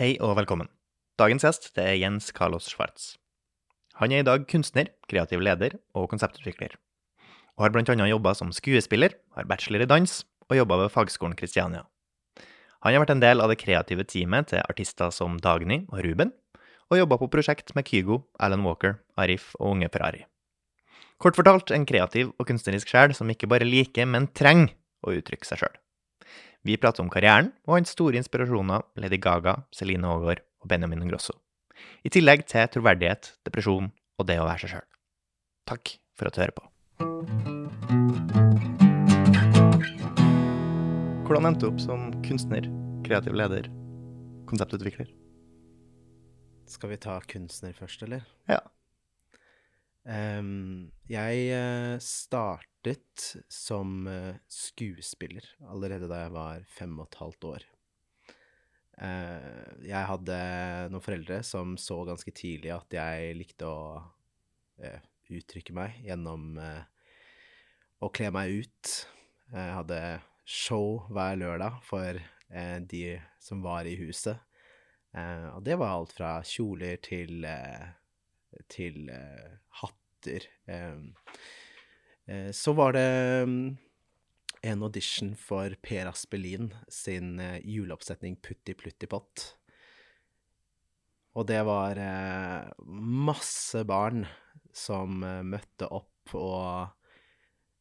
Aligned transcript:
Hei 0.00 0.14
og 0.24 0.30
velkommen. 0.38 0.64
Dagens 1.20 1.42
gjest 1.44 1.66
det 1.76 1.82
er 1.84 1.98
Jens 2.00 2.30
Carlos 2.32 2.70
Schwartz. 2.72 3.18
Han 4.00 4.14
er 4.16 4.22
i 4.22 4.24
dag 4.24 4.46
kunstner, 4.48 4.86
kreativ 5.04 5.42
leder 5.44 5.74
og 5.92 6.06
konseptutvikler. 6.08 6.72
Og 7.60 7.66
har 7.66 7.76
annet 7.76 8.08
jobba 8.08 8.32
som 8.32 8.48
skuespiller, 8.48 9.12
har 9.36 9.44
bachelor 9.44 9.84
i 9.84 9.88
dans 9.90 10.14
og 10.48 10.56
jobba 10.56 10.78
ved 10.80 10.92
Fagskolen 10.94 11.36
Kristiania. 11.36 11.84
Han 12.80 12.96
har 12.96 13.04
vært 13.04 13.12
en 13.12 13.20
del 13.20 13.44
av 13.44 13.52
det 13.52 13.58
kreative 13.60 14.08
teamet 14.08 14.48
til 14.54 14.64
artister 14.64 15.12
som 15.12 15.36
Dagny 15.36 15.84
og 15.92 16.00
Ruben, 16.00 16.32
og 16.88 16.96
jobba 16.96 17.20
på 17.20 17.28
prosjekt 17.36 17.76
med 17.76 17.84
Kygo, 17.84 18.22
Alan 18.40 18.64
Walker, 18.64 19.02
Arif 19.20 19.52
og 19.60 19.74
Unge 19.74 19.92
Ferrari. 19.92 20.24
Kort 21.20 21.36
fortalt 21.36 21.76
en 21.76 21.84
kreativ 21.84 22.32
og 22.38 22.48
kunstnerisk 22.48 22.88
sjel 22.88 23.12
som 23.12 23.28
ikke 23.28 23.52
bare 23.52 23.68
liker, 23.68 24.08
men 24.08 24.32
trenger 24.32 24.72
å 25.04 25.12
uttrykke 25.20 25.44
seg 25.44 25.60
sjøl. 25.60 25.76
Vi 26.60 26.74
prater 26.76 27.00
om 27.00 27.08
karrieren 27.08 27.46
og 27.64 27.78
hans 27.78 27.94
store 27.94 28.18
inspirasjoner 28.20 28.82
Lady 29.00 29.16
Gaga, 29.16 29.62
Celine 29.72 30.04
Aagaard 30.04 30.42
og 30.60 30.68
Benjamin 30.68 31.08
Grosso. 31.08 31.32
I 32.04 32.12
tillegg 32.12 32.44
til 32.50 32.68
troverdighet, 32.74 33.30
depresjon 33.48 33.88
og 34.20 34.26
det 34.28 34.36
å 34.36 34.44
være 34.44 34.66
seg 34.66 34.74
sjøl. 34.74 34.84
Takk 35.70 35.94
for 36.20 36.28
at 36.28 36.36
du 36.36 36.42
hører 36.42 36.52
på. 36.58 36.64
Hvordan 41.24 41.48
endte 41.48 41.64
du 41.64 41.70
opp 41.70 41.80
som 41.80 42.10
kunstner, 42.26 42.68
kreativ 43.08 43.40
leder, 43.40 43.70
konseptutvikler? 44.50 45.08
Skal 46.68 46.92
vi 46.92 47.00
ta 47.00 47.16
kunstner 47.24 47.72
først, 47.72 48.04
eller? 48.04 48.28
Ja. 48.52 48.60
Um, 50.04 50.92
jeg 51.08 51.48
eh, 51.56 51.96
startet 52.80 53.36
som 53.48 54.06
eh, 54.06 54.36
skuespiller 54.48 55.44
allerede 55.68 56.08
da 56.08 56.24
jeg 56.24 56.32
var 56.32 56.64
fem 56.68 56.98
og 56.98 57.08
et 57.08 57.18
halvt 57.20 57.44
år. 57.44 57.64
Eh, 59.00 59.84
jeg 59.84 60.08
hadde 60.08 60.38
noen 60.90 61.04
foreldre 61.04 61.42
som 61.44 61.76
så 61.76 62.04
ganske 62.08 62.32
tidlig 62.32 62.72
at 62.72 62.92
jeg 62.92 63.36
likte 63.36 63.68
å 63.68 64.00
eh, 64.80 65.00
uttrykke 65.30 65.76
meg 65.76 66.00
gjennom 66.04 66.56
å 68.00 68.08
kle 68.10 68.30
meg 68.32 68.64
ut. 68.64 68.92
Jeg 69.52 69.76
hadde 69.76 70.00
show 70.44 71.04
hver 71.12 71.36
lørdag 71.36 71.76
for 71.86 72.18
de 72.90 73.20
som 73.38 73.60
var 73.62 73.86
i 73.86 73.94
huset. 74.00 74.40
Og 75.14 75.62
det 75.62 75.76
var 75.78 75.92
alt 75.92 76.16
fra 76.16 76.32
kjoler 76.42 76.98
til, 77.04 77.46
til 78.74 79.06
hatter. 79.78 80.48
Eh, 82.30 82.50
så 82.50 82.72
var 82.72 82.92
det 82.92 83.42
mm, 83.46 83.76
en 84.62 84.82
audition 84.82 85.34
for 85.36 85.74
Per 85.82 86.06
Aspelin 86.06 86.70
sin 86.88 87.40
eh, 87.40 87.58
juleoppsetning 87.66 88.36
Putti 88.36 88.74
Plutti 88.74 89.08
Pott. 89.10 89.56
Og 91.34 91.46
det 91.50 91.60
var 91.66 91.98
eh, 91.98 92.70
masse 92.86 93.82
barn 93.86 94.24
som 94.74 95.18
møtte 95.18 95.88
opp 95.90 96.34
og 96.38 96.96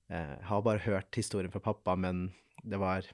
jeg 0.10 0.40
Har 0.50 0.64
bare 0.66 0.82
hørt 0.82 1.14
historien 1.14 1.52
fra 1.54 1.62
pappa, 1.62 1.94
men 1.94 2.32
det 2.66 2.80
var 2.82 3.06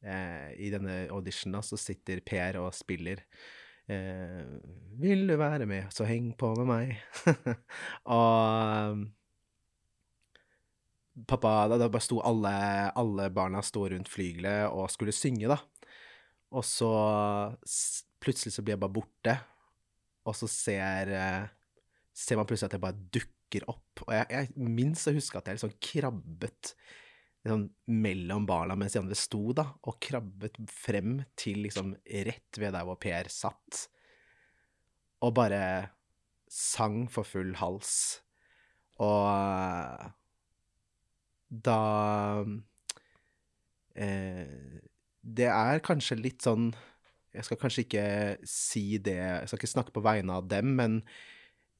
eh, 0.00 0.54
I 0.56 0.70
denne 0.72 1.02
auditionen 1.12 1.58
da, 1.58 1.60
så 1.60 1.76
sitter 1.76 2.22
Per 2.24 2.56
og 2.62 2.70
spiller 2.72 3.20
eh, 3.92 4.56
Vil 5.02 5.26
du 5.28 5.34
være 5.36 5.68
med, 5.68 5.92
så 5.92 6.08
heng 6.08 6.30
på 6.40 6.54
med 6.56 6.70
meg. 6.70 6.94
og 8.16 9.04
pappa 11.28 11.68
Da, 11.68 11.78
da 11.80 11.88
bare 11.90 12.04
sto 12.04 12.20
alle, 12.24 12.52
alle 12.98 13.28
barna 13.34 13.62
sto 13.64 13.86
rundt 13.88 14.10
flygelet 14.10 14.70
og 14.70 14.90
skulle 14.92 15.14
synge, 15.16 15.50
da. 15.50 15.58
Og 16.56 16.66
så 16.66 16.90
plutselig 18.20 18.54
så 18.54 18.64
blir 18.64 18.74
jeg 18.74 18.82
bare 18.82 18.94
borte, 18.94 19.36
og 20.28 20.36
så 20.36 20.48
ser, 20.50 21.12
eh, 21.14 21.44
ser 22.12 22.40
man 22.40 22.48
plutselig 22.48 22.70
at 22.70 22.76
jeg 22.76 22.84
bare 22.84 23.04
dukker 23.18 23.68
opp. 23.70 24.02
Og 24.06 24.12
jeg, 24.14 24.26
jeg 24.34 24.72
minst 24.80 25.08
å 25.08 25.14
huske 25.14 25.38
at 25.38 25.48
jeg 25.48 25.58
liksom 25.58 25.78
krabbet 25.80 26.74
liksom 27.40 27.62
mellom 27.88 28.44
barna 28.48 28.76
mens 28.76 28.92
de 28.92 29.00
andre 29.00 29.16
sto, 29.16 29.40
da, 29.56 29.64
og 29.88 29.96
krabbet 30.02 30.58
frem 30.68 31.22
til 31.40 31.62
liksom 31.64 31.94
rett 32.26 32.60
ved 32.60 32.74
der 32.76 32.84
hvor 32.84 33.00
Per 33.00 33.30
satt, 33.32 33.86
og 35.24 35.34
bare 35.36 35.62
sang 36.50 37.04
for 37.12 37.28
full 37.28 37.54
hals. 37.60 38.20
Og 39.00 40.10
da 41.50 42.44
eh, 43.98 44.78
Det 45.20 45.48
er 45.50 45.82
kanskje 45.84 46.16
litt 46.20 46.46
sånn 46.46 46.70
Jeg 47.34 47.46
skal 47.46 47.58
kanskje 47.60 47.84
ikke 47.84 48.06
si 48.46 48.84
det 49.02 49.18
Jeg 49.18 49.50
skal 49.50 49.60
ikke 49.60 49.74
snakke 49.74 49.94
på 49.96 50.04
vegne 50.04 50.38
av 50.38 50.48
dem, 50.50 50.76
men 50.78 51.02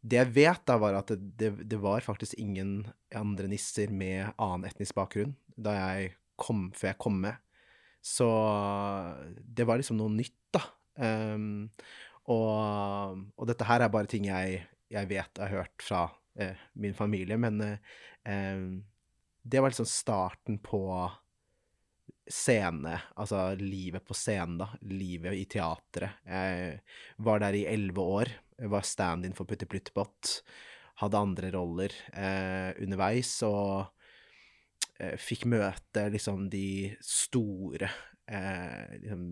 det 0.00 0.16
jeg 0.16 0.32
vet, 0.32 0.62
da, 0.64 0.78
var 0.80 0.96
at 0.96 1.10
det, 1.12 1.18
det, 1.36 1.50
det 1.68 1.78
var 1.80 2.00
faktisk 2.00 2.38
ingen 2.40 2.86
andre 3.12 3.50
nisser 3.52 3.90
med 3.92 4.30
annen 4.40 4.64
etnisk 4.64 4.96
bakgrunn 4.96 5.34
da 5.60 5.74
jeg 5.76 6.14
kom, 6.40 6.70
før 6.72 6.88
jeg 6.88 7.00
kom 7.04 7.18
med. 7.20 7.36
Så 8.00 8.28
det 9.44 9.66
var 9.68 9.76
liksom 9.76 9.98
noe 10.00 10.08
nytt, 10.14 10.38
da. 10.56 10.62
Um, 11.00 11.68
og, 12.32 13.20
og 13.36 13.50
dette 13.50 13.66
her 13.68 13.84
er 13.84 13.92
bare 13.92 14.08
ting 14.08 14.24
jeg, 14.28 14.62
jeg 14.92 15.10
vet 15.10 15.36
jeg 15.36 15.44
har 15.44 15.52
hørt 15.52 15.84
fra 15.84 16.06
eh, 16.40 16.56
min 16.80 16.96
familie, 16.96 17.36
men 17.40 17.60
eh, 17.64 17.92
em, 18.28 18.82
det 19.42 19.60
var 19.60 19.72
liksom 19.72 19.88
starten 19.88 20.58
på 20.62 20.82
scene, 22.30 22.94
altså 23.18 23.54
livet 23.58 24.04
på 24.06 24.14
scenen, 24.14 24.58
da. 24.60 24.68
Livet 24.86 25.34
i 25.34 25.46
teatret. 25.50 26.20
Jeg 26.26 26.80
var 27.18 27.42
der 27.42 27.58
i 27.58 27.66
elleve 27.70 28.04
år. 28.18 28.32
Jeg 28.60 28.70
var 28.70 28.86
stand-in 28.86 29.34
for 29.36 29.48
Putti 29.48 29.66
Pluttbott. 29.66 30.40
Hadde 31.00 31.22
andre 31.24 31.50
roller 31.54 31.94
eh, 32.12 32.76
underveis, 32.84 33.32
og 33.48 33.88
eh, 35.00 35.16
fikk 35.18 35.48
møte 35.50 36.06
liksom 36.12 36.46
de 36.52 36.92
store 37.04 37.88
eh, 38.30 38.98
liksom 39.00 39.24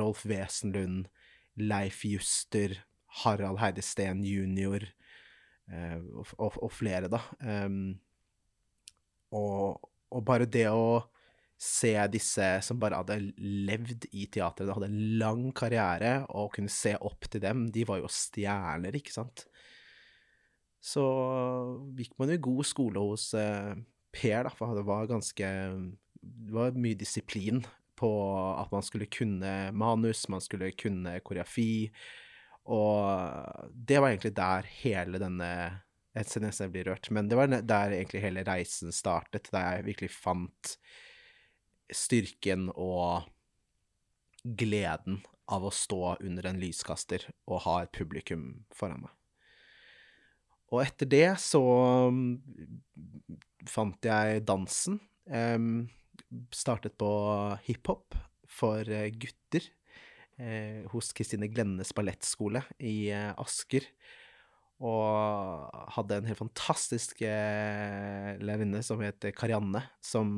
Rolf 0.00 0.24
Wesenlund, 0.26 1.10
Leif 1.60 2.02
Juster, 2.08 2.78
Harald 3.22 3.60
Heidesteen 3.60 4.24
jr. 4.24 4.88
Eh, 5.70 5.98
og, 6.00 6.32
og, 6.38 6.58
og 6.64 6.72
flere, 6.74 7.12
da. 7.12 7.20
Em, 7.44 8.00
og, 9.32 9.88
og 10.12 10.24
bare 10.28 10.48
det 10.48 10.68
å 10.70 11.02
se 11.62 11.92
disse 12.10 12.46
som 12.66 12.80
bare 12.82 12.98
hadde 12.98 13.20
levd 13.38 14.08
i 14.18 14.26
teatret, 14.32 14.72
hadde 14.74 14.88
en 14.90 15.02
lang 15.20 15.44
karriere, 15.54 16.24
og 16.34 16.50
kunne 16.56 16.72
se 16.72 16.96
opp 16.98 17.28
til 17.30 17.44
dem, 17.44 17.68
de 17.74 17.86
var 17.86 18.00
jo 18.02 18.10
stjerner, 18.10 18.98
ikke 18.98 19.14
sant? 19.14 19.44
Så 20.82 21.04
gikk 21.94 22.16
man 22.18 22.32
jo 22.34 22.40
god 22.48 22.66
skole 22.66 23.04
hos 23.12 23.30
eh, 23.38 23.74
Per, 24.12 24.42
da, 24.44 24.50
for 24.52 24.76
det 24.76 24.82
var 24.84 25.06
ganske 25.08 25.46
Det 26.20 26.52
var 26.52 26.74
mye 26.76 26.98
disiplin 27.00 27.62
på 27.96 28.10
at 28.58 28.68
man 28.74 28.84
skulle 28.84 29.06
kunne 29.08 29.70
manus, 29.72 30.26
man 30.28 30.42
skulle 30.42 30.72
kunne 30.76 31.14
koreografi, 31.24 31.86
og 32.66 33.72
det 33.72 34.00
var 34.00 34.10
egentlig 34.10 34.34
der 34.36 34.68
hele 34.82 35.20
denne 35.22 35.50
Ser 36.12 36.44
nesten 36.44 36.66
jeg 36.66 36.72
blir 36.74 36.90
rørt, 36.90 37.08
men 37.14 37.28
det 37.30 37.38
var 37.38 37.48
der 37.48 37.94
egentlig 37.96 38.20
hele 38.20 38.44
reisen 38.44 38.92
startet, 38.92 39.48
der 39.52 39.78
jeg 39.78 39.86
virkelig 39.86 40.10
fant 40.12 40.74
styrken 41.92 42.68
og 42.74 43.30
gleden 44.44 45.22
av 45.52 45.64
å 45.64 45.72
stå 45.72 46.18
under 46.20 46.50
en 46.50 46.60
lyskaster 46.60 47.24
og 47.48 47.64
ha 47.64 47.78
et 47.82 47.94
publikum 47.96 48.66
foran 48.76 49.06
meg. 49.06 49.14
Og 50.72 50.82
etter 50.84 51.08
det 51.08 51.26
så 51.40 51.62
mm, 52.12 52.28
fant 53.68 54.08
jeg 54.08 54.44
dansen. 54.48 55.00
Um, 55.28 55.88
startet 56.52 56.96
på 56.98 57.10
hiphop 57.66 58.16
for 58.52 58.88
eh, 58.88 59.10
gutter 59.12 59.64
eh, 60.40 60.82
hos 60.92 61.12
Kristine 61.16 61.48
Glennes 61.52 61.92
ballettskole 61.96 62.64
i 62.82 63.10
eh, 63.12 63.30
Asker. 63.40 63.86
Og 64.82 65.92
hadde 65.94 66.18
en 66.18 66.26
helt 66.26 66.40
fantastisk 66.40 67.22
eh, 67.26 68.32
lærerinne 68.42 68.82
som 68.82 69.02
het 69.04 69.28
Karianne, 69.38 69.84
som 70.02 70.32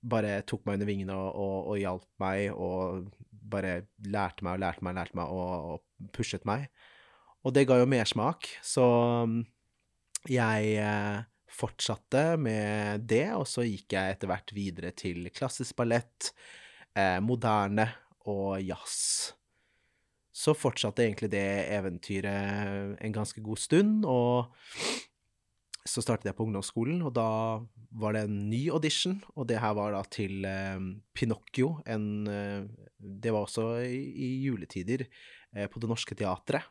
bare 0.00 0.40
tok 0.48 0.62
meg 0.64 0.78
under 0.78 0.88
vingene 0.88 1.16
og, 1.16 1.34
og, 1.34 1.56
og 1.72 1.80
hjalp 1.80 2.06
meg, 2.22 2.44
og 2.54 3.10
bare 3.50 3.74
lærte 4.06 4.46
meg 4.46 4.56
og 4.56 4.62
lærte 4.62 4.86
meg 4.86 4.94
og 4.94 5.00
lærte 5.00 5.18
meg 5.18 5.34
og, 5.34 5.74
og 5.74 6.12
pushet 6.16 6.46
meg. 6.48 6.68
Og 7.44 7.54
det 7.56 7.66
ga 7.68 7.78
jo 7.80 7.88
mersmak, 7.88 8.48
så 8.64 8.86
mm, 9.28 9.42
jeg 10.30 10.72
eh, 10.84 11.20
fortsatte 11.50 12.24
med 12.40 13.06
det, 13.10 13.26
og 13.36 13.46
så 13.48 13.64
gikk 13.66 13.96
jeg 13.96 14.16
etter 14.16 14.30
hvert 14.30 14.54
videre 14.54 14.92
til 14.96 15.28
klassisk 15.34 15.78
ballett, 15.80 16.30
eh, 16.94 17.18
moderne 17.24 17.88
og 18.28 18.60
jazz. 18.62 19.32
Så 20.40 20.54
fortsatte 20.56 21.04
egentlig 21.04 21.30
det 21.34 21.46
eventyret 21.76 22.96
en 23.04 23.12
ganske 23.14 23.42
god 23.44 23.60
stund, 23.60 24.06
og 24.08 24.54
så 25.84 26.02
startet 26.04 26.30
jeg 26.30 26.36
på 26.38 26.46
ungdomsskolen, 26.46 27.02
og 27.04 27.12
da 27.16 27.28
var 28.00 28.14
det 28.14 28.24
en 28.26 28.38
ny 28.48 28.62
audition, 28.72 29.18
og 29.34 29.48
det 29.50 29.60
her 29.60 29.74
var 29.76 29.92
da 29.94 30.02
til 30.12 30.44
eh, 30.48 30.80
Pinocchio. 31.16 31.74
En, 31.88 32.04
eh, 32.28 32.68
det 33.00 33.32
var 33.34 33.46
også 33.46 33.66
i, 33.84 34.00
i 34.00 34.28
juletider 34.46 35.06
eh, 35.06 35.66
på 35.68 35.82
Det 35.82 35.90
Norske 35.90 36.16
Teatret. 36.16 36.68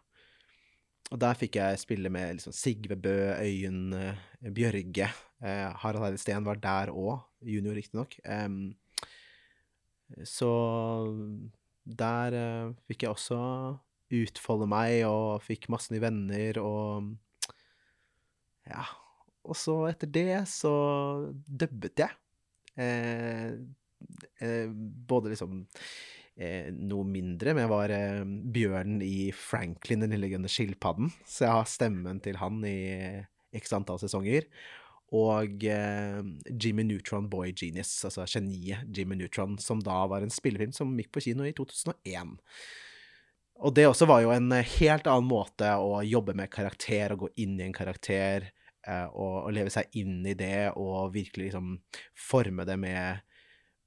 Og 1.10 1.18
der 1.22 1.38
fikk 1.38 1.58
jeg 1.58 1.82
spille 1.82 2.12
med 2.14 2.38
liksom 2.38 2.54
Sigve 2.54 2.98
Bø, 3.02 3.16
Øyunn 3.42 3.96
eh, 3.98 4.52
Bjørge. 4.54 5.10
Eh, 5.42 5.70
Harald 5.82 6.06
Eide 6.06 6.22
Steen 6.22 6.46
var 6.46 6.62
der 6.62 6.94
òg, 6.94 7.26
junior 7.42 7.78
riktignok. 7.78 8.14
Um, 8.30 8.76
så 10.26 10.52
der 11.84 12.36
uh, 12.36 12.74
fikk 12.90 13.06
jeg 13.06 13.14
også 13.14 13.40
utfolde 14.10 14.68
meg 14.70 15.04
og 15.08 15.44
fikk 15.46 15.70
masse 15.72 15.94
nye 15.94 16.04
venner 16.04 16.62
og 16.64 17.14
Ja. 18.70 18.86
Og 19.50 19.56
så 19.58 19.74
etter 19.90 20.10
det 20.14 20.44
så 20.52 20.72
dubbet 21.48 22.04
jeg. 22.04 22.12
Eh, 22.78 23.56
eh, 24.46 24.68
både 25.10 25.32
liksom 25.32 25.64
eh, 26.38 26.70
noe 26.76 27.08
mindre, 27.08 27.56
men 27.56 27.66
jeg 27.66 27.72
var 27.72 27.94
eh, 27.96 28.22
bjørnen 28.54 29.02
i 29.02 29.32
Franklin, 29.34 30.04
den 30.04 30.14
lille 30.14 30.30
grønne 30.32 30.52
skilpadden. 30.52 31.10
Så 31.26 31.48
jeg 31.48 31.56
har 31.56 31.72
stemmen 31.72 32.22
til 32.22 32.38
han 32.42 32.62
i 32.68 32.78
x 33.58 33.74
antall 33.74 34.02
sesonger. 34.04 34.46
Og 35.16 35.64
eh, 35.66 36.20
Jimmy 36.54 36.86
Neutron 36.86 37.30
Boy 37.32 37.54
Genius, 37.56 37.92
altså 38.06 38.28
geniet 38.30 38.86
Jimmy 38.96 39.18
Neutron, 39.18 39.58
som 39.62 39.82
da 39.82 40.04
var 40.10 40.22
en 40.22 40.34
spillefilm 40.34 40.76
som 40.76 40.94
gikk 41.00 41.12
på 41.16 41.24
kino 41.26 41.48
i 41.48 41.56
2001. 41.58 42.38
Og 43.60 43.74
det 43.76 43.90
også 43.90 44.08
var 44.08 44.22
jo 44.24 44.32
en 44.32 44.54
helt 44.54 45.10
annen 45.10 45.28
måte 45.28 45.72
å 45.82 46.00
jobbe 46.06 46.36
med 46.38 46.52
karakter 46.54 47.16
og 47.16 47.26
gå 47.26 47.32
inn 47.44 47.58
i 47.58 47.66
en 47.66 47.76
karakter 47.76 48.48
eh, 48.88 49.08
og, 49.10 49.36
og, 49.42 49.52
leve 49.56 49.74
seg 49.74 49.90
inn 50.00 50.22
i 50.30 50.36
det 50.38 50.70
og 50.80 51.12
virkelig 51.16 51.50
liksom 51.50 51.74
forme 52.16 52.68
det 52.70 52.78
med, 52.80 53.26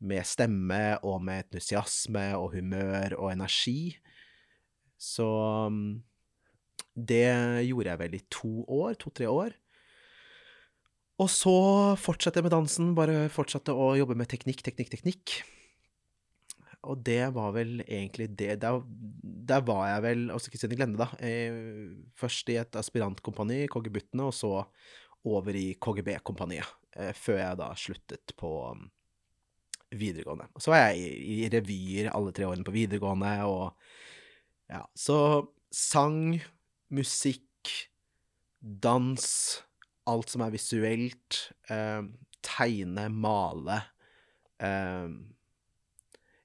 med 0.05 0.29
stemme 0.29 0.83
og 1.07 1.23
med 1.25 1.47
entusiasme 1.47 2.33
og 2.37 2.59
humør 2.59 3.17
og 3.21 3.31
energi. 3.33 3.95
Så 5.01 5.31
mm, 5.73 6.03
det 6.93 7.27
gjorde 7.71 7.95
jeg 7.95 8.03
vel 8.05 8.19
i 8.19 8.25
to 8.29 8.55
år, 8.69 8.99
to-tre 9.01 9.31
år. 9.31 9.57
Og 11.23 11.29
så 11.31 11.57
fortsatte 12.03 12.41
jeg 12.41 12.49
med 12.49 12.55
dansen, 12.55 12.95
bare 12.99 13.29
fortsatte 13.31 13.75
å 13.77 13.93
jobbe 13.99 14.17
med 14.19 14.31
teknikk, 14.33 14.63
teknikk, 14.67 14.91
teknikk. 14.91 15.35
Og 16.91 16.99
det 17.07 17.29
var 17.37 17.53
vel 17.55 17.77
egentlig 17.85 18.33
det 18.35 18.57
Der, 18.65 18.81
der 19.23 19.63
var 19.63 19.85
jeg 19.87 20.03
vel, 20.03 20.25
også 20.35 20.51
Kristine 20.51 20.79
Glende, 20.79 20.99
da, 20.99 21.13
eh, 21.23 21.95
først 22.19 22.51
i 22.51 22.59
et 22.59 22.79
aspirantkompani, 22.79 23.69
KG-Buttene, 23.71 24.27
og 24.27 24.35
så 24.35 24.65
over 25.31 25.55
i 25.55 25.77
KGB-kompaniet, 25.79 26.67
eh, 26.97 27.13
før 27.15 27.39
jeg 27.39 27.61
da 27.61 27.69
sluttet 27.79 28.35
på 28.37 28.51
um, 28.73 28.89
videregående. 29.95 30.49
Og 30.57 30.65
så 30.65 30.75
var 30.75 30.89
jeg 30.89 30.99
i, 30.99 31.45
i 31.45 31.51
revyer 31.53 32.11
alle 32.11 32.35
tre 32.35 32.49
årene 32.51 32.67
på 32.67 32.75
videregående, 32.75 33.37
og 33.47 33.77
ja, 34.73 34.83
så 34.99 35.19
sang, 35.71 36.41
musikk, 36.91 37.71
dans 38.59 39.63
alt 40.11 40.33
som 40.33 40.45
er 40.45 40.55
visuelt. 40.55 41.39
Eh, 41.71 42.03
tegne, 42.43 43.07
male. 43.13 43.79
Eh, 44.63 45.13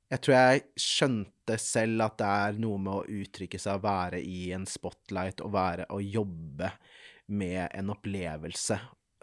jeg 0.08 0.24
tror 0.24 0.36
jeg 0.38 0.66
skjønte 0.80 1.58
selv 1.60 2.06
at 2.06 2.20
det 2.22 2.28
er 2.28 2.60
noe 2.64 2.80
med 2.80 2.94
å 2.94 3.24
uttrykke 3.24 3.60
seg, 3.60 3.82
være 3.84 4.22
i 4.24 4.52
en 4.56 4.68
spotlight 4.70 5.44
og 5.44 5.52
være 5.56 5.88
og 5.92 6.06
jobbe 6.06 6.72
med 7.36 7.66
en 7.76 7.92
opplevelse 7.92 8.78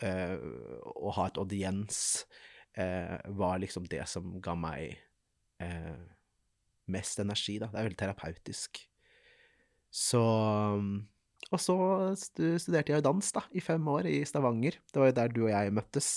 eh, 0.05 0.35
og 0.93 1.15
ha 1.17 1.29
et 1.31 1.41
audiens, 1.41 2.01
eh, 2.77 3.17
var 3.39 3.63
liksom 3.63 3.89
det 3.89 4.03
som 4.11 4.37
ga 4.45 4.57
meg 4.59 4.99
eh, 5.65 6.05
mest 6.93 7.23
energi, 7.23 7.57
da. 7.63 7.71
Det 7.73 7.81
er 7.81 7.89
veldig 7.89 8.01
terapeutisk. 8.03 8.83
Så 9.95 10.25
og 11.55 11.61
så 11.63 11.77
studerte 12.19 12.95
jeg 12.95 13.05
dans 13.07 13.31
da, 13.37 13.45
i 13.55 13.63
fem 13.63 13.87
år 13.95 14.11
i 14.11 14.19
Stavanger. 14.27 14.81
Det 14.91 15.01
var 15.01 15.11
jo 15.11 15.17
der 15.21 15.33
du 15.33 15.45
og 15.47 15.55
jeg 15.55 15.75
møttes. 15.75 16.11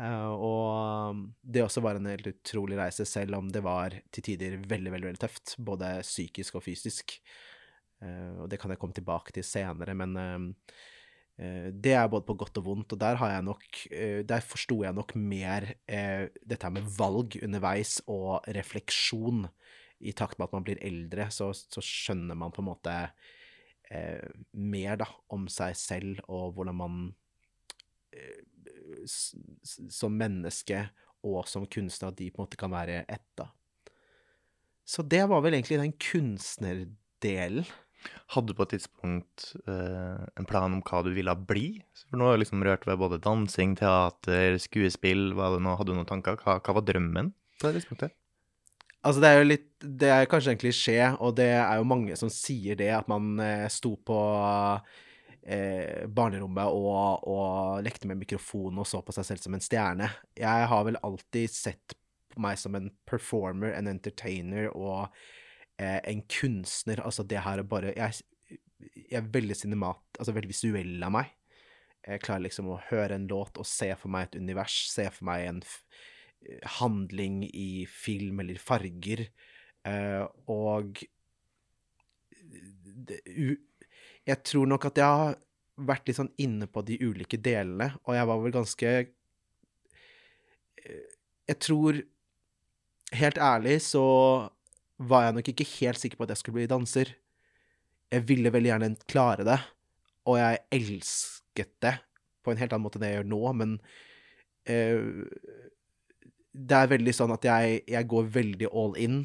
Uh, 0.00 0.32
og 0.34 1.20
det 1.44 1.62
også 1.62 1.82
var 1.84 1.98
en 1.98 2.08
helt 2.10 2.30
utrolig 2.32 2.78
reise, 2.80 3.04
selv 3.06 3.36
om 3.38 3.50
det 3.52 3.60
var 3.64 3.94
til 4.10 4.24
tider 4.24 4.56
veldig, 4.58 4.94
veldig, 4.94 5.08
veldig 5.10 5.22
tøft. 5.22 5.56
Både 5.62 5.98
psykisk 6.02 6.58
og 6.58 6.64
fysisk. 6.64 7.18
Uh, 8.02 8.42
og 8.42 8.50
det 8.50 8.58
kan 8.60 8.72
jeg 8.72 8.80
komme 8.82 8.96
tilbake 8.96 9.34
til 9.36 9.46
senere, 9.46 9.94
men 9.98 10.16
uh, 10.18 10.48
det 11.72 11.94
er 11.96 12.10
både 12.12 12.26
på 12.28 12.36
godt 12.38 12.58
og 12.60 12.66
vondt, 12.66 12.92
og 12.94 13.00
der 13.00 13.16
har 13.18 13.30
jeg 13.32 13.44
nok 13.46 13.78
Der 14.28 14.42
forsto 14.44 14.82
jeg 14.84 14.92
nok 14.94 15.14
mer 15.16 15.64
dette 15.88 16.70
med 16.70 16.90
valg 16.98 17.38
underveis 17.42 18.02
og 18.06 18.44
refleksjon. 18.52 19.46
I 19.98 20.12
takt 20.12 20.38
med 20.38 20.50
at 20.50 20.52
man 20.52 20.66
blir 20.66 20.82
eldre, 20.84 21.30
så, 21.32 21.48
så 21.56 21.82
skjønner 21.82 22.36
man 22.38 22.52
på 22.52 22.60
en 22.62 22.68
måte 22.68 22.94
eh, 23.90 24.28
mer 24.52 25.00
da, 25.02 25.08
om 25.32 25.48
seg 25.50 25.76
selv 25.78 26.22
og 26.28 26.56
hvordan 26.56 26.78
man 26.78 27.00
eh, 28.14 28.42
som 29.06 30.14
menneske 30.14 30.84
og 31.22 31.46
som 31.50 31.66
kunstner, 31.70 32.10
at 32.10 32.18
de 32.18 32.30
på 32.30 32.40
en 32.40 32.48
måte 32.48 32.58
kan 32.58 32.72
være 32.72 33.04
ett, 33.06 33.28
da. 33.38 33.48
Så 34.82 35.04
det 35.06 35.22
var 35.30 35.44
vel 35.44 35.54
egentlig 35.54 35.78
den 35.78 35.94
kunstnerdelen. 35.94 37.68
Hadde 38.34 38.50
du 38.50 38.56
på 38.58 38.64
et 38.66 38.72
tidspunkt 38.74 39.52
eh, 39.70 40.24
en 40.40 40.48
plan 40.48 40.74
om 40.74 40.80
hva 40.82 41.04
du 41.06 41.12
ville 41.14 41.34
bli? 41.46 41.66
For 42.08 42.18
nå 42.18 42.26
har 42.26 42.34
du 42.34 42.42
liksom 42.42 42.64
rørt 42.66 42.88
ved 42.88 42.98
både 42.98 43.20
dansing, 43.22 43.76
teater, 43.78 44.58
skuespill. 44.62 45.30
Hva 45.38 45.52
Hadde 45.54 45.92
du 45.92 45.94
noen 45.94 46.08
tanker? 46.08 46.40
Hva, 46.42 46.58
hva 46.58 46.76
var 46.80 46.86
drømmen 46.88 47.30
på 47.60 47.68
det 47.68 47.78
tidspunktet? 47.78 48.16
Altså, 49.02 49.22
det 49.22 49.28
er 49.28 49.40
jo 49.40 49.46
litt 49.48 49.68
Det 49.82 50.10
er 50.14 50.28
kanskje 50.30 50.54
en 50.54 50.60
klisjé, 50.62 50.98
og 51.18 51.34
det 51.38 51.48
er 51.56 51.80
jo 51.80 51.88
mange 51.90 52.16
som 52.18 52.30
sier 52.30 52.78
det, 52.78 52.90
at 52.94 53.08
man 53.10 53.34
eh, 53.42 53.66
sto 53.72 53.96
på 53.98 54.18
eh, 55.42 56.04
barnerommet 56.06 56.70
og, 56.70 57.26
og, 57.26 57.82
lekte 57.82 58.06
med 58.06 58.20
mikrofon 58.20 58.78
og 58.78 58.86
så 58.86 59.02
på 59.02 59.14
seg 59.16 59.26
selv 59.26 59.42
som 59.42 59.56
en 59.58 59.64
stjerne. 59.64 60.06
Jeg 60.38 60.70
har 60.70 60.86
vel 60.86 61.00
alltid 61.02 61.50
sett 61.50 61.96
meg 62.40 62.60
som 62.60 62.78
en 62.78 62.88
performer, 63.08 63.74
en 63.74 63.90
entertainer 63.90 64.70
og 64.70 65.10
eh, 65.82 65.98
en 65.98 66.22
kunstner. 66.30 67.02
Altså, 67.02 67.26
det 67.26 67.42
her 67.42 67.58
er 67.58 67.68
bare 67.68 67.92
Jeg, 67.98 68.22
jeg 68.78 69.18
er 69.18 69.34
veldig 69.34 69.58
cinemat... 69.58 70.02
Altså 70.18 70.34
veldig 70.36 70.52
visuell 70.54 71.02
av 71.02 71.16
meg. 71.18 71.34
Jeg 72.06 72.22
klarer 72.22 72.46
liksom 72.46 72.70
å 72.70 72.80
høre 72.88 73.18
en 73.18 73.28
låt 73.30 73.58
og 73.58 73.66
se 73.68 73.92
for 73.98 74.10
meg 74.14 74.30
et 74.30 74.40
univers, 74.42 74.78
se 74.90 75.10
for 75.10 75.26
meg 75.26 75.46
en 75.46 75.60
handling 76.78 77.42
i 77.48 77.86
film 77.88 78.40
eller 78.42 78.60
farger. 78.60 79.26
Uh, 79.86 80.26
og 80.50 81.02
Jeg 84.26 84.38
tror 84.46 84.68
nok 84.70 84.84
at 84.86 84.98
jeg 85.00 85.04
har 85.22 85.36
vært 85.82 86.06
litt 86.06 86.18
sånn 86.20 86.30
inne 86.42 86.68
på 86.70 86.84
de 86.86 86.98
ulike 87.02 87.40
delene, 87.42 87.90
og 88.06 88.14
jeg 88.14 88.28
var 88.28 88.42
vel 88.42 88.54
ganske 88.54 88.94
uh, 90.86 91.08
Jeg 91.50 91.58
tror 91.62 92.02
Helt 93.12 93.36
ærlig 93.36 93.74
så 93.84 94.02
var 94.96 95.26
jeg 95.26 95.34
nok 95.36 95.48
ikke 95.50 95.66
helt 95.68 95.98
sikker 96.00 96.16
på 96.16 96.24
at 96.24 96.30
jeg 96.32 96.40
skulle 96.40 96.62
bli 96.62 96.70
danser. 96.70 97.10
Jeg 98.08 98.24
ville 98.24 98.48
veldig 98.54 98.70
gjerne 98.70 98.88
klare 99.04 99.44
det, 99.44 99.58
og 100.24 100.38
jeg 100.40 100.62
elsket 100.78 101.74
det 101.84 101.92
på 102.40 102.54
en 102.54 102.62
helt 102.62 102.72
annen 102.72 102.86
måte 102.86 102.96
enn 102.96 103.04
jeg 103.10 103.18
gjør 103.18 103.28
nå, 103.28 103.42
men 103.58 103.74
uh, 104.72 105.20
det 106.52 106.78
er 106.78 106.90
veldig 106.92 107.14
sånn 107.16 107.32
at 107.32 107.46
jeg, 107.48 107.80
jeg, 107.88 108.08
går 108.12 108.28
veldig 108.34 108.68
all 108.76 108.96
in 109.00 109.22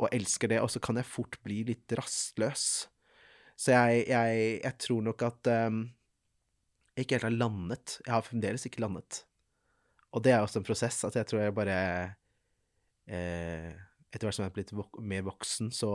og 0.00 0.08
elsker 0.10 0.50
det, 0.50 0.58
og 0.64 0.70
så 0.72 0.82
kan 0.82 0.98
jeg 0.98 1.06
fort 1.06 1.36
bli 1.44 1.60
litt 1.68 1.92
rastløs. 1.94 2.66
Så 3.60 3.74
jeg, 3.74 4.06
jeg, 4.08 4.38
jeg 4.64 4.76
tror 4.80 5.02
nok 5.04 5.22
at 5.26 5.50
um, 5.68 5.82
jeg 6.96 7.04
ikke 7.04 7.18
helt 7.18 7.28
har 7.28 7.36
landet. 7.36 7.98
Jeg 8.06 8.14
har 8.14 8.24
fremdeles 8.24 8.64
ikke 8.66 8.82
landet. 8.82 9.22
Og 10.16 10.24
det 10.24 10.32
er 10.34 10.42
også 10.42 10.60
en 10.60 10.66
prosess. 10.66 11.02
At 11.06 11.18
jeg 11.20 11.28
tror 11.28 11.44
jeg 11.44 11.54
bare 11.54 11.76
eh, 13.06 13.70
Etter 14.10 14.26
hvert 14.26 14.34
som 14.34 14.42
jeg 14.42 14.50
er 14.50 14.56
blitt 14.56 14.72
vok 14.74 14.98
mer 15.06 15.22
voksen, 15.28 15.70
så 15.70 15.92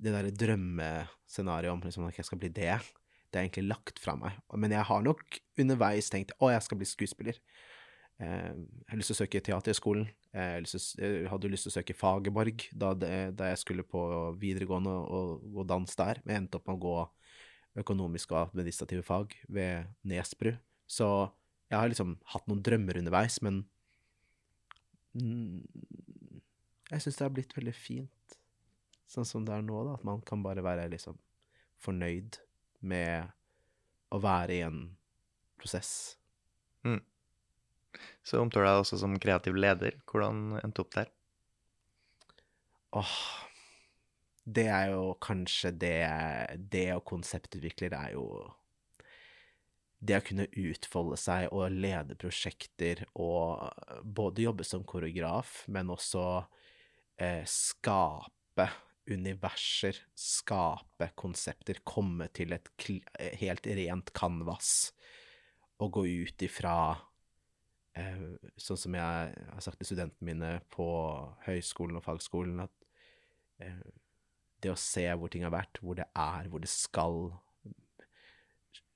Det 0.00 0.14
derre 0.14 0.30
drømmescenarioet 0.30 1.74
om 1.74 1.82
liksom, 1.84 2.06
at 2.08 2.20
jeg 2.20 2.28
skal 2.28 2.38
bli 2.40 2.48
det, 2.56 2.76
det 3.30 3.36
er 3.36 3.42
egentlig 3.44 3.66
lagt 3.68 4.00
fra 4.00 4.14
meg. 4.16 4.38
Men 4.56 4.72
jeg 4.72 4.86
har 4.88 5.02
nok 5.04 5.40
underveis 5.60 6.08
tenkt 6.12 6.32
å, 6.38 6.48
jeg 6.52 6.62
skal 6.64 6.80
bli 6.80 6.88
skuespiller. 6.88 7.40
Eh, 8.20 8.52
jeg 8.52 8.90
har 8.92 9.00
lyst 9.00 9.12
til 9.12 9.16
å 9.16 9.20
søke 9.22 9.40
Teaterhøgskolen. 9.44 10.08
Jeg, 10.34 10.68
jeg 11.00 11.30
hadde 11.30 11.50
lyst 11.50 11.66
til 11.66 11.72
å 11.72 11.76
søke 11.78 11.96
Fagerborg 11.96 12.66
da, 12.76 12.92
da, 12.94 13.48
jeg 13.50 13.60
skulle 13.62 13.86
på 13.86 14.02
videregående 14.38 14.92
og 14.92 15.46
gå 15.56 15.64
dans 15.66 15.98
der, 15.98 16.20
men 16.22 16.34
jeg 16.34 16.42
endte 16.44 16.60
opp 16.60 16.68
med 16.68 16.78
å 16.78 16.84
gå 16.84 16.96
økonomiske 17.80 18.34
og 18.34 18.52
administrative 18.52 19.02
fag 19.06 19.34
ved 19.48 19.88
Nesbru. 20.06 20.52
Så 20.90 21.08
jeg 21.70 21.78
har 21.78 21.90
liksom 21.90 22.16
hatt 22.34 22.46
noen 22.50 22.62
drømmer 22.66 23.00
underveis, 23.00 23.40
men 23.46 23.64
jeg 25.14 27.02
syns 27.02 27.18
det 27.18 27.26
har 27.26 27.34
blitt 27.34 27.56
veldig 27.56 27.74
fint 27.74 28.38
sånn 29.10 29.26
som 29.26 29.46
det 29.46 29.56
er 29.56 29.64
nå, 29.66 29.82
da. 29.86 29.96
At 29.98 30.06
man 30.06 30.22
kan 30.26 30.42
bare 30.44 30.62
være 30.62 30.90
liksom 30.92 31.18
fornøyd 31.82 32.38
med 32.86 33.30
å 34.14 34.20
være 34.22 34.58
i 34.58 34.64
en 34.66 34.82
prosess. 35.60 36.16
Så 38.26 38.40
omtaler 38.40 38.68
jeg 38.68 38.76
deg 38.76 38.84
også 38.84 38.98
som 39.02 39.16
kreativ 39.22 39.56
leder. 39.58 39.96
Hvordan 40.08 40.60
endte 40.62 40.84
opp 40.84 40.94
der? 40.94 41.10
Åh, 42.98 43.16
det 44.44 44.66
er 44.66 44.92
jo 44.94 45.12
kanskje 45.22 45.70
det 45.78 45.98
Det 46.72 46.88
å 46.96 47.04
konseptutvikler 47.06 47.94
er 47.94 48.14
jo 48.16 48.24
Det 50.00 50.16
å 50.16 50.24
kunne 50.26 50.48
utfolde 50.58 51.18
seg 51.20 51.50
og 51.54 51.76
lede 51.76 52.16
prosjekter 52.18 53.04
og 53.20 53.68
både 54.02 54.46
jobbe 54.46 54.64
som 54.64 54.86
koreograf, 54.88 55.66
men 55.68 55.92
også 55.92 56.22
eh, 57.20 57.44
skape 57.44 58.64
universer, 59.10 59.98
skape 60.16 61.10
konsepter, 61.20 61.82
komme 61.84 62.30
til 62.32 62.56
et 62.56 62.72
kl 62.80 63.02
helt 63.42 63.68
rent 63.68 64.12
canvas 64.16 64.72
og 65.84 65.92
gå 65.98 66.06
ut 66.24 66.46
ifra 66.48 66.74
eh, 66.96 67.09
Sånn 67.90 68.78
som 68.78 68.94
jeg 68.94 69.32
har 69.34 69.64
sagt 69.64 69.80
til 69.80 69.90
studentene 69.90 70.28
mine 70.28 70.50
på 70.72 70.86
høyskolen 71.46 71.98
og 71.98 72.04
fagskolen, 72.06 72.62
at 72.62 72.86
eh, 73.64 73.80
det 74.62 74.72
å 74.72 74.78
se 74.78 75.06
hvor 75.16 75.32
ting 75.32 75.44
har 75.46 75.54
vært, 75.54 75.80
hvor 75.82 75.98
det 75.98 76.06
er, 76.14 76.48
hvor 76.52 76.62
det 76.62 76.70
skal 76.70 77.32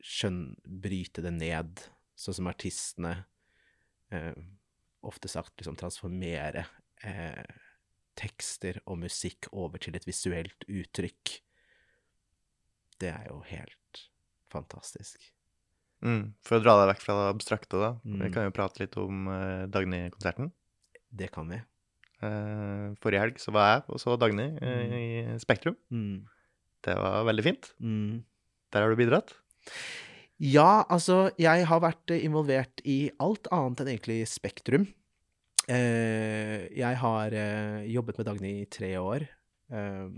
skjønn, 0.04 0.54
Bryte 0.62 1.24
det 1.24 1.32
ned, 1.34 1.82
sånn 2.14 2.38
som 2.38 2.50
artistene 2.50 3.14
eh, 4.14 4.36
ofte 5.04 5.30
sagt 5.32 5.56
liksom 5.58 5.78
transformere 5.80 6.66
eh, 7.04 7.44
tekster 8.18 8.78
og 8.84 9.00
musikk 9.02 9.50
over 9.52 9.82
til 9.82 9.96
et 9.98 10.06
visuelt 10.06 10.66
uttrykk. 10.68 11.38
Det 13.00 13.10
er 13.10 13.30
jo 13.30 13.40
helt 13.48 14.04
fantastisk. 14.52 15.32
Mm. 16.04 16.24
For 16.44 16.58
å 16.58 16.64
dra 16.64 16.76
deg 16.80 16.90
vekk 16.92 17.02
fra 17.02 17.16
det 17.18 17.28
abstrakte, 17.32 17.80
da. 17.80 17.90
Mm. 18.04 18.18
Vi 18.20 18.32
kan 18.34 18.48
jo 18.48 18.54
prate 18.56 18.82
litt 18.82 18.98
om 19.00 19.28
uh, 19.30 19.64
Dagny-konserten. 19.72 20.52
Det 21.14 21.30
kan 21.34 21.48
vi. 21.50 21.60
Uh, 22.24 22.94
forrige 23.02 23.24
helg 23.24 23.40
så 23.42 23.52
var 23.54 23.70
jeg 23.70 23.84
og 23.92 24.00
så 24.00 24.14
Dagny 24.20 24.46
eh, 24.64 24.94
i 24.96 25.38
Spektrum. 25.42 25.76
Mm. 25.92 26.24
Det 26.84 26.96
var 27.00 27.24
veldig 27.28 27.44
fint. 27.46 27.70
Mm. 27.80 28.24
Der 28.72 28.84
har 28.84 28.92
du 28.92 29.00
bidratt. 29.00 29.32
Ja, 30.42 30.84
altså, 30.90 31.28
jeg 31.38 31.64
har 31.70 31.80
vært 31.80 32.10
involvert 32.16 32.82
i 32.84 33.06
alt 33.22 33.48
annet 33.54 33.80
enn 33.84 33.90
egentlig 33.94 34.18
Spektrum. 34.28 34.88
Uh, 35.64 36.68
jeg 36.76 36.98
har 37.00 37.32
uh, 37.32 37.84
jobbet 37.88 38.18
med 38.20 38.28
Dagny 38.28 38.50
i 38.60 38.68
tre 38.68 38.90
år, 39.00 39.24
eh, 39.72 40.08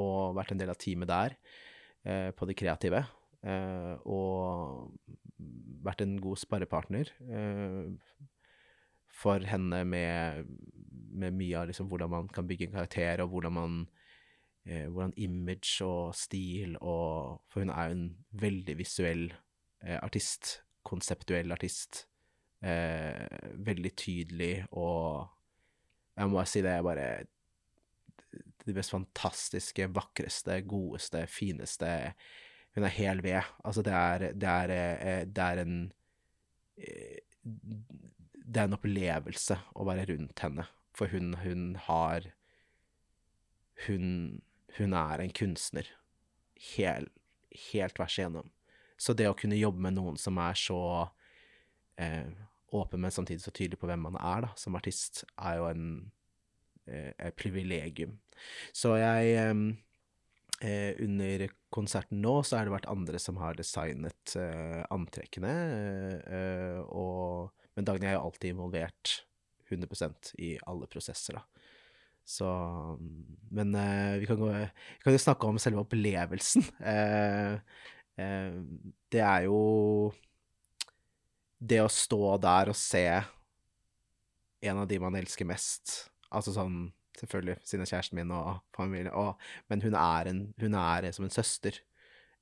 og 0.00 0.36
vært 0.38 0.54
en 0.54 0.62
del 0.62 0.72
av 0.72 0.78
teamet 0.80 1.10
der, 1.10 1.34
uh, 2.08 2.30
på 2.32 2.48
det 2.48 2.56
kreative. 2.56 3.02
Eh, 3.46 3.94
og 4.04 4.92
vært 5.84 6.04
en 6.04 6.18
god 6.20 6.40
sparrepartner 6.40 7.12
eh, 7.30 7.92
for 9.20 9.44
henne 9.44 9.82
med, 9.88 10.50
med 11.12 11.36
mye 11.36 11.60
av 11.60 11.70
liksom 11.70 11.88
hvordan 11.90 12.12
man 12.12 12.28
kan 12.32 12.48
bygge 12.48 12.68
en 12.68 12.76
karakter, 12.78 13.22
og 13.24 13.34
hvordan 13.34 13.56
man 13.56 13.80
eh, 14.64 14.86
hvordan 14.88 15.16
image 15.16 15.84
og 15.84 16.14
stil 16.16 16.76
og 16.80 17.40
For 17.50 17.64
hun 17.64 17.72
er 17.74 17.90
jo 17.90 17.98
en 17.98 18.06
veldig 18.40 18.78
visuell 18.78 19.26
eh, 19.82 19.98
artist. 20.00 20.60
Konseptuell 20.86 21.52
artist. 21.52 22.06
Eh, 22.64 23.26
veldig 23.56 23.92
tydelig 23.96 24.54
og 24.76 25.28
Jeg 26.16 26.28
må 26.28 26.36
bare 26.36 26.48
si 26.50 26.60
det 26.60 26.72
er 26.74 26.82
bare 26.84 27.04
det 28.66 28.74
mest 28.76 28.92
fantastiske, 28.92 29.86
vakreste, 29.96 30.58
godeste, 30.68 31.22
fineste 31.26 31.88
Hun 32.76 32.86
er 32.86 32.94
hel 32.94 33.22
ved. 33.24 33.42
Altså, 33.64 33.82
det 33.82 33.92
er 33.92 34.32
Det 34.32 34.48
er, 34.48 34.70
eh, 34.70 35.24
det 35.26 35.44
er 35.44 35.62
en 35.62 35.92
eh, 36.78 37.18
Det 37.42 38.60
er 38.60 38.68
en 38.68 38.76
opplevelse 38.78 39.58
å 39.74 39.86
være 39.86 40.06
rundt 40.10 40.40
henne, 40.42 40.66
for 40.94 41.06
hun, 41.06 41.34
hun 41.44 41.76
har 41.76 42.32
hun, 43.86 44.42
hun 44.78 44.92
er 44.92 45.22
en 45.22 45.32
kunstner. 45.32 45.86
Hel, 46.74 47.08
helt 47.72 47.96
tvers 47.96 48.18
igjennom. 48.18 48.50
Så 49.00 49.14
det 49.16 49.28
å 49.30 49.36
kunne 49.38 49.58
jobbe 49.58 49.80
med 49.80 49.96
noen 49.96 50.18
som 50.20 50.38
er 50.42 50.58
så 50.58 50.80
eh, 51.96 52.28
åpen, 52.76 53.00
men 53.00 53.14
samtidig 53.14 53.42
så 53.44 53.52
tydelig 53.54 53.80
på 53.80 53.88
hvem 53.88 54.02
man 54.10 54.18
er 54.20 54.44
da, 54.44 54.50
som 54.60 54.76
artist, 54.76 55.24
er 55.40 55.56
jo 55.60 55.68
en 55.70 55.86
eh, 56.86 57.30
privilegium. 57.38 58.18
Så 58.76 58.96
jeg 59.00 59.32
eh, 59.40 59.54
eh, 60.60 60.92
Under 61.04 61.46
konserten 61.72 62.20
nå 62.22 62.40
så 62.46 62.58
har 62.58 62.68
det 62.68 62.74
vært 62.74 62.90
andre 62.90 63.20
som 63.22 63.40
har 63.40 63.58
designet 63.58 64.36
eh, 64.38 64.82
antrekkene, 64.92 65.54
eh, 66.26 66.78
og, 66.88 67.50
men 67.76 67.88
Dagny 67.88 68.10
er 68.10 68.16
jo 68.18 68.24
alltid 68.28 68.54
involvert 68.54 69.20
100% 69.70 70.32
i 70.42 70.56
alle 70.66 70.88
prosesser, 70.90 71.38
da. 71.38 71.44
Så 72.30 72.46
Men 73.50 73.74
eh, 73.74 74.18
vi, 74.20 74.26
kan 74.26 74.38
gå, 74.38 74.50
vi 74.52 75.02
kan 75.02 75.14
jo 75.14 75.22
snakke 75.22 75.48
om 75.48 75.58
selve 75.58 75.82
opplevelsen. 75.84 76.66
Eh, 76.90 77.54
eh, 78.20 78.54
det 79.10 79.22
er 79.24 79.46
jo 79.46 80.12
Det 81.58 81.80
å 81.82 81.90
stå 81.90 82.36
der 82.42 82.70
og 82.72 82.78
se 82.78 83.04
en 84.60 84.80
av 84.82 84.88
de 84.88 84.98
man 85.00 85.16
elsker 85.16 85.48
mest 85.48 86.10
Altså 86.30 86.52
sånn 86.54 86.90
Selvfølgelig, 87.20 87.56
siden 87.68 87.86
kjæresten 87.86 88.16
min 88.16 88.32
og 88.32 88.58
familie, 88.76 89.12
og, 89.12 89.36
men 89.68 89.82
hun 89.84 89.96
er, 89.98 90.30
en, 90.30 90.42
hun 90.60 90.74
er 90.74 91.10
som 91.12 91.26
en 91.26 91.34
søster. 91.34 91.80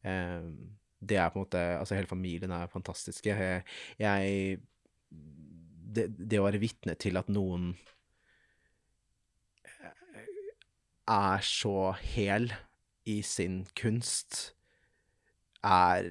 Eh, 0.06 0.50
det 0.98 1.18
er 1.18 1.28
på 1.30 1.38
en 1.38 1.44
måte 1.46 1.58
Altså, 1.58 1.94
hele 1.94 2.10
familien 2.10 2.50
er 2.54 2.70
fantastiske. 2.70 3.30
Jeg, 3.30 3.62
jeg 3.98 4.58
det, 5.94 6.08
det 6.18 6.40
å 6.40 6.46
være 6.46 6.60
vitne 6.62 6.94
til 7.00 7.16
at 7.18 7.30
noen 7.32 7.72
er 11.08 11.44
så 11.44 11.92
hel 12.12 12.50
i 13.08 13.20
sin 13.24 13.62
kunst, 13.78 14.52
er 15.64 16.10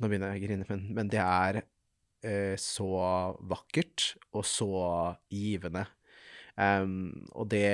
Nå 0.00 0.08
begynner 0.08 0.32
jeg 0.32 0.40
å 0.40 0.46
grine, 0.46 0.66
men, 0.70 0.84
men 0.96 1.08
det 1.12 1.20
er 1.20 1.58
eh, 2.24 2.54
så 2.58 2.86
vakkert 3.44 4.14
og 4.32 4.46
så 4.48 4.70
givende. 5.28 5.84
Um, 6.60 7.26
og 7.32 7.48
det, 7.52 7.68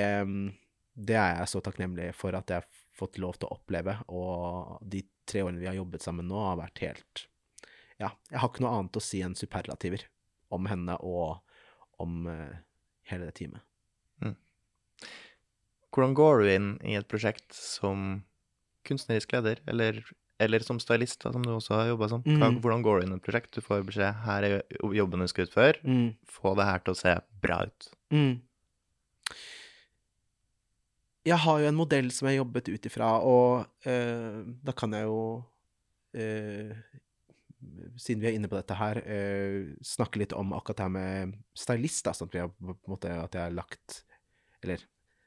det 0.95 1.17
er 1.19 1.41
jeg 1.41 1.51
så 1.51 1.61
takknemlig 1.63 2.11
for 2.17 2.37
at 2.37 2.51
jeg 2.51 2.63
har 2.63 2.85
fått 2.95 3.19
lov 3.19 3.39
til 3.39 3.49
å 3.49 3.57
oppleve, 3.57 3.97
og 4.11 4.79
de 4.83 5.03
tre 5.29 5.43
årene 5.45 5.61
vi 5.61 5.69
har 5.69 5.77
jobbet 5.77 6.03
sammen 6.03 6.27
nå, 6.29 6.39
har 6.43 6.59
vært 6.59 6.83
helt 6.83 7.25
Ja, 7.99 8.13
jeg 8.31 8.39
har 8.39 8.49
ikke 8.49 8.63
noe 8.63 8.77
annet 8.77 8.99
å 8.99 9.03
si 9.03 9.21
enn 9.23 9.37
superlativer 9.37 10.07
om 10.55 10.67
henne 10.71 10.95
og 11.05 11.41
om 11.99 12.23
uh, 12.31 12.55
hele 13.11 13.27
det 13.27 13.35
teamet. 13.41 13.63
Hvordan 15.89 16.15
går 16.17 16.41
du 16.41 16.49
inn 16.53 16.71
i 16.85 16.95
et 16.99 17.07
prosjekt 17.09 17.47
som 17.55 18.21
kunstnerisk 18.87 19.33
leder, 19.35 19.61
eller, 19.69 19.97
eller 20.41 20.65
som 20.65 20.79
stylist, 20.81 21.19
da, 21.23 21.31
som 21.33 21.45
du 21.45 21.51
også 21.55 21.75
har 21.75 21.89
jobba 21.91 22.09
som? 22.11 22.21
Mm. 22.25 22.59
hvordan 22.61 22.83
går 22.85 22.99
du 22.99 23.05
inn 23.05 23.15
i 23.15 23.17
et 23.17 23.25
prosjekt? 23.25 23.51
Du 23.55 23.65
får 23.65 23.87
beskjed 23.87 24.21
her 24.25 24.45
er 24.47 24.59
jobben 24.95 25.25
du 25.25 25.29
skal 25.31 25.47
utføre, 25.49 25.81
få 26.29 26.53
det 26.59 26.69
her 26.69 26.85
til 26.85 26.93
å 26.93 26.99
se 26.99 27.15
bra 27.41 27.63
ut. 27.65 27.89
Mm. 28.13 28.37
Jeg 31.29 31.37
har 31.43 31.61
jo 31.61 31.69
en 31.69 31.77
modell 31.77 32.09
som 32.13 32.27
jeg 32.27 32.37
har 32.37 32.43
jobbet 32.43 32.71
ut 32.73 32.87
ifra, 32.89 33.09
og 33.25 33.89
eh, 33.89 34.41
da 34.65 34.75
kan 34.77 34.95
jeg 34.95 35.09
jo 35.09 35.21
eh, 36.17 36.73
Siden 37.99 38.21
vi 38.23 38.29
er 38.29 38.37
inne 38.37 38.47
på 38.47 38.55
dette 38.55 38.77
her, 38.79 39.01
eh, 39.03 39.73
snakke 39.83 40.21
litt 40.21 40.31
om 40.31 40.53
akkurat 40.55 40.79
det 40.79 40.85
her 40.85 40.93
med 40.93 41.33
stylist, 41.59 42.05
da, 42.07 42.13
sånn 42.15 42.29
at, 42.29 42.37
vi 42.37 42.39
har, 42.39 42.53
på 42.55 42.71
en 42.71 42.93
måte, 42.93 43.11
at 43.11 43.35
jeg 43.35 43.43
har 43.43 43.57
lagt 43.57 43.97
Eller 44.63 44.85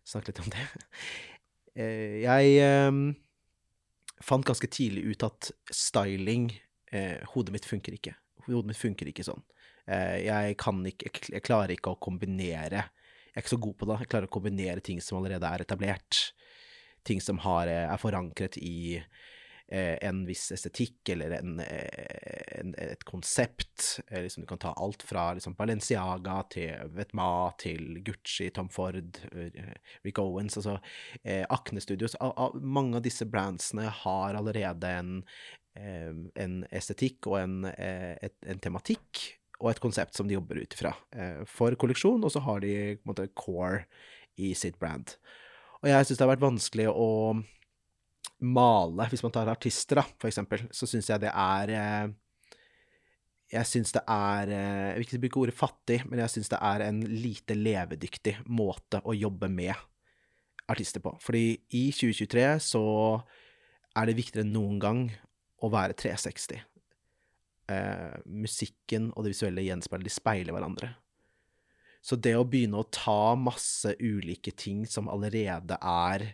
snakke 0.09 0.32
litt 0.32 0.42
om 0.44 0.50
det. 0.54 0.66
Eh, 1.73 2.21
jeg 2.21 2.49
eh, 2.61 2.90
fant 4.21 4.44
ganske 4.44 4.68
tidlig 4.68 5.14
ut 5.14 5.23
at 5.25 5.47
styling 5.73 6.50
eh, 6.92 7.23
Hodet 7.32 7.54
mitt 7.54 7.64
funker 7.64 7.97
ikke. 7.97 8.12
Hodet 8.44 8.68
mitt 8.68 8.76
funker 8.76 9.09
ikke 9.09 9.25
sånn. 9.25 9.40
Jeg 9.88 10.59
kan 10.61 10.82
ikke 10.87 11.09
jeg 11.32 11.42
klarer 11.42 11.73
ikke 11.73 11.94
å 11.94 11.99
kombinere 11.99 12.85
Jeg 13.32 13.40
er 13.40 13.44
ikke 13.46 13.54
så 13.54 13.62
god 13.64 13.76
på 13.80 13.88
det. 13.88 13.98
Jeg 14.02 14.12
klarer 14.12 14.28
å 14.28 14.36
kombinere 14.36 14.84
ting 14.84 14.98
som 15.00 15.18
allerede 15.18 15.48
er 15.48 15.64
etablert. 15.64 16.18
Ting 17.08 17.20
som 17.24 17.40
har, 17.46 17.66
eh, 17.66 17.88
er 17.88 18.00
forankret 18.00 18.58
i 18.60 19.00
eh, 19.72 19.96
en 20.04 20.26
viss 20.28 20.50
estetikk 20.52 21.08
eller 21.14 21.32
en, 21.38 21.54
eh, 21.64 22.60
en, 22.60 22.74
et 22.78 23.04
konsept. 23.08 24.02
Eh, 24.08 24.22
liksom, 24.26 24.44
du 24.44 24.50
kan 24.50 24.60
ta 24.60 24.74
alt 24.76 25.02
fra 25.02 25.30
liksom, 25.32 25.56
Balenciaga 25.56 26.42
til 26.52 26.92
Vetma 26.92 27.30
til 27.58 28.02
Gucci, 28.04 28.50
Tom 28.52 28.68
Ford, 28.68 29.18
Rick 30.04 30.20
Owens, 30.20 30.58
altså 30.60 30.76
eh, 31.24 31.46
Akne 31.48 31.80
Studios. 31.80 32.18
A, 32.20 32.32
a, 32.36 32.50
mange 32.60 33.00
av 33.00 33.06
disse 33.06 33.24
brandsene 33.24 33.88
har 34.02 34.36
allerede 34.36 34.92
en, 35.00 35.20
en 35.72 36.58
estetikk 36.68 37.30
og 37.30 37.38
en, 37.40 37.62
en 37.64 38.60
tematikk 38.60 39.22
og 39.62 39.71
et 39.71 39.83
konsept 39.83 40.19
som 40.19 40.26
de 40.28 40.35
jobber 40.37 40.59
ut 40.64 40.75
ifra 40.75 40.92
eh, 41.14 41.42
for 41.49 41.75
kolleksjon, 41.78 42.23
og 42.23 42.35
så 42.35 42.42
har 42.42 42.62
de 42.64 42.75
på 42.99 43.07
en 43.07 43.12
måte 43.12 43.28
core 43.38 43.85
i 44.42 44.52
sitt 44.59 44.78
brand. 44.83 45.14
Og 45.83 45.90
jeg 45.90 46.09
syns 46.09 46.19
det 46.19 46.26
har 46.26 46.33
vært 46.35 46.45
vanskelig 46.45 46.88
å 46.90 47.11
male, 48.42 49.07
hvis 49.11 49.23
man 49.23 49.35
tar 49.35 49.50
artister, 49.50 50.00
da, 50.02 50.07
for 50.19 50.31
eksempel, 50.31 50.66
så 50.75 50.88
syns 50.90 51.11
jeg 51.12 51.23
det 51.23 51.31
er 51.31 51.75
eh, 51.78 52.19
jeg 53.52 53.69
syns 53.69 53.92
det 53.92 54.02
er 54.09 54.49
eh, 54.49 54.88
Jeg 54.92 54.99
vil 54.99 55.07
ikke 55.07 55.23
bruke 55.26 55.40
ordet 55.42 55.57
fattig, 55.59 56.00
men 56.09 56.23
jeg 56.25 56.35
syns 56.37 56.52
det 56.52 56.61
er 56.64 56.87
en 56.87 57.02
lite 57.04 57.57
levedyktig 57.59 58.38
måte 58.49 59.02
å 59.04 59.14
jobbe 59.14 59.50
med 59.52 59.75
artister 60.73 61.04
på. 61.04 61.12
Fordi 61.21 61.45
i 61.76 61.85
2023 61.92 62.47
så 62.64 62.85
er 63.99 64.09
det 64.09 64.16
viktigere 64.16 64.47
enn 64.47 64.54
noen 64.57 64.78
gang 64.81 65.02
å 65.62 65.69
være 65.73 65.97
360. 65.99 66.62
Eh, 67.71 68.19
musikken 68.26 69.12
og 69.14 69.25
det 69.25 69.37
visuelle 69.37 69.62
gjenspeiler, 69.62 70.07
de 70.09 70.12
speiler 70.12 70.54
hverandre. 70.54 70.90
Så 72.02 72.19
det 72.19 72.35
å 72.35 72.47
begynne 72.49 72.81
å 72.81 72.88
ta 72.90 73.35
masse 73.38 73.95
ulike 74.02 74.50
ting 74.59 74.83
som 74.90 75.11
allerede 75.12 75.78
er 75.78 76.33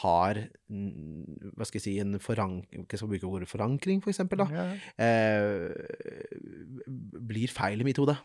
har 0.00 0.38
hva 0.72 1.66
skal 1.68 1.76
jeg 1.76 1.84
si, 1.84 1.94
en 2.00 2.16
forankring 2.22 2.86
skal 2.88 3.10
bruke 3.10 3.28
ordet 3.28 3.50
forankring, 3.50 4.00
for 4.00 4.08
eksempel, 4.08 4.40
da? 4.40 4.46
Ja. 4.48 4.64
Eh, 5.04 5.68
blir 7.20 7.52
feil 7.52 7.84
i 7.84 7.88
mitt 7.90 8.00
hode. 8.00 8.16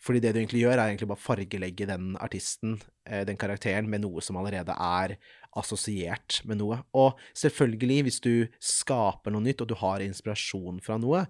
Fordi 0.00 0.20
det 0.22 0.32
du 0.32 0.40
egentlig 0.40 0.62
gjør, 0.62 0.78
er 0.78 0.86
egentlig 0.88 1.10
bare 1.10 1.20
fargelegge 1.20 1.88
den 1.88 2.14
artisten, 2.24 2.78
eh, 3.04 3.24
den 3.28 3.36
karakteren, 3.40 3.88
med 3.88 4.04
noe 4.04 4.24
som 4.24 4.40
allerede 4.40 4.72
er 4.72 5.18
assosiert 5.58 6.40
med 6.48 6.60
noe. 6.60 6.80
Og 6.96 7.20
selvfølgelig, 7.38 7.98
hvis 8.06 8.20
du 8.24 8.32
skaper 8.62 9.34
noe 9.34 9.44
nytt, 9.44 9.62
og 9.64 9.70
du 9.72 9.76
har 9.80 10.04
inspirasjon 10.04 10.80
fra 10.84 10.98
noe, 11.02 11.24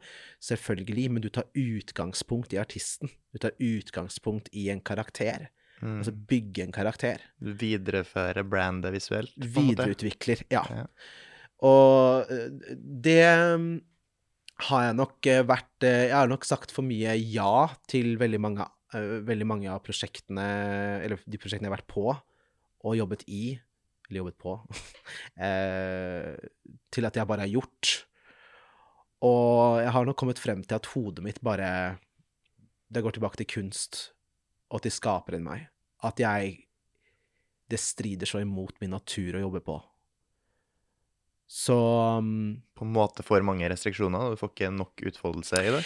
selvfølgelig, 0.45 1.09
men 1.12 1.25
du 1.25 1.30
tar 1.33 1.49
utgangspunkt 1.56 2.56
i 2.56 2.61
artisten. 2.62 3.12
Du 3.35 3.40
tar 3.42 3.56
utgangspunkt 3.62 4.50
i 4.56 4.68
en 4.75 4.83
karakter. 4.85 5.50
Mm. 5.83 5.99
Altså 6.00 6.14
bygge 6.28 6.64
en 6.64 6.73
karakter. 6.73 7.25
Videreføre 7.40 8.47
brandet 8.49 8.95
visuelt? 8.97 9.35
Videreutvikler, 9.37 10.47
ja. 10.52 10.64
Ja. 10.73 10.87
Og 11.64 12.33
eh, 12.33 12.49
det 13.06 13.23
mm, 13.61 13.68
har 14.68 14.87
jeg 14.87 14.97
nok 14.97 15.28
eh, 15.28 15.42
vært 15.45 15.85
eh, 15.85 16.06
Jeg 16.09 16.16
har 16.16 16.30
nok 16.30 16.47
sagt 16.49 16.73
for 16.73 16.87
mye 16.87 17.16
ja 17.21 17.68
til 17.90 18.16
veldig 18.21 18.40
mange, 18.40 18.66
eh, 18.97 19.18
veldig 19.26 19.49
mange 19.49 19.71
av 19.73 19.83
prosjektene 19.85 20.47
Eller 21.04 21.21
de 21.25 21.40
prosjektene 21.40 21.68
jeg 21.68 21.73
har 21.73 21.78
vært 21.78 21.92
på 21.92 22.09
og 22.87 22.95
jobbet 22.95 23.25
i, 23.26 23.56
eller 24.09 24.23
jobbet 24.23 24.39
på, 24.39 24.57
eh, 25.47 26.35
til 26.93 27.09
at 27.09 27.19
jeg 27.19 27.29
bare 27.29 27.47
har 27.47 27.53
gjort. 27.53 27.95
Og 29.27 29.81
jeg 29.81 29.93
har 29.95 30.07
nok 30.07 30.19
kommet 30.21 30.41
frem 30.43 30.63
til 30.63 30.77
at 30.77 30.91
hodet 30.93 31.25
mitt 31.25 31.39
bare 31.41 31.97
Det 32.93 33.01
går 33.03 33.17
tilbake 33.17 33.41
til 33.41 33.49
kunst 33.49 34.13
og 34.71 34.83
til 34.85 34.93
skaperen 34.93 35.47
meg. 35.47 35.69
At 36.05 36.21
jeg 36.21 36.69
Det 37.67 37.81
strider 37.81 38.29
så 38.29 38.43
imot 38.45 38.77
min 38.81 38.93
natur 38.95 39.39
å 39.39 39.47
jobbe 39.49 39.65
på. 39.65 39.81
Så 41.47 41.79
um, 42.19 42.63
På 42.75 42.85
en 42.85 42.93
måte 42.93 43.23
for 43.23 43.43
mange 43.47 43.69
restriksjoner, 43.71 44.33
du 44.35 44.39
får 44.41 44.51
ikke 44.51 44.71
nok 44.75 45.03
utfoldelse 45.11 45.61
i 45.63 45.75
det? 45.77 45.83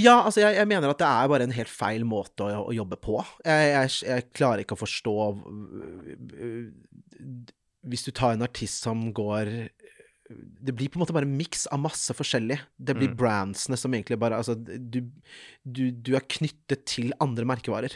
Ja, 0.00 0.22
altså, 0.22 0.40
jeg, 0.40 0.56
jeg 0.56 0.68
mener 0.70 0.92
at 0.92 1.00
det 1.02 1.08
er 1.08 1.28
bare 1.28 1.46
en 1.46 1.56
helt 1.56 1.72
feil 1.72 2.06
måte 2.08 2.48
å, 2.48 2.62
å 2.70 2.76
jobbe 2.76 2.96
på. 2.96 3.18
Jeg, 3.44 3.66
jeg, 3.74 3.90
jeg 4.08 4.30
klarer 4.32 4.64
ikke 4.64 4.78
å 4.78 4.80
forstå 4.80 5.16
Hvis 7.82 8.04
du 8.06 8.12
tar 8.14 8.36
en 8.36 8.44
artist 8.46 8.84
som 8.84 9.08
går 9.14 9.50
Det 10.32 10.72
blir 10.72 10.88
på 10.88 10.96
en 10.96 11.02
måte 11.02 11.12
bare 11.12 11.26
en 11.26 11.36
miks 11.36 11.66
av 11.74 11.80
masse 11.82 12.14
forskjellig. 12.14 12.56
Det 12.78 12.94
blir 12.96 13.10
Mm. 13.10 13.16
brandsene 13.18 13.76
som 13.76 13.92
egentlig 13.92 14.18
bare 14.18 14.38
Altså, 14.38 14.54
du, 14.56 15.10
du, 15.66 15.90
du 15.90 16.14
er 16.16 16.24
knyttet 16.24 16.86
til 16.86 17.12
andre 17.20 17.44
merkevarer. 17.44 17.92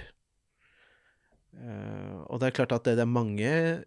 Uh, 1.57 2.27
og 2.29 2.41
det 2.41 2.51
er 2.51 2.57
klart 2.59 2.75
at 2.77 2.85
det, 2.85 2.97
det 2.99 3.07
er 3.07 3.09
mange 3.09 3.85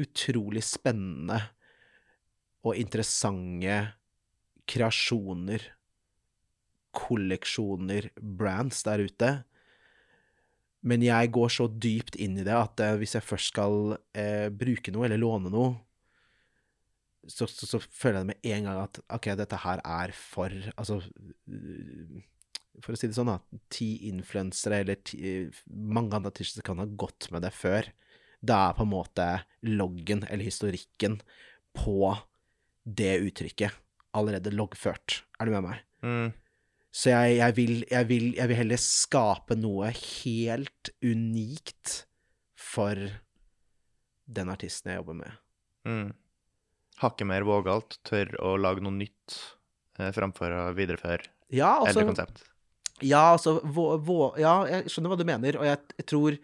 utrolig 0.00 0.62
spennende 0.64 1.42
og 2.64 2.76
interessante 2.76 3.92
kreasjoner, 4.70 5.60
kolleksjoner, 6.96 8.10
brands 8.16 8.82
der 8.86 9.04
ute. 9.04 9.30
Men 10.86 11.04
jeg 11.04 11.32
går 11.34 11.52
så 11.52 11.66
dypt 11.68 12.16
inn 12.16 12.38
i 12.40 12.44
det 12.46 12.56
at 12.56 12.80
eh, 12.80 12.96
hvis 13.00 13.16
jeg 13.18 13.26
først 13.26 13.52
skal 13.52 13.96
eh, 14.16 14.48
bruke 14.48 14.92
noe 14.94 15.06
eller 15.08 15.20
låne 15.20 15.52
noe, 15.52 15.74
så, 17.28 17.44
så, 17.44 17.66
så 17.68 17.80
føler 17.84 18.20
jeg 18.20 18.24
det 18.24 18.30
med 18.30 18.48
en 18.54 18.68
gang 18.68 18.78
at 18.86 19.00
OK, 19.12 19.28
dette 19.36 19.58
her 19.60 19.82
er 19.84 20.12
for 20.16 20.54
Altså 20.72 20.96
For 22.80 22.94
å 22.94 22.96
si 22.96 23.10
det 23.10 23.16
sånn, 23.18 23.28
da. 23.28 23.60
Ti 23.68 23.90
influensere 24.08 24.80
eller 24.80 25.02
ti, 25.04 25.20
mange 25.68 26.16
andre 26.16 26.32
artister 26.32 26.64
kan 26.64 26.80
ha 26.80 26.88
gått 26.88 27.28
med 27.34 27.44
det 27.44 27.52
før. 27.52 27.90
Det 28.40 28.56
er 28.56 28.76
på 28.78 28.86
en 28.86 28.92
måte 28.94 29.28
loggen 29.68 30.24
eller 30.30 30.48
historikken 30.48 31.20
på 31.76 32.14
det 32.88 33.18
uttrykket 33.20 33.76
allerede 34.16 34.54
loggført. 34.56 35.20
Er 35.38 35.46
du 35.46 35.52
med 35.54 35.66
meg? 35.66 35.82
Mm. 36.00 36.32
Så 36.90 37.12
jeg, 37.12 37.36
jeg, 37.38 37.54
vil, 37.54 37.74
jeg, 37.86 38.06
vil, 38.10 38.24
jeg 38.34 38.50
vil 38.50 38.58
heller 38.64 38.80
skape 38.82 39.54
noe 39.58 39.92
helt 39.94 40.90
unikt 41.06 42.00
for 42.58 42.98
den 44.30 44.50
artisten 44.50 44.90
jeg 44.92 45.00
jobber 45.00 45.18
med. 45.20 45.38
Mm. 45.86 46.08
Hakket 47.00 47.28
mer 47.30 47.46
vågalt, 47.48 47.96
tør 48.06 48.34
å 48.42 48.56
lage 48.60 48.82
noe 48.84 48.94
nytt 48.98 49.36
eh, 49.98 50.10
framfor 50.14 50.52
å 50.52 50.64
videreføre 50.76 51.30
Ja, 51.54 51.78
altså, 51.78 51.94
eldre 51.94 52.08
konsept. 52.10 52.42
ja, 53.00 53.22
altså 53.32 53.56
vå, 53.64 53.86
vå, 54.04 54.18
Ja, 54.42 54.58
jeg 54.68 54.92
skjønner 54.92 55.14
hva 55.14 55.20
du 55.22 55.24
mener, 55.28 55.56
og 55.62 55.70
jeg 55.70 56.06
tror 56.10 56.36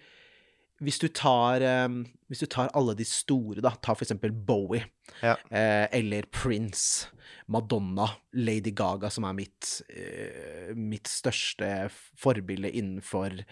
hvis 0.83 0.99
du 1.01 1.07
tar 1.09 1.63
eh, 1.65 1.89
Hvis 2.29 2.41
du 2.43 2.47
tar 2.51 2.69
alle 2.75 2.95
de 2.99 3.05
store, 3.07 3.63
da, 3.63 3.71
ta 3.81 3.95
for 3.95 4.03
eksempel 4.05 4.33
Bowie, 4.33 4.85
Ja. 5.23 5.37
eh, 5.51 5.87
eller 5.95 6.27
Prince, 6.35 7.07
Madonna, 7.49 8.09
Lady 8.35 8.73
Gaga, 8.75 9.09
som 9.11 9.25
er 9.25 9.33
mitt, 9.39 9.83
eh, 9.89 10.75
mitt 10.75 11.07
største 11.07 11.89
forbilde 12.19 12.71
innenfor 12.75 13.45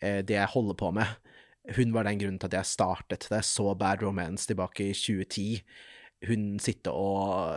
det 0.00 0.34
jeg 0.34 0.50
holder 0.52 0.74
på 0.76 0.90
med. 0.92 1.06
Hun 1.76 1.92
var 1.94 2.04
den 2.04 2.18
grunnen 2.18 2.38
til 2.40 2.48
at 2.50 2.56
jeg 2.58 2.66
startet 2.74 3.28
det. 3.30 3.38
Så 3.44 3.70
Bad 3.78 4.02
Romance 4.02 4.44
tilbake 4.50 4.90
i 4.90 4.92
2010. 4.92 5.62
Hun 6.26 6.58
sitter 6.60 6.92
og 6.92 7.54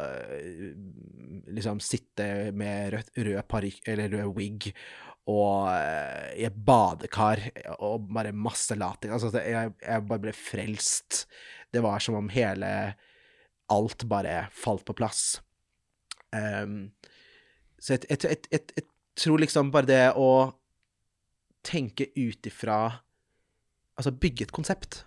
liksom 1.52 1.80
sitter 1.84 2.52
med 2.56 2.94
rød, 2.94 3.10
rød 3.26 3.44
parykk, 3.50 3.82
eller 3.88 4.10
rød 4.14 4.36
wig, 4.38 4.70
og 5.28 5.68
eh, 5.74 6.40
i 6.40 6.46
et 6.48 6.56
badekar, 6.56 7.42
og 7.84 8.08
bare 8.16 8.32
masse 8.36 8.76
lating. 8.80 9.12
Altså, 9.12 9.32
jeg, 9.36 9.74
jeg 9.84 10.06
bare 10.08 10.24
ble 10.24 10.34
frelst. 10.36 11.26
Det 11.74 11.84
var 11.84 12.04
som 12.04 12.20
om 12.20 12.32
hele 12.34 12.72
Alt 13.68 14.06
bare 14.08 14.46
falt 14.56 14.86
på 14.88 14.94
plass. 14.96 15.42
Um, 16.32 16.94
så 17.84 17.98
jeg, 17.98 18.08
jeg, 18.24 18.38
jeg, 18.48 18.86
tror 19.18 19.42
liksom 19.42 19.74
bare 19.74 19.90
det 19.90 20.06
å 20.16 20.30
tenke 21.66 22.10
ut 22.16 22.48
ifra 22.48 22.78
Altså 23.98 24.14
bygge 24.14 24.46
et 24.46 24.54
konsept. 24.54 25.00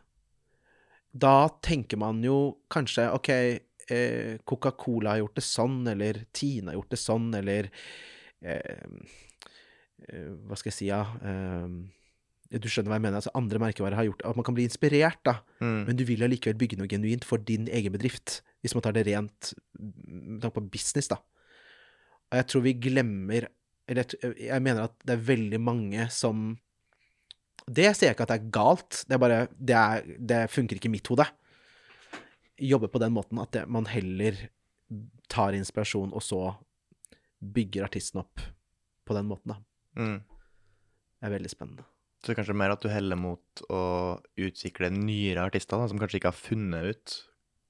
Da 1.11 1.49
tenker 1.63 2.01
man 2.03 2.19
jo 2.27 2.59
kanskje 2.75 3.05
OK, 3.15 3.29
eh, 3.31 4.33
Coca-Cola 4.43 5.13
har 5.13 5.21
gjort 5.21 5.39
det 5.39 5.45
sånn, 5.47 5.77
eller 5.93 6.25
Tine 6.35 6.73
har 6.73 6.79
gjort 6.81 6.97
det 6.97 6.99
sånn, 6.99 7.29
eller 7.39 7.69
eh, 8.43 8.89
Hva 10.09 10.57
skal 10.59 10.71
jeg 10.71 10.77
si, 10.77 10.87
ja 10.89 11.03
eh, 11.21 12.59
Du 12.59 12.69
skjønner 12.71 12.93
hva 12.93 12.99
jeg 12.99 13.05
mener? 13.05 13.19
altså 13.21 13.33
Andre 13.39 13.61
merkevarer 13.63 13.99
har 13.99 14.09
gjort 14.09 14.25
At 14.27 14.39
man 14.39 14.47
kan 14.47 14.57
bli 14.57 14.67
inspirert, 14.69 15.21
da. 15.27 15.41
Mm. 15.61 15.83
Men 15.89 15.99
du 15.99 16.05
vil 16.09 16.25
allikevel 16.27 16.59
bygge 16.61 16.79
noe 16.81 16.91
genuint 16.91 17.27
for 17.29 17.43
din 17.43 17.69
egen 17.69 17.95
bedrift, 17.95 18.41
hvis 18.65 18.75
man 18.77 18.85
tar 18.87 18.97
det 18.97 19.07
rent 19.09 19.53
med 19.79 20.41
tanke 20.43 20.57
på 20.59 20.71
business, 20.73 21.11
da. 21.13 21.21
Og 22.31 22.41
jeg 22.41 22.49
tror 22.51 22.65
vi 22.67 22.77
glemmer 22.79 23.49
Eller 23.91 24.07
jeg, 24.07 24.35
jeg 24.47 24.63
mener 24.63 24.87
at 24.87 24.97
det 25.05 25.17
er 25.17 25.29
veldig 25.31 25.61
mange 25.63 26.07
som 26.15 26.53
Det 27.67 27.91
sier 27.91 28.11
jeg 28.11 28.17
ikke 28.17 28.29
at 28.29 28.33
det 28.33 28.39
er 28.41 28.55
galt, 28.55 29.03
det 29.07 29.17
er 29.17 29.23
bare 29.23 29.43
Det, 29.55 29.77
er, 29.77 30.17
det 30.19 30.41
funker 30.51 30.79
ikke 30.79 30.91
i 30.91 30.97
mitt 30.97 31.11
hode. 31.11 31.27
Jobbe 32.61 32.91
på 32.93 33.01
den 33.03 33.15
måten 33.17 33.41
at 33.41 33.53
det, 33.57 33.67
man 33.69 33.87
heller 33.89 34.37
tar 35.31 35.55
inspirasjon, 35.55 36.11
og 36.13 36.23
så 36.25 36.41
bygger 37.41 37.87
artisten 37.87 38.21
opp 38.25 38.43
på 39.07 39.15
den 39.17 39.29
måten, 39.31 39.55
da. 39.55 39.61
Mm. 39.99 40.21
Det 41.21 41.29
er 41.29 41.35
veldig 41.39 41.51
spennende. 41.53 41.87
Så 42.25 42.35
kanskje 42.37 42.55
mer 42.57 42.75
at 42.75 42.83
du 42.85 42.89
heller 42.93 43.17
mot 43.17 43.63
å 43.73 43.83
utvikle 44.37 44.91
nyere 44.93 45.47
artister, 45.49 45.81
da, 45.81 45.89
som 45.89 45.99
kanskje 46.01 46.21
ikke 46.21 46.33
har 46.33 46.37
funnet 46.37 46.91
ut 46.93 47.15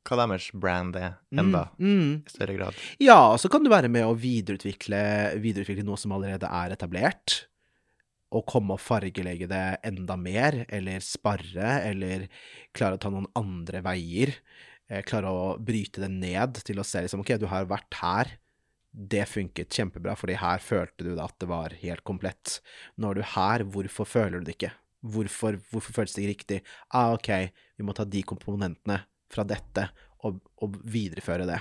hva 0.08 0.16
deres 0.24 0.46
brand 0.56 0.96
er 0.96 1.18
enda, 1.38 1.66
Mm, 1.78 1.90
mm. 2.00 2.12
i 2.26 2.32
større 2.32 2.54
grad. 2.56 2.74
Ja, 2.98 3.36
så 3.38 3.50
kan 3.52 3.62
du 3.62 3.68
være 3.70 3.90
med 3.92 4.06
å 4.08 4.14
videreutvikle, 4.16 5.00
videreutvikle 5.38 5.84
noe 5.86 6.00
som 6.00 6.14
allerede 6.16 6.48
er 6.48 6.72
etablert, 6.74 7.44
og 8.32 8.46
komme 8.48 8.74
og 8.74 8.80
fargelegge 8.80 9.46
det 9.50 9.62
enda 9.86 10.16
mer, 10.16 10.64
eller 10.70 11.02
sparre, 11.04 11.82
eller 11.90 12.28
klare 12.74 12.96
å 12.96 13.02
ta 13.02 13.10
noen 13.12 13.28
andre 13.38 13.82
veier. 13.82 14.32
eh, 14.88 15.02
Klare 15.06 15.30
å 15.30 15.58
bryte 15.62 16.00
det 16.02 16.10
ned 16.10 16.58
til 16.64 16.80
å 16.80 16.84
se 16.86 17.02
liksom, 17.04 17.20
ok, 17.20 17.36
du 17.38 17.46
har 17.46 17.66
vært 17.70 17.94
her, 18.00 18.32
det 18.90 19.24
funket 19.30 19.70
kjempebra, 19.72 20.16
fordi 20.18 20.38
her 20.40 20.62
følte 20.62 21.06
du 21.06 21.12
da 21.14 21.28
at 21.28 21.36
det 21.42 21.48
var 21.50 21.74
helt 21.82 22.04
komplett. 22.06 22.58
Nå 22.98 23.10
er 23.10 23.20
du 23.20 23.26
her, 23.36 23.64
hvorfor 23.74 24.08
føler 24.08 24.40
du 24.40 24.48
det 24.48 24.56
ikke? 24.58 24.72
Hvorfor, 25.00 25.56
hvorfor 25.70 25.96
føles 25.96 26.14
det 26.14 26.24
ikke 26.24 26.34
riktig? 26.34 26.60
Ah, 26.92 27.14
ok, 27.14 27.30
vi 27.78 27.86
må 27.86 27.94
ta 27.96 28.04
de 28.04 28.22
komponentene 28.26 28.98
fra 29.30 29.46
dette 29.48 29.86
og, 30.26 30.40
og 30.60 30.74
videreføre 30.84 31.46
det 31.48 31.60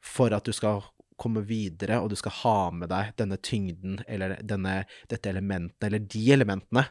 for 0.00 0.32
at 0.32 0.46
du 0.48 0.52
skal 0.56 0.82
komme 1.20 1.42
videre, 1.44 1.98
og 2.00 2.08
du 2.10 2.16
skal 2.16 2.32
ha 2.40 2.58
med 2.72 2.88
deg 2.88 3.12
denne 3.20 3.36
tyngden 3.44 3.98
eller 4.08 4.38
denne, 4.40 4.86
dette 5.10 5.28
elementet, 5.28 5.84
eller 5.84 6.00
de 6.00 6.22
elementene, 6.32 6.86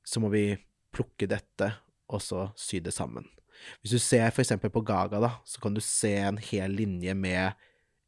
så 0.00 0.22
må 0.24 0.30
vi 0.32 0.46
plukke 0.96 1.28
dette 1.28 1.74
og 2.08 2.24
så 2.24 2.46
sy 2.56 2.80
det 2.80 2.94
sammen. 2.96 3.26
Hvis 3.82 3.98
du 3.98 4.00
ser 4.00 4.30
for 4.32 4.40
eksempel 4.40 4.72
på 4.72 4.80
Gaga, 4.86 5.20
da, 5.20 5.32
så 5.44 5.60
kan 5.60 5.76
du 5.76 5.82
se 5.84 6.14
en 6.22 6.38
hel 6.40 6.72
linje 6.78 7.12
med 7.18 7.58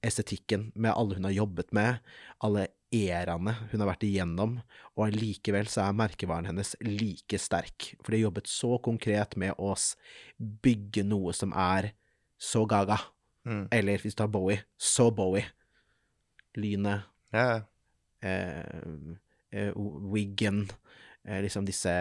estetikken, 0.05 0.71
med 0.75 0.95
alle 0.97 1.19
hun 1.19 1.27
har 1.29 1.35
jobbet 1.37 1.73
med, 1.77 2.01
alle 2.45 2.69
eraene 2.91 3.55
hun 3.71 3.83
har 3.83 3.91
vært 3.93 4.07
igjennom, 4.09 4.59
og 4.99 5.15
likevel 5.15 5.69
så 5.71 5.85
er 5.87 5.99
merkevaren 5.99 6.49
hennes 6.51 6.75
like 6.85 7.39
sterk, 7.41 7.93
for 8.01 8.13
de 8.13 8.21
har 8.21 8.29
jobbet 8.29 8.51
så 8.51 8.77
konkret 8.83 9.37
med 9.41 9.55
å 9.59 9.75
bygge 10.39 11.05
noe 11.07 11.35
som 11.37 11.55
er 11.55 11.93
så 12.41 12.65
Gaga. 12.69 12.99
Mm. 13.45 13.67
Eller 13.73 14.03
hvis 14.03 14.17
du 14.17 14.23
tar 14.23 14.33
Bowie, 14.33 14.65
så 14.77 15.11
Bowie. 15.15 15.47
Lynet, 16.59 17.07
yeah. 17.33 17.63
eh, 18.27 18.65
eh, 19.55 19.77
Wiggen, 20.11 20.65
eh, 21.25 21.39
liksom 21.45 21.69
disse 21.69 21.93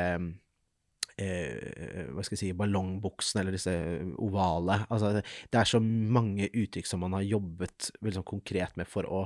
eh, 1.19 2.10
hva 2.13 2.23
skal 2.23 2.38
jeg 2.38 2.41
si, 2.41 2.51
ballongbuksene, 2.58 3.43
eller 3.43 3.55
disse 3.58 3.73
ovale. 4.21 4.82
Altså, 4.89 5.12
det 5.19 5.60
er 5.60 5.69
så 5.69 5.82
mange 5.84 6.49
uttrykk 6.49 6.88
som 6.89 7.03
man 7.03 7.17
har 7.17 7.27
jobbet 7.27 7.91
veldig 7.99 8.19
sånn 8.21 8.32
konkret 8.32 8.77
med 8.79 8.89
for 8.89 9.08
å 9.08 9.25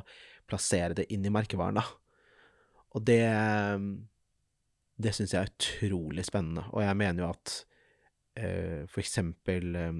plassere 0.49 0.97
det 0.97 1.07
inn 1.13 1.25
i 1.27 1.33
merkevaren, 1.33 1.79
da. 1.79 1.85
Og 2.93 3.05
det 3.07 3.23
Det 5.03 5.09
syns 5.09 5.31
jeg 5.33 5.41
er 5.41 5.49
utrolig 5.49 6.23
spennende, 6.27 6.67
og 6.69 6.83
jeg 6.83 6.97
mener 6.99 7.23
jo 7.23 7.29
at 7.31 7.53
eh, 8.37 8.83
for 8.85 9.01
eksempel 9.01 9.75
eh, 9.75 9.95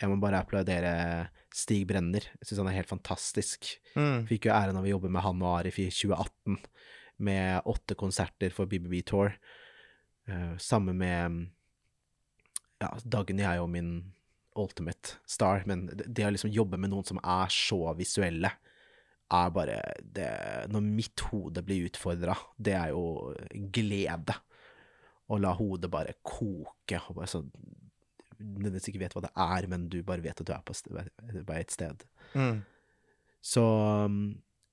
Jeg 0.00 0.08
må 0.08 0.16
bare 0.22 0.40
applaudere 0.40 1.28
Stig 1.52 1.84
Brenner. 1.88 2.22
Jeg 2.38 2.46
syns 2.46 2.62
han 2.62 2.68
er 2.70 2.78
helt 2.78 2.88
fantastisk. 2.88 3.66
mm. 3.96 4.28
Fikk 4.30 4.46
jo 4.46 4.54
æren 4.54 4.78
av 4.78 4.86
å 4.86 4.92
jobbe 4.92 5.10
med 5.10 5.24
han 5.24 5.42
og 5.42 5.56
Arif 5.58 5.80
i 5.82 5.88
2018, 5.90 6.56
med 7.26 7.66
åtte 7.66 7.96
konserter 7.98 8.54
for 8.54 8.70
BBB 8.70 9.02
Tour. 9.10 9.34
Uh, 10.28 10.54
Samme 10.60 10.92
med 10.92 11.46
Ja, 12.78 12.92
Dagny 13.04 13.42
er 13.42 13.58
jo 13.58 13.66
min 13.70 13.92
ultimate 14.58 15.18
star, 15.26 15.62
men 15.66 15.86
det, 15.88 16.08
det 16.14 16.26
å 16.26 16.32
liksom 16.34 16.52
jobbe 16.52 16.78
med 16.80 16.92
noen 16.92 17.06
som 17.06 17.20
er 17.22 17.50
så 17.52 17.80
visuelle, 17.98 18.50
er 19.28 19.50
bare 19.52 19.76
det 20.00 20.28
Når 20.72 20.84
mitt 20.86 21.20
hode 21.28 21.62
blir 21.62 21.88
utfordra, 21.88 22.36
det 22.56 22.74
er 22.78 22.94
jo 22.94 23.34
glede. 23.74 24.36
Å 25.28 25.36
la 25.36 25.52
hodet 25.52 25.90
bare 25.92 26.16
koke, 26.24 27.02
og 27.08 27.18
bare 27.20 27.28
sånn 27.28 27.50
Nødvendigvis 28.38 28.92
ikke 28.92 29.00
vet 29.02 29.14
hva 29.16 29.24
det 29.24 29.32
er, 29.42 29.66
men 29.66 29.88
du 29.90 29.98
bare 30.06 30.22
vet 30.22 30.40
at 30.40 30.46
du 30.46 30.52
er 30.54 30.62
på, 30.62 31.54
et 31.56 31.72
sted. 31.74 32.04
Mm. 32.38 32.60
Så 33.42 33.64
um, 34.06 34.20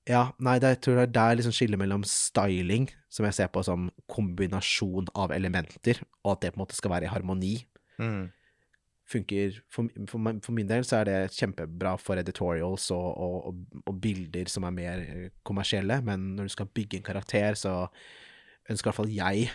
ja, 0.06 0.22
nei, 0.38 0.58
det, 0.62 0.74
jeg 0.76 0.82
tror 0.84 1.00
det 1.00 1.04
er 1.08 1.14
der 1.16 1.38
liksom 1.38 1.54
skillet 1.56 1.80
mellom 1.80 2.04
styling, 2.06 2.88
som 3.10 3.26
jeg 3.26 3.36
ser 3.38 3.48
på 3.52 3.62
som 3.66 3.88
kombinasjon 4.12 5.10
av 5.18 5.34
elementer, 5.34 6.02
og 6.22 6.36
at 6.36 6.44
det 6.44 6.52
på 6.54 6.60
en 6.60 6.64
måte 6.64 6.78
skal 6.78 6.94
være 6.94 7.08
i 7.08 7.14
harmoni, 7.14 7.56
Mm. 7.96 8.28
funker 9.08 9.62
For, 9.72 9.88
for, 10.10 10.20
for 10.44 10.52
min 10.52 10.68
del 10.68 10.84
så 10.84 10.98
er 11.00 11.08
det 11.08 11.36
kjempebra 11.36 11.94
for 11.96 12.20
editorials 12.20 12.90
og, 12.92 13.06
og, 13.16 13.60
og, 13.86 13.94
bilder 14.02 14.50
som 14.52 14.66
er 14.68 14.74
mer 14.76 15.04
kommersielle, 15.46 16.00
men 16.04 16.34
når 16.36 16.50
du 16.50 16.54
skal 16.56 16.72
bygge 16.76 16.98
en 16.98 17.06
karakter, 17.06 17.54
så 17.54 17.86
ønsker 18.68 18.84
i 18.84 18.90
hvert 18.90 18.98
fall 18.98 19.14
jeg 19.14 19.48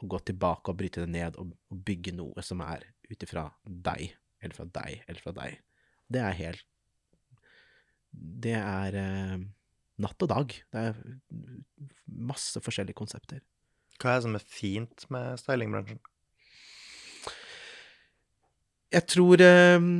å 0.00 0.08
gå 0.14 0.20
tilbake 0.30 0.72
og 0.72 0.78
bryte 0.78 1.04
det 1.04 1.12
ned 1.12 1.38
og, 1.40 1.50
og 1.72 1.82
bygge 1.84 2.14
noe 2.16 2.44
som 2.44 2.62
er 2.64 2.86
ut 3.10 3.26
ifra 3.26 3.48
deg, 3.64 4.12
eller 4.40 4.56
fra 4.56 4.68
deg, 4.78 5.02
eller 5.08 5.24
fra 5.24 5.34
deg. 5.36 5.58
Det 6.10 6.22
er 6.22 6.38
helt 6.38 6.66
Det 8.10 8.56
er 8.58 8.96
eh, 8.98 9.40
natt 10.02 10.26
og 10.26 10.30
dag. 10.32 10.54
Det 10.72 10.84
er 10.90 11.00
masse 12.10 12.60
forskjellige 12.62 12.98
konsepter. 12.98 13.42
Hva 14.00 14.14
er 14.14 14.20
det 14.20 14.26
som 14.26 14.38
er 14.38 14.46
fint 14.48 15.04
med 15.12 15.40
stylingbransjen? 15.40 16.00
Jeg 18.90 19.06
tror 19.06 19.42
eh, 19.44 19.90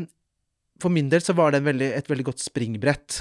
For 0.82 0.92
min 0.92 1.10
del 1.12 1.22
så 1.22 1.36
var 1.38 1.52
det 1.52 1.60
en 1.60 1.68
veldig, 1.68 1.92
et 1.98 2.10
veldig 2.10 2.26
godt 2.32 2.42
springbrett. 2.42 3.20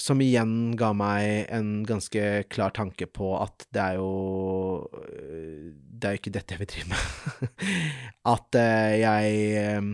Som 0.00 0.22
igjen 0.24 0.72
ga 0.80 0.94
meg 0.96 1.50
en 1.52 1.82
ganske 1.84 2.46
klar 2.48 2.72
tanke 2.72 3.06
på 3.12 3.34
at 3.36 3.66
det 3.76 3.82
er 3.82 3.98
jo 4.00 4.88
øh, 4.88 5.68
Det 5.76 6.08
er 6.08 6.14
jo 6.16 6.22
ikke 6.22 6.32
dette 6.32 6.56
jeg 6.56 6.62
vil 6.62 6.70
drive 6.72 6.94
med. 6.94 7.52
at 8.34 8.58
eh, 8.62 8.94
jeg 9.02 9.36
eh, 9.60 9.92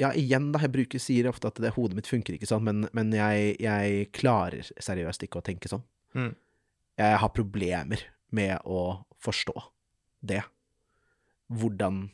Ja, 0.00 0.10
igjen, 0.12 0.50
da. 0.52 0.60
Jeg 0.64 0.74
bruker, 0.74 1.00
sier 1.00 1.28
ofte 1.30 1.48
at 1.48 1.60
det, 1.62 1.72
hodet 1.76 1.96
mitt 1.96 2.10
funker 2.10 2.36
ikke 2.36 2.48
sånn, 2.48 2.66
men, 2.66 2.88
men 2.96 3.14
jeg, 3.16 3.54
jeg 3.62 4.10
klarer 4.16 4.66
seriøst 4.76 5.24
ikke 5.24 5.40
å 5.40 5.46
tenke 5.46 5.70
sånn. 5.72 5.84
Mm. 6.16 6.34
Jeg 7.00 7.22
har 7.22 7.32
problemer 7.36 8.04
med 8.36 8.60
å 8.68 8.82
forstå 9.24 9.56
det. 10.26 10.42
Hvordan 11.52 12.06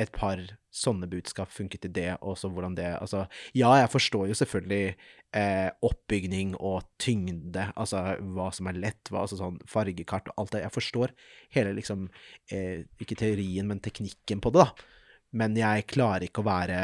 et 0.00 0.12
par 0.14 0.40
sånne 0.72 1.08
budskap 1.10 1.50
funket 1.52 1.88
i 1.88 1.92
det, 1.92 2.10
og 2.22 2.38
så 2.38 2.48
hvordan 2.52 2.76
det 2.78 2.86
Altså, 3.00 3.24
ja, 3.56 3.72
jeg 3.82 3.90
forstår 3.92 4.30
jo 4.30 4.36
selvfølgelig 4.38 4.94
eh, 5.36 5.68
oppbygning 5.84 6.54
og 6.56 6.86
tyngde, 7.02 7.66
altså 7.74 8.04
hva 8.36 8.48
som 8.54 8.70
er 8.70 8.78
lett, 8.80 9.10
hva, 9.10 9.26
altså 9.26 9.40
sånn 9.40 9.58
fargekart 9.68 10.30
og 10.30 10.40
alt 10.40 10.54
det. 10.54 10.62
Jeg 10.64 10.76
forstår 10.76 11.14
hele 11.56 11.74
liksom 11.76 12.08
eh, 12.52 12.86
Ikke 13.02 13.18
teorien, 13.18 13.68
men 13.68 13.82
teknikken 13.82 14.40
på 14.40 14.54
det, 14.54 14.64
da. 14.64 14.88
Men 15.36 15.58
jeg 15.58 15.86
klarer 15.90 16.26
ikke 16.26 16.42
å 16.42 16.48
være 16.48 16.80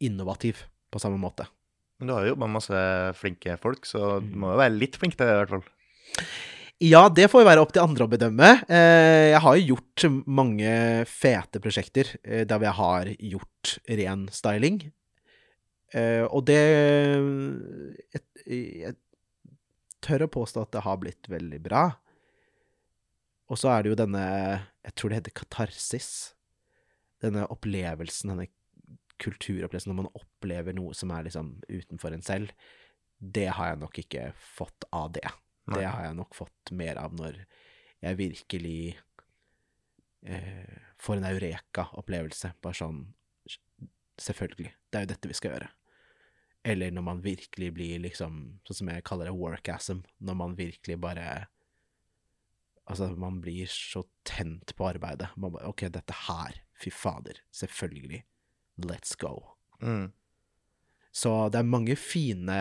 innovativ 0.00 0.64
på 0.92 1.00
samme 1.02 1.18
måte. 1.20 1.46
Men 1.98 2.08
du 2.08 2.12
har 2.12 2.24
jo 2.26 2.34
jobba 2.34 2.46
med 2.46 2.56
masse 2.58 2.80
flinke 3.16 3.56
folk, 3.60 3.86
så 3.88 4.20
du 4.20 4.26
Mm. 4.28 4.38
må 4.42 4.52
jo 4.52 4.58
være 4.60 4.78
litt 4.78 4.96
flink 5.00 5.16
til 5.16 5.26
det, 5.26 5.32
i 5.32 5.40
hvert 5.44 5.54
fall. 5.54 5.64
Ja, 6.84 7.08
det 7.08 7.30
får 7.32 7.40
jo 7.40 7.48
være 7.48 7.62
opp 7.64 7.72
til 7.72 7.80
andre 7.82 8.04
å 8.04 8.10
bedømme. 8.12 8.48
Eh, 8.68 9.30
jeg 9.32 9.40
har 9.40 9.56
jo 9.56 9.74
gjort 9.74 10.26
mange 10.28 11.06
fete 11.08 11.58
prosjekter 11.64 12.10
eh, 12.22 12.44
der 12.44 12.60
jeg 12.60 12.74
har 12.76 13.06
gjort 13.16 13.78
ren 13.88 14.26
styling. 14.28 14.92
Eh, 15.94 16.26
og 16.28 16.44
det 16.44 16.60
jeg, 18.12 18.22
jeg 18.44 18.94
tør 20.04 20.26
å 20.26 20.32
påstå 20.36 20.66
at 20.66 20.72
det 20.76 20.84
har 20.84 20.98
blitt 21.00 21.30
veldig 21.32 21.62
bra. 21.64 21.86
Og 23.48 23.56
så 23.60 23.70
er 23.72 23.82
det 23.86 23.92
jo 23.94 23.98
denne 24.02 24.22
Jeg 24.84 24.94
tror 24.96 25.08
det 25.10 25.18
heter 25.22 25.36
katarsis. 25.40 26.10
Denne 27.22 27.46
opplevelsen, 27.48 28.34
denne 28.34 28.48
kulturopplevelsen 29.22 29.92
når 29.92 30.02
man 30.02 30.12
opplever 30.18 30.76
noe 30.76 30.94
som 30.96 31.12
er 31.14 31.26
liksom 31.26 31.54
utenfor 31.68 32.14
en 32.14 32.24
selv. 32.24 32.52
Det 33.18 33.48
har 33.56 33.72
jeg 33.72 33.80
nok 33.80 34.00
ikke 34.02 34.28
fått 34.36 34.86
av 34.94 35.12
det. 35.16 35.26
Nei. 35.66 35.80
Det 35.80 35.88
har 35.88 36.08
jeg 36.08 36.18
nok 36.18 36.36
fått 36.36 36.72
mer 36.76 37.00
av 37.00 37.16
når 37.16 37.40
jeg 38.04 38.18
virkelig 38.20 38.80
eh, 40.28 40.76
får 41.00 41.20
en 41.20 41.30
eureka-opplevelse. 41.32 42.56
Bare 42.62 42.84
sånn 42.84 43.06
Selvfølgelig, 44.16 44.70
det 44.88 44.96
er 44.96 45.02
jo 45.04 45.08
dette 45.10 45.28
vi 45.28 45.34
skal 45.36 45.50
gjøre. 45.52 45.66
Eller 46.64 46.94
når 46.94 47.04
man 47.04 47.18
virkelig 47.20 47.66
blir 47.76 47.98
liksom, 48.00 48.38
sånn 48.64 48.78
som 48.78 48.88
jeg 48.88 49.04
kaller 49.04 49.28
det, 49.28 49.34
workasm. 49.36 50.00
Når 50.24 50.38
man 50.40 50.56
virkelig 50.58 50.96
bare 51.02 51.26
Altså, 52.86 53.08
man 53.18 53.40
blir 53.42 53.66
så 53.66 54.04
tent 54.22 54.70
på 54.78 54.86
arbeidet. 54.86 55.32
Man 55.34 55.50
bare 55.52 55.66
OK, 55.66 55.88
dette 55.90 56.14
her, 56.28 56.60
fy 56.78 56.92
fader, 56.94 57.40
selvfølgelig. 57.50 58.20
Let's 58.82 59.16
go. 59.18 59.56
Mm. 59.82 60.10
Så 61.12 61.32
det 61.48 61.62
er 61.62 61.68
mange 61.68 61.96
fine 61.96 62.58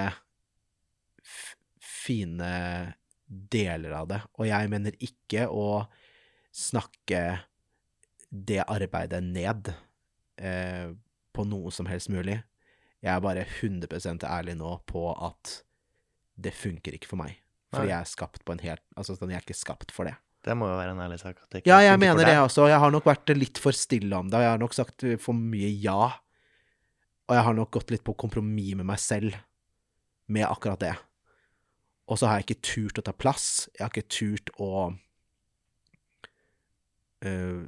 fine 1.82 2.50
deler 3.26 3.96
av 3.98 4.10
det, 4.12 4.20
og 4.38 4.46
jeg 4.48 4.70
mener 4.70 4.96
ikke 5.02 5.48
å 5.50 5.88
snakke 6.56 7.22
det 8.30 8.62
arbeidet 8.62 9.24
ned 9.26 9.72
eh, 10.38 10.94
på 11.36 11.46
noe 11.50 11.72
som 11.74 11.90
helst 11.90 12.12
mulig. 12.14 12.38
Jeg 13.04 13.12
er 13.12 13.24
bare 13.24 13.46
100 13.46 14.24
ærlig 14.30 14.56
nå 14.60 14.72
på 14.90 15.08
at 15.14 15.60
det 16.36 16.54
funker 16.56 16.96
ikke 16.96 17.12
for 17.12 17.22
meg. 17.22 17.40
Fordi 17.74 17.90
Nei. 17.90 17.94
jeg 17.94 18.00
er 18.00 18.12
skapt 18.12 18.46
på 18.46 18.54
en 18.56 18.62
helt 18.64 18.84
Altså, 18.96 19.18
sånn, 19.18 19.34
jeg 19.34 19.42
er 19.42 19.46
ikke 19.46 19.58
skapt 19.58 19.92
for 19.92 20.08
det. 20.08 20.16
Det 20.46 20.54
må 20.54 20.68
jo 20.70 20.78
være 20.78 20.94
en 20.94 21.02
ærlig 21.02 21.18
sak. 21.18 21.40
Ja, 21.66 21.80
jeg 21.82 21.98
mener 21.98 22.28
det 22.28 22.38
også. 22.38 22.68
Jeg 22.70 22.78
har 22.82 22.94
nok 22.94 23.08
vært 23.08 23.34
litt 23.34 23.58
for 23.62 23.74
stille 23.74 24.14
om 24.14 24.30
det, 24.30 24.44
jeg 24.44 24.54
har 24.54 24.62
nok 24.62 24.76
sagt 24.78 25.06
for 25.24 25.38
mye 25.38 25.72
ja. 25.82 26.12
Og 27.26 27.34
jeg 27.34 27.46
har 27.48 27.58
nok 27.58 27.72
gått 27.74 27.96
litt 27.96 28.06
på 28.06 28.14
kompromiss 28.14 28.76
med 28.78 28.86
meg 28.86 29.02
selv 29.02 29.34
med 30.30 30.46
akkurat 30.46 30.84
det. 30.84 30.94
Og 32.06 32.20
så 32.22 32.30
har 32.30 32.38
jeg 32.38 32.46
ikke 32.46 32.68
turt 32.70 33.02
å 33.02 33.06
ta 33.08 33.16
plass. 33.18 33.48
Jeg 33.74 33.82
har 33.82 33.94
ikke 33.94 34.14
turt 34.14 34.52
å 34.62 34.70
øh, 37.26 37.66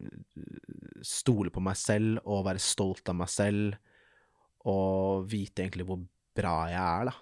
stole 1.02 1.54
på 1.54 1.64
meg 1.66 1.80
selv 1.82 2.22
og 2.26 2.46
være 2.46 2.62
stolt 2.62 3.10
av 3.10 3.18
meg 3.18 3.34
selv 3.34 3.78
og 4.68 5.26
vite 5.32 5.64
egentlig 5.64 5.88
hvor 5.88 6.04
bra 6.38 6.58
jeg 6.70 6.84
er, 6.84 7.10
da. 7.10 7.16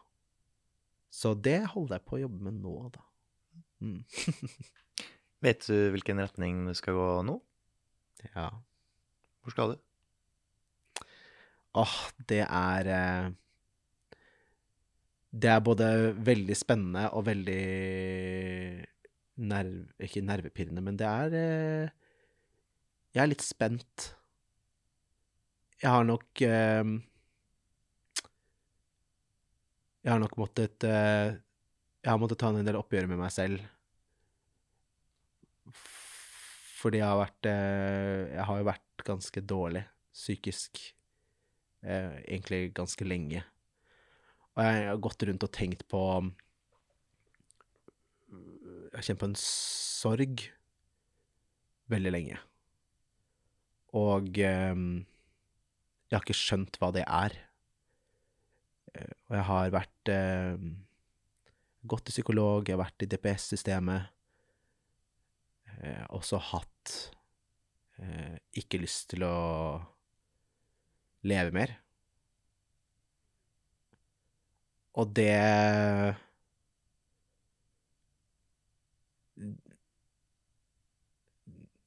Så 1.16 1.32
det 1.40 1.62
holder 1.72 2.00
jeg 2.00 2.08
på 2.10 2.18
å 2.18 2.24
jobbe 2.26 2.50
med 2.50 2.58
nå, 2.60 2.76
da. 2.92 3.06
Mm. 3.86 4.02
Vet 5.46 5.68
du 5.70 5.92
hvilken 5.94 6.18
retning 6.24 6.64
du 6.66 6.74
skal 6.74 6.96
gå 6.98 7.10
nå? 7.28 7.36
Ja. 8.34 8.48
Hvor 9.46 9.54
skal 9.54 9.76
du? 9.76 9.82
Åh, 11.76 11.96
det 12.32 12.42
er 12.46 12.90
eh, 12.90 13.34
det 15.36 15.52
er 15.52 15.64
både 15.64 15.88
veldig 16.24 16.56
spennende 16.56 17.10
og 17.14 17.26
veldig 17.28 17.64
nerv... 19.44 19.74
Ikke 20.08 20.24
nervepirrende, 20.24 20.82
men 20.82 20.98
det 20.98 21.10
er 21.10 21.36
eh, 21.42 21.90
Jeg 23.14 23.24
er 23.26 23.32
litt 23.34 23.44
spent. 23.44 24.08
Jeg 25.84 25.92
har 25.92 26.08
nok 26.08 26.46
eh, 26.48 26.96
Jeg 30.06 30.14
har 30.14 30.24
nok 30.24 30.40
måttet 30.40 30.88
Jeg 30.88 32.10
har 32.10 32.22
måttet 32.22 32.40
ta 32.40 32.54
en 32.54 32.66
del 32.66 32.80
oppgjør 32.80 33.12
med 33.12 33.20
meg 33.20 33.36
selv. 33.36 33.75
Fordi 36.86 37.00
jeg 37.02 37.08
har 37.10 37.18
vært 37.18 37.48
eh, 37.50 38.36
Jeg 38.36 38.46
har 38.46 38.60
jo 38.62 38.68
vært 38.68 39.06
ganske 39.08 39.42
dårlig 39.42 39.82
psykisk 40.14 40.80
eh, 41.82 42.20
egentlig 42.24 42.70
ganske 42.78 43.08
lenge. 43.08 43.42
Og 44.56 44.62
jeg 44.64 44.86
har 44.92 45.02
gått 45.04 45.26
rundt 45.28 45.44
og 45.44 45.52
tenkt 45.58 45.82
på 45.92 46.02
Jeg 48.30 49.00
har 49.00 49.08
kjent 49.10 49.20
på 49.24 49.28
en 49.32 49.40
sorg 49.42 50.46
veldig 51.92 52.14
lenge. 52.14 52.38
Og 53.98 54.30
eh, 54.40 54.78
jeg 56.06 56.16
har 56.16 56.24
ikke 56.24 56.38
skjønt 56.38 56.78
hva 56.80 56.92
det 56.96 57.04
er. 57.10 57.36
Eh, 58.94 59.12
Og 59.28 59.36
jeg 59.40 59.48
har 59.50 59.74
vært 59.76 60.14
eh, 60.14 60.70
gått 61.86 62.08
til 62.08 62.16
psykolog, 62.20 62.68
jeg 62.70 62.78
har 62.78 62.86
vært 62.86 63.06
i 63.06 63.10
DPS-systemet. 63.12 64.12
Eh, 65.76 66.06
også 66.16 66.40
hatt 66.54 66.72
eh, 68.00 68.38
ikke 68.62 68.82
lyst 68.82 69.10
til 69.14 69.26
å 69.28 69.36
leve 71.26 71.52
mer. 71.56 71.76
Og 74.96 75.12
det 75.16 75.32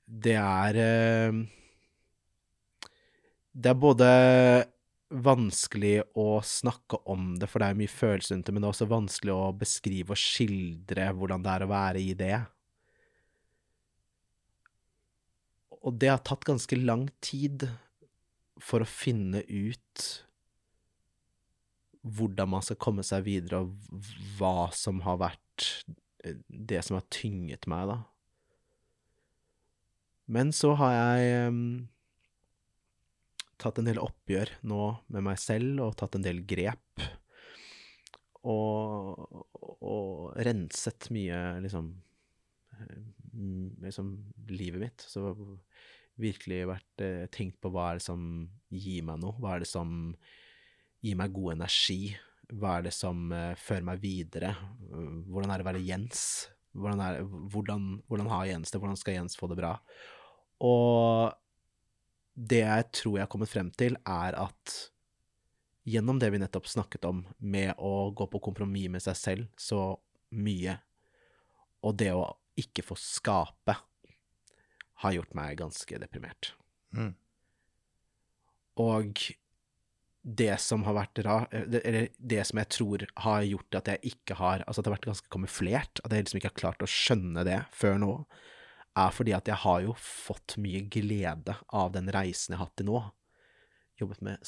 Det 0.08 0.34
er 0.40 0.76
eh, 0.82 1.38
Det 3.52 3.70
er 3.70 3.80
både 3.82 4.08
vanskelig 5.08 6.02
å 6.20 6.38
snakke 6.44 7.00
om 7.08 7.32
det, 7.40 7.48
for 7.48 7.62
det 7.62 7.70
er 7.70 7.78
mye 7.78 7.90
følelser 7.90 8.34
rundt 8.36 8.46
det, 8.46 8.52
men 8.54 8.62
det 8.62 8.68
er 8.68 8.74
også 8.74 8.88
vanskelig 8.90 9.34
å 9.34 9.52
beskrive 9.56 10.14
og 10.14 10.20
skildre 10.20 11.08
hvordan 11.16 11.44
det 11.44 11.54
er 11.54 11.64
å 11.64 11.70
være 11.70 12.02
i 12.04 12.12
det. 12.18 12.36
Og 15.88 15.96
det 15.96 16.10
har 16.12 16.20
tatt 16.20 16.44
ganske 16.44 16.76
lang 16.76 17.06
tid 17.24 17.64
for 18.60 18.84
å 18.84 18.90
finne 18.90 19.40
ut 19.48 20.08
hvordan 22.08 22.50
man 22.52 22.64
skal 22.64 22.78
komme 22.80 23.04
seg 23.06 23.24
videre, 23.26 23.62
og 23.64 24.02
hva 24.38 24.68
som 24.76 25.00
har 25.04 25.18
vært 25.20 25.66
eh, 26.24 26.38
det 26.48 26.82
som 26.86 26.98
har 26.98 27.06
tynget 27.12 27.68
meg, 27.70 27.90
da. 27.90 27.98
Men 30.28 30.52
så 30.52 30.74
har 30.76 30.92
jeg 30.92 31.48
um, 31.48 31.60
tatt 33.60 33.80
en 33.80 33.88
del 33.88 34.00
oppgjør 34.02 34.58
nå 34.68 34.82
med 35.08 35.24
meg 35.24 35.40
selv, 35.40 35.80
og 35.86 35.96
tatt 36.00 36.18
en 36.18 36.26
del 36.26 36.42
grep. 36.48 37.04
Og, 38.48 39.24
og 39.80 40.36
renset 40.46 41.08
mye, 41.12 41.40
liksom 41.64 41.90
eh, 42.76 43.00
Liksom 43.84 44.12
livet 44.50 44.82
mitt. 44.82 45.04
Så 45.06 45.32
virkelig 46.18 46.64
vært 46.68 47.04
eh, 47.04 47.26
tenkt 47.34 47.60
på 47.62 47.70
hva 47.72 47.92
er 47.92 48.00
det 48.00 48.06
som 48.06 48.22
gir 48.74 49.04
meg 49.06 49.20
noe? 49.22 49.36
Hva 49.38 49.54
er 49.54 49.62
det 49.62 49.70
som 49.70 49.90
gir 51.04 51.18
meg 51.18 51.34
god 51.34 51.54
energi? 51.58 52.16
Hva 52.48 52.78
er 52.78 52.88
det 52.88 52.94
som 52.96 53.28
eh, 53.34 53.54
fører 53.60 53.86
meg 53.86 54.02
videre? 54.02 54.54
Hvordan 54.88 55.52
er 55.52 55.60
det 55.60 55.66
å 55.66 55.70
være 55.70 55.84
Jens? 55.86 56.22
Hvordan, 56.78 57.02
er, 57.02 57.22
hvordan, 57.24 57.90
hvordan 58.10 58.30
har 58.32 58.48
Jens 58.50 58.72
det? 58.72 58.80
Hvordan 58.82 58.98
skal 58.98 59.18
Jens 59.18 59.38
få 59.38 59.50
det 59.50 59.58
bra? 59.60 59.76
Og 60.64 61.32
det 62.38 62.62
jeg 62.62 62.90
tror 62.94 63.18
jeg 63.18 63.26
har 63.26 63.32
kommet 63.32 63.50
frem 63.50 63.70
til, 63.74 63.98
er 64.06 64.36
at 64.38 64.74
gjennom 65.88 66.18
det 66.20 66.30
vi 66.34 66.40
nettopp 66.42 66.68
snakket 66.68 67.06
om, 67.08 67.22
med 67.38 67.72
å 67.78 68.10
gå 68.14 68.28
på 68.30 68.42
kompromiss 68.50 68.90
med 68.92 69.02
seg 69.02 69.16
selv 69.18 69.48
så 69.58 69.96
mye, 70.36 70.76
og 71.86 71.96
det 71.98 72.10
å 72.12 72.26
ikke 72.60 72.84
få 72.86 72.96
skape, 73.00 73.76
har 74.98 75.14
gjort 75.14 75.36
meg 75.38 75.58
ganske 75.60 76.00
deprimert. 76.02 76.52
Mm. 76.96 77.12
Og 78.82 79.20
det 80.28 80.54
som 80.60 80.82
har 80.84 80.96
vært 80.96 81.20
ra, 81.24 81.38
eller 81.54 82.08
det 82.18 82.42
som 82.46 82.60
jeg 82.60 82.70
tror 82.74 83.04
har 83.24 83.46
gjort 83.46 83.78
at 83.78 83.90
jeg 83.94 84.12
ikke 84.12 84.36
har 84.40 84.64
Altså 84.66 84.80
at 84.80 84.84
det 84.84 84.90
har 84.90 84.96
vært 84.98 85.08
ganske 85.12 85.32
kamuflert, 85.32 86.02
at 86.02 86.12
jeg 86.12 86.26
liksom 86.26 86.40
ikke 86.40 86.50
har 86.50 86.62
klart 86.62 86.84
å 86.84 86.90
skjønne 86.90 87.44
det 87.48 87.62
før 87.72 87.96
nå, 88.02 88.12
er 88.98 89.14
fordi 89.14 89.34
at 89.36 89.48
jeg 89.48 89.62
har 89.62 89.80
jo 89.86 89.94
fått 90.02 90.56
mye 90.60 90.82
glede 90.90 91.54
av 91.70 91.92
den 91.94 92.10
reisen 92.12 92.54
jeg 92.54 92.60
har 92.60 92.68
hatt 92.68 92.76
til 92.80 92.90
nå. 92.90 93.02
Jobbet 94.02 94.22
med 94.26 94.42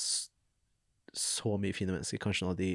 så 1.16 1.57
mye 1.59 1.75
fine 1.75 1.94
mennesker, 1.94 2.20
kanskje 2.23 2.46
noen 2.46 2.57
av 2.57 2.62
de 2.62 2.73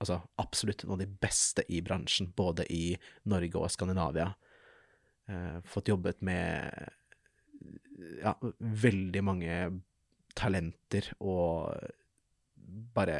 Altså 0.00 0.16
absolutt 0.40 0.80
noen 0.86 0.94
av 0.94 1.00
de 1.02 1.18
beste 1.20 1.60
i 1.68 1.82
bransjen, 1.84 2.30
både 2.32 2.64
i 2.72 2.94
Norge 3.28 3.60
og 3.60 3.68
Skandinavia. 3.68 4.30
Eh, 5.30 5.60
fått 5.64 5.88
jobbet 5.90 6.22
med 6.26 6.90
ja, 8.22 8.32
veldig 8.58 9.22
mange 9.22 9.56
talenter 10.38 11.10
og 11.20 11.76
bare 12.94 13.18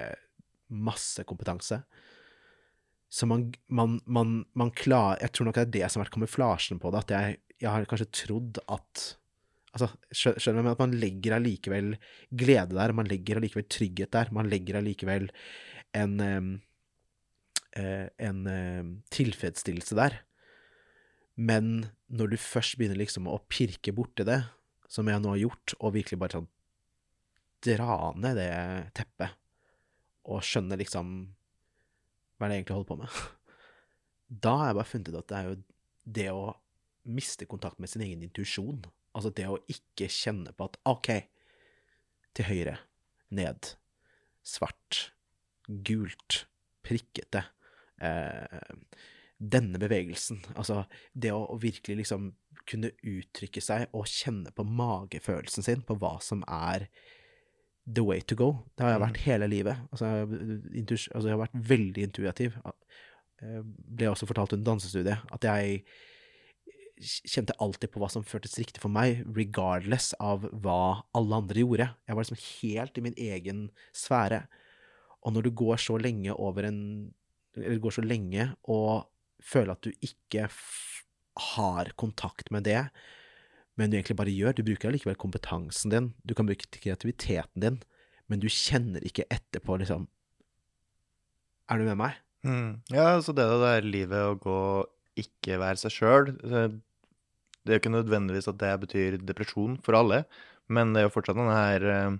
masse 0.70 1.23
kompetanse. 1.29 1.83
Så 3.11 3.27
man, 3.27 3.49
man, 3.66 3.99
man, 4.07 4.44
man 4.55 4.70
klarer 4.70 5.18
Jeg 5.25 5.35
tror 5.35 5.49
nok 5.49 5.57
det 5.59 5.62
er 5.64 5.73
det 5.75 5.87
som 5.90 5.99
har 5.99 6.07
vært 6.07 6.14
kamuflasjen 6.14 6.79
på 6.83 6.92
det, 6.94 7.01
at 7.05 7.14
jeg, 7.14 7.40
jeg 7.62 7.70
har 7.75 7.88
kanskje 7.90 8.12
trodd 8.25 8.62
at 8.66 9.09
Altså, 9.70 9.87
skjønner 10.11 10.64
du, 10.66 10.68
at 10.73 10.81
man 10.83 10.96
legger 10.99 11.37
allikevel 11.37 11.92
glede 12.35 12.75
der, 12.75 12.90
man 12.90 13.07
legger 13.07 13.38
allikevel 13.38 13.68
trygghet 13.70 14.11
der, 14.16 14.33
man 14.35 14.49
legger 14.51 14.81
allikevel 14.81 15.29
en 15.94 16.16
eh, 16.18 18.09
en 18.18 18.40
tilfredsstillelse 19.14 19.94
der. 19.94 20.16
Men 21.40 21.88
når 22.12 22.35
du 22.35 22.38
først 22.40 22.76
begynner 22.76 23.00
liksom 23.00 23.29
å 23.31 23.40
pirke 23.48 23.94
borti 23.96 24.26
det, 24.29 24.42
som 24.90 25.09
jeg 25.09 25.22
nå 25.22 25.33
har 25.33 25.40
gjort, 25.40 25.74
og 25.79 25.94
virkelig 25.94 26.18
bare 26.20 26.40
sånn 26.40 26.48
dra 27.64 28.11
ned 28.16 28.38
det 28.40 28.50
teppet, 28.96 29.37
og 30.31 30.44
skjønne 30.44 30.79
liksom 30.81 31.12
hva 32.37 32.48
det 32.48 32.57
jeg 32.57 32.62
egentlig 32.62 32.76
holder 32.76 32.90
på 32.90 32.98
med, 33.00 33.20
da 34.44 34.57
har 34.59 34.70
jeg 34.70 34.79
bare 34.81 34.90
funnet 34.90 35.12
ut 35.12 35.20
at 35.20 35.31
det 35.31 35.38
er 35.38 35.48
jo 35.48 35.59
det 36.20 36.29
å 36.33 36.44
miste 37.11 37.48
kontakt 37.48 37.81
med 37.81 37.90
sin 37.92 38.05
egen 38.05 38.24
intuisjon, 38.24 38.83
altså 39.16 39.33
det 39.35 39.46
å 39.48 39.61
ikke 39.72 40.11
kjenne 40.12 40.53
på 40.57 40.68
at 40.68 40.76
ok, 40.88 41.11
til 42.37 42.46
høyre, 42.46 42.76
ned, 43.35 43.72
svart, 44.46 45.11
gult, 45.87 46.44
prikkete, 46.87 47.44
eh, 48.03 48.61
denne 49.40 49.81
bevegelsen, 49.81 50.42
altså 50.53 50.83
det 51.16 51.33
å, 51.33 51.46
å 51.48 51.57
virkelig 51.61 52.03
liksom 52.03 52.31
kunne 52.68 52.92
uttrykke 53.00 53.62
seg 53.64 53.88
og 53.96 54.09
kjenne 54.11 54.53
på 54.55 54.66
magefølelsen 54.68 55.64
sin 55.64 55.81
på 55.87 55.96
hva 55.98 56.18
som 56.22 56.44
er 56.44 56.87
the 57.88 58.05
way 58.05 58.20
to 58.20 58.37
go. 58.38 58.53
Det 58.76 58.85
har 58.85 58.94
jeg 58.94 59.03
vært 59.03 59.24
hele 59.24 59.48
livet. 59.50 59.81
Altså, 59.90 60.12
intus, 60.76 61.09
altså 61.14 61.31
jeg 61.31 61.35
har 61.35 61.42
vært 61.46 61.59
veldig 61.72 62.07
intuitiv. 62.07 62.59
Jeg 63.40 63.64
ble 63.64 64.11
også 64.11 64.29
fortalt 64.29 64.55
under 64.55 64.74
dansestudiet 64.74 65.35
at 65.35 65.48
jeg 65.48 65.83
kjente 67.00 67.57
alltid 67.64 67.88
på 67.94 68.03
hva 68.03 68.11
som 68.12 68.24
føltes 68.26 68.59
riktig 68.61 68.83
for 68.83 68.92
meg, 68.92 69.22
regardless 69.33 70.12
av 70.20 70.44
hva 70.62 71.00
alle 71.16 71.38
andre 71.40 71.62
gjorde. 71.62 71.88
Jeg 72.05 72.16
var 72.16 72.26
liksom 72.26 72.42
helt 72.61 73.00
i 73.00 73.05
min 73.07 73.16
egen 73.16 73.62
sfære. 73.96 74.42
Og 75.24 75.35
når 75.35 75.48
du 75.48 75.55
går 75.57 75.81
så 75.81 75.96
lenge 76.00 76.37
over 76.37 76.68
en 76.68 76.83
Eller 77.57 77.81
går 77.83 77.90
så 77.90 78.03
lenge 78.07 78.44
og 78.70 79.10
føler 79.42 79.72
at 79.74 79.83
du 79.87 79.90
ikke 80.05 80.48
har 81.55 81.90
kontakt 82.00 82.50
med 82.53 82.64
det, 82.68 82.90
men 83.79 83.90
du 83.90 83.96
egentlig 83.96 84.16
bare 84.18 84.33
gjør, 84.35 84.55
du 84.59 84.62
bruker 84.66 84.90
allikevel 84.90 85.16
kompetansen 85.16 85.90
din, 85.94 86.09
du 86.26 86.35
kan 86.37 86.46
bruke 86.48 86.66
kreativiteten 86.74 87.62
din, 87.64 87.79
men 88.29 88.40
du 88.42 88.48
kjenner 88.53 89.00
ikke 89.07 89.24
etterpå, 89.33 89.79
liksom 89.81 90.09
Er 91.70 91.79
du 91.79 91.85
med 91.87 91.96
meg? 92.00 92.16
Mm. 92.42 92.81
Ja, 92.90 93.20
så 93.22 93.33
det 93.37 93.44
der 93.46 93.85
livet 93.87 94.16
å 94.26 94.37
gå 94.40 94.59
ikke 95.20 95.59
være 95.61 95.76
seg 95.76 95.92
sjøl 95.92 96.31
Det 96.40 97.68
er 97.68 97.74
jo 97.76 97.81
ikke 97.83 97.92
nødvendigvis 97.92 98.48
at 98.48 98.57
det 98.62 98.70
betyr 98.81 99.18
depresjon 99.29 99.76
for 99.85 99.98
alle, 99.98 100.22
men 100.72 100.94
det 100.94 101.03
er 101.03 101.09
jo 101.09 101.12
fortsatt 101.14 101.37
den 101.38 101.50
her 101.53 101.85
eh, 101.85 102.16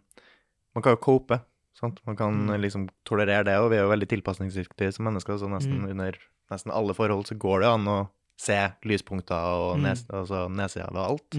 Man 0.77 0.85
kan 0.85 0.95
jo 0.95 1.01
cope, 1.03 1.41
sant. 1.75 1.99
Man 2.07 2.17
kan 2.17 2.35
Mm. 2.47 2.51
eh, 2.55 2.61
liksom 2.63 2.89
tolerere 3.09 3.45
det, 3.49 3.57
og 3.59 3.71
vi 3.73 3.77
er 3.79 3.83
jo 3.87 3.91
veldig 3.95 4.09
tilpasningsdyktige 4.13 4.93
som 4.95 5.05
mennesker, 5.09 5.35
så 5.41 5.49
nesten 5.51 5.81
Mm. 5.83 5.91
under 5.91 6.19
nesten 6.51 6.73
alle 6.75 6.95
forhold 6.97 7.29
så 7.31 7.37
går 7.39 7.63
det 7.65 7.69
an 7.71 7.89
å 7.91 7.99
se 8.41 8.57
lyspunkter 8.89 9.37
og 9.61 9.79
Mm. 9.79 9.87
altså 10.17 10.49
nedsider 10.49 10.91
av 10.97 11.03
alt. 11.05 11.37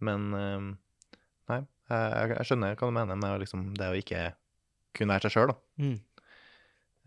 Men 0.00 0.28
um, 0.34 0.68
nei, 1.50 1.58
jeg, 1.90 2.30
jeg 2.38 2.46
skjønner 2.48 2.76
hva 2.78 2.88
du 2.88 2.94
mener 2.96 3.18
med 3.20 3.40
liksom, 3.42 3.74
det 3.76 3.88
å 3.90 3.98
ikke 3.98 4.22
kunne 4.96 5.14
være 5.14 5.28
seg 5.28 5.34
sjøl, 5.36 5.52
da. 5.52 5.58
Mm. 5.84 5.98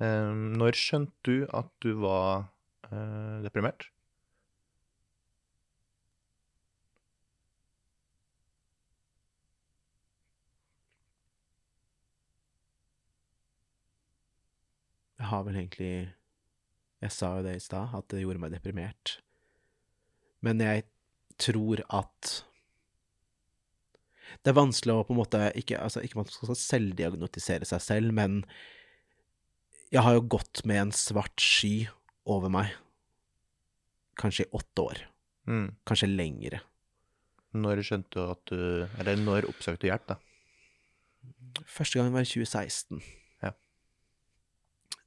Um, 0.01 0.43
når 0.57 0.77
skjønte 0.77 1.13
du 1.27 1.47
at 1.53 1.69
du 1.83 1.91
var 2.01 2.45
uh, 2.91 3.41
deprimert? 3.43 3.89
Jeg 15.21 15.29
har 15.29 15.43
vel 15.45 15.59
egentlig 15.61 15.91
Jeg 17.01 17.13
sa 17.15 17.31
jo 17.37 17.45
det 17.45 17.55
i 17.57 17.63
stad, 17.63 17.95
at 17.97 18.07
det 18.13 18.21
gjorde 18.21 18.41
meg 18.43 18.53
deprimert. 18.53 19.17
Men 20.45 20.61
jeg 20.61 20.85
tror 21.41 21.81
at 21.89 22.43
Det 24.41 24.51
er 24.51 24.57
vanskelig 24.57 24.93
å 24.93 25.05
på 25.05 25.13
en 25.13 25.19
måte 25.19 25.39
Ikke, 25.59 25.79
altså, 25.81 26.01
ikke 26.01 26.21
man 26.21 26.29
skal 26.29 26.55
selvdiagnotisere 26.57 27.67
seg 27.67 27.81
selv, 27.83 28.13
men 28.13 28.43
jeg 29.91 30.05
har 30.05 30.15
jo 30.15 30.27
gått 30.37 30.61
med 30.63 30.77
en 30.79 30.91
svart 30.95 31.41
sky 31.43 31.89
over 32.23 32.47
meg. 32.53 32.69
Kanskje 34.15 34.45
i 34.45 34.51
åtte 34.55 34.85
år. 34.85 35.01
Mm. 35.51 35.65
Kanskje 35.83 36.07
lengre. 36.07 36.61
Når 37.51 37.81
skjønte 37.83 38.15
du 38.15 38.21
at 38.23 38.43
du 38.47 38.61
Eller 39.01 39.19
når 39.19 39.49
oppsøkte 39.49 39.83
du 39.83 39.89
hjelp, 39.89 40.13
da? 40.13 40.15
Første 41.67 41.99
gang 41.99 42.13
var 42.13 42.23
i 42.23 42.29
2016. 42.29 43.01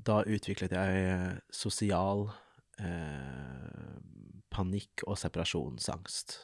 Da 0.05 0.21
utviklet 0.29 0.75
jeg 0.77 1.05
eh, 1.09 1.37
sosial 1.55 2.27
eh, 2.83 3.95
panikk 4.53 5.05
og 5.09 5.17
separasjonsangst. 5.21 6.37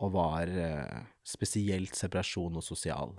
Og 0.00 0.14
var 0.14 0.52
eh, 0.52 1.00
spesielt 1.26 1.98
separasjon 1.98 2.60
og 2.60 2.64
sosial. 2.64 3.16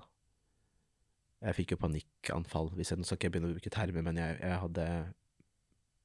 Jeg 1.42 1.58
fikk 1.58 1.74
jo 1.74 1.82
panikkanfall, 1.82 2.70
hvis 2.78 2.94
jeg 2.94 3.02
nå 3.02 3.08
skal 3.08 3.18
ikke 3.18 3.34
begynne 3.34 3.50
å 3.50 3.56
bruke 3.56 3.74
termer, 3.74 4.06
men 4.06 4.20
jeg, 4.22 4.38
jeg 4.44 4.62
hadde 4.62 4.86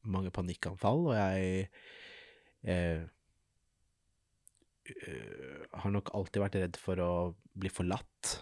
mange 0.09 0.33
panikkanfall, 0.33 1.11
og 1.11 1.16
jeg 1.19 1.66
eh, 2.64 3.03
øh, 4.97 5.64
har 5.75 5.92
nok 5.92 6.12
alltid 6.16 6.45
vært 6.45 6.59
redd 6.62 6.81
for 6.81 7.03
å 7.05 7.12
bli 7.59 7.73
forlatt. 7.73 8.38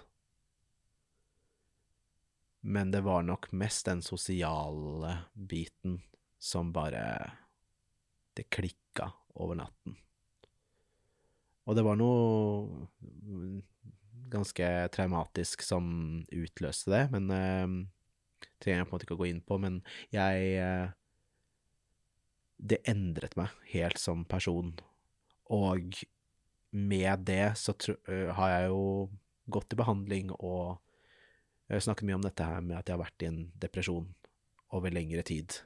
Men 2.67 2.91
det 2.91 3.03
var 3.05 3.23
nok 3.23 3.51
mest 3.53 3.87
den 3.87 4.01
sosiale 4.03 5.19
biten 5.33 5.99
som 6.39 6.73
bare 6.73 7.33
Det 8.35 8.49
klikka 8.51 9.13
over 9.35 9.55
natten. 9.55 9.97
Og 11.65 11.77
det 11.77 11.85
var 11.85 11.99
noe 12.01 13.61
ganske 14.33 14.71
traumatisk 14.97 15.63
som 15.63 15.87
utløste 16.33 16.91
det, 16.91 17.03
men 17.13 17.31
eh, 17.31 17.77
trenger 18.59 18.81
jeg 18.81 18.89
på 18.89 18.91
en 18.91 18.97
måte 18.97 19.07
ikke 19.07 19.17
å 19.19 19.21
gå 19.21 19.29
inn 19.31 19.45
på. 19.45 19.61
Men 19.63 19.79
jeg 20.15 20.57
eh, 20.59 20.89
Det 22.57 22.81
endret 22.89 23.37
meg 23.37 23.53
helt 23.75 24.01
som 24.01 24.25
person. 24.25 24.73
Og 25.53 26.01
med 26.73 27.29
det 27.29 27.59
så 27.61 27.77
øh, 28.09 28.33
har 28.35 28.51
jeg 28.57 28.73
jo 28.73 29.11
gått 29.53 29.77
i 29.77 29.79
behandling 29.79 30.33
og 30.39 30.81
jeg 31.69 31.79
har 31.79 31.85
snakket 31.87 32.09
mye 32.09 32.19
om 32.19 32.27
dette 32.27 32.49
her 32.49 32.65
med 32.65 32.77
at 32.79 32.89
jeg 32.89 32.97
har 32.97 33.05
vært 33.05 33.25
i 33.25 33.31
en 33.31 33.41
depresjon 33.63 34.11
over 34.75 34.93
lengre 34.93 35.23
tid. 35.27 35.61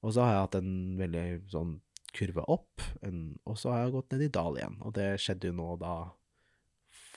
Og 0.00 0.14
så 0.14 0.24
har 0.24 0.34
jeg 0.34 0.44
hatt 0.46 0.58
en 0.60 0.74
veldig 0.98 1.26
sånn 1.52 1.74
kurve 2.16 2.44
opp, 2.48 2.84
en, 3.04 3.36
og 3.44 3.58
så 3.60 3.72
har 3.72 3.82
jeg 3.82 3.94
gått 3.98 4.14
ned 4.14 4.24
i 4.24 4.30
dal 4.32 4.56
igjen. 4.56 4.78
Og 4.86 4.94
det 4.96 5.08
skjedde 5.20 5.50
jo 5.50 5.58
nå 5.58 5.68
da 5.82 5.94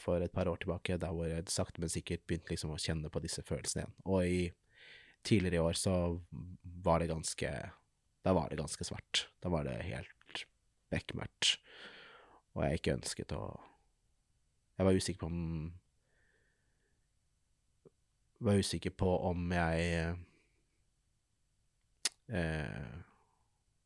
for 0.02 0.24
et 0.24 0.34
par 0.34 0.50
år 0.50 0.60
tilbake, 0.62 0.97
der 1.00 1.13
hvor 1.13 1.30
jeg 1.30 1.45
sakte, 1.54 1.82
men 1.82 1.91
sikkert 1.93 2.26
begynte 2.28 2.52
liksom 2.52 2.74
å 2.74 2.80
kjenne 2.82 3.12
på 3.13 3.21
disse 3.24 3.43
følelsene 3.45 3.86
igjen. 3.86 3.95
Og 4.10 4.26
i 4.26 4.41
tidligere 5.28 5.60
i 5.60 5.65
år 5.69 5.78
så 5.78 5.95
var 6.82 7.02
det 7.02 7.12
ganske 7.12 7.52
Da 8.21 8.34
var 8.38 8.50
det 8.50 8.60
ganske 8.60 8.86
svart. 8.86 9.28
Da 9.41 9.50
var 9.50 9.65
det 9.65 9.80
helt 9.82 10.41
bekmørkt. 10.93 11.56
Og 12.54 12.65
jeg 12.65 12.82
ikke 12.82 12.97
ønsket 13.00 13.34
å 13.34 13.43
Jeg 14.78 14.86
var 14.86 14.97
usikker 14.97 15.21
på 15.21 15.30
om 15.30 15.71
Var 18.41 18.58
usikker 18.58 18.93
på 18.97 19.10
om 19.30 19.51
jeg 19.54 20.15
eh, 22.34 22.93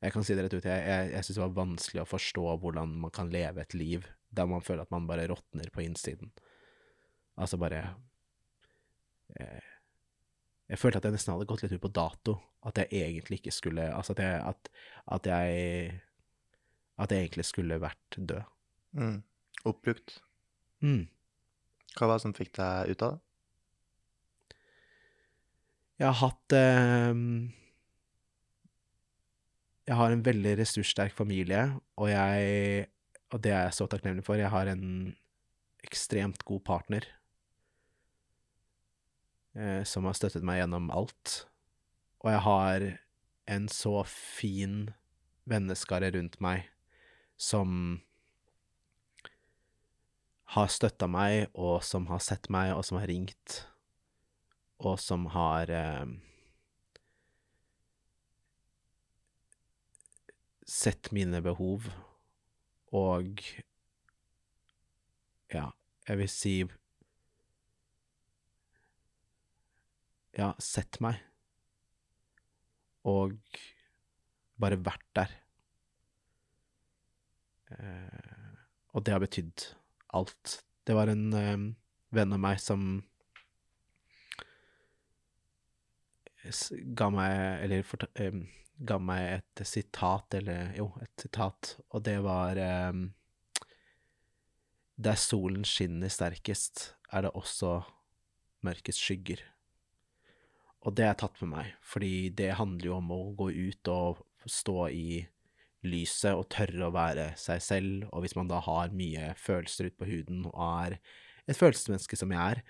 Jeg 0.01 0.13
kan 0.13 0.23
si 0.23 0.35
det 0.37 0.45
rett 0.45 0.55
ut, 0.55 0.67
jeg, 0.67 0.83
jeg, 0.87 1.11
jeg 1.11 1.27
syns 1.27 1.39
det 1.39 1.43
var 1.43 1.57
vanskelig 1.57 2.03
å 2.03 2.09
forstå 2.09 2.45
hvordan 2.63 2.93
man 3.03 3.13
kan 3.15 3.31
leve 3.33 3.63
et 3.65 3.75
liv 3.75 4.07
der 4.35 4.47
man 4.49 4.63
føler 4.63 4.83
at 4.83 4.91
man 4.91 5.07
bare 5.07 5.27
råtner 5.31 5.69
på 5.71 5.83
innsiden. 5.83 6.31
Altså 7.39 7.57
bare 7.59 7.81
eh, 9.39 9.71
Jeg 10.69 10.79
følte 10.79 10.99
at 10.99 11.07
jeg 11.07 11.15
nesten 11.15 11.33
hadde 11.33 11.47
gått 11.49 11.63
litt 11.65 11.75
ut 11.75 11.83
på 11.83 11.91
dato. 11.95 12.37
At 12.65 12.79
jeg 12.81 12.87
egentlig 12.95 13.41
ikke 13.41 13.53
skulle 13.53 13.89
Altså 13.93 14.15
at 14.15 14.21
jeg 14.23 14.39
At, 14.41 14.69
at 15.17 15.27
jeg 15.29 15.99
At 16.97 17.11
jeg 17.11 17.25
egentlig 17.25 17.45
skulle 17.45 17.81
vært 17.81 18.17
død. 18.17 18.47
Mm. 18.95 19.19
Oppbrukt. 19.67 20.21
Mm. 20.79 21.07
Hva 21.97 22.07
var 22.07 22.17
det 22.17 22.23
som 22.23 22.35
fikk 22.35 22.55
deg 22.55 22.95
ut 22.95 23.03
av 23.03 23.17
det? 23.17 23.24
Jeg 25.95 26.09
har 26.09 26.17
hatt 26.19 26.55
eh, 26.55 27.19
Jeg 29.87 29.99
har 29.99 30.11
en 30.11 30.25
veldig 30.25 30.57
ressurssterk 30.59 31.15
familie, 31.15 31.69
og 31.95 32.09
jeg 32.11 32.89
Og 33.31 33.41
det 33.43 33.51
er 33.51 33.67
jeg 33.67 33.77
så 33.77 33.87
takknemlig 33.89 34.25
for. 34.25 34.39
Jeg 34.39 34.51
har 34.51 34.67
en 34.71 35.15
ekstremt 35.85 36.43
god 36.45 36.61
partner 36.65 37.05
eh, 39.55 39.83
som 39.85 40.07
har 40.07 40.15
støttet 40.17 40.45
meg 40.45 40.61
gjennom 40.61 40.87
alt. 40.93 41.45
Og 42.23 42.31
jeg 42.31 42.41
har 42.45 42.85
en 43.55 43.67
så 43.69 43.99
fin 44.09 44.89
venneskare 45.45 46.09
rundt 46.15 46.39
meg 46.41 46.65
som 47.37 47.99
har 50.55 50.71
støtta 50.71 51.09
meg, 51.11 51.49
og 51.53 51.83
som 51.83 52.07
har 52.09 52.21
sett 52.23 52.49
meg, 52.53 52.71
og 52.73 52.85
som 52.87 52.97
har 53.01 53.09
ringt, 53.11 53.65
og 54.83 54.97
som 54.99 55.27
har 55.31 55.71
eh, 55.71 56.05
sett 60.67 61.11
mine 61.15 61.41
behov, 61.45 61.87
og 62.95 63.39
ja, 65.53 65.69
jeg 66.07 66.21
vil 66.23 66.31
si 66.31 66.57
Ja, 70.35 70.49
sett 70.59 70.97
meg, 70.99 71.21
og 73.07 73.37
bare 74.59 74.75
vært 74.83 75.05
der. 75.15 75.31
Eh, 77.71 78.57
og 78.91 79.05
det 79.07 79.13
har 79.15 79.23
betydd 79.23 79.63
alt. 80.11 80.57
Det 80.83 80.97
var 80.97 81.07
en 81.13 81.23
eh, 81.39 81.63
venn 82.19 82.35
av 82.35 82.41
meg 82.43 82.59
som 82.59 82.83
ga 86.97 87.09
meg, 87.13 87.63
eller 87.65 87.85
forta, 87.87 88.09
um, 88.27 88.45
ga 88.85 88.99
meg 89.01 89.27
et 89.39 89.65
sitat, 89.67 90.37
eller 90.39 90.73
jo, 90.77 90.89
et 91.03 91.25
sitat, 91.25 91.75
og 91.89 92.03
det 92.05 92.17
var 92.25 92.59
um, 92.91 93.07
Der 94.95 95.19
solen 95.19 95.65
skinner 95.67 96.09
sterkest, 96.09 96.93
er 97.11 97.25
det 97.25 97.35
også 97.35 97.81
mørkets 98.63 98.99
skygger. 99.01 99.41
Og 100.85 100.95
det 100.95 101.07
jeg 101.07 101.17
tatt 101.19 101.41
med 101.41 101.51
meg, 101.51 101.71
fordi 101.83 102.29
det 102.29 102.55
handler 102.59 102.91
jo 102.91 102.97
om 102.99 103.11
å 103.11 103.21
gå 103.35 103.49
ut 103.51 103.91
og 103.91 104.21
stå 104.45 104.87
i 104.93 105.25
lyset 105.85 106.33
og 106.33 106.47
tørre 106.53 106.87
å 106.87 106.93
være 106.93 107.31
seg 107.39 107.61
selv, 107.61 108.07
og 108.11 108.23
hvis 108.23 108.35
man 108.37 108.49
da 108.49 108.61
har 108.63 108.93
mye 108.95 109.33
følelser 109.39 109.89
ut 109.89 109.97
på 109.99 110.07
huden 110.09 110.45
og 110.49 110.55
er 110.65 110.97
et 111.45 111.57
følelsesmenneske 111.57 112.17
som 112.17 112.31
jeg 112.33 112.55
er, 112.55 112.63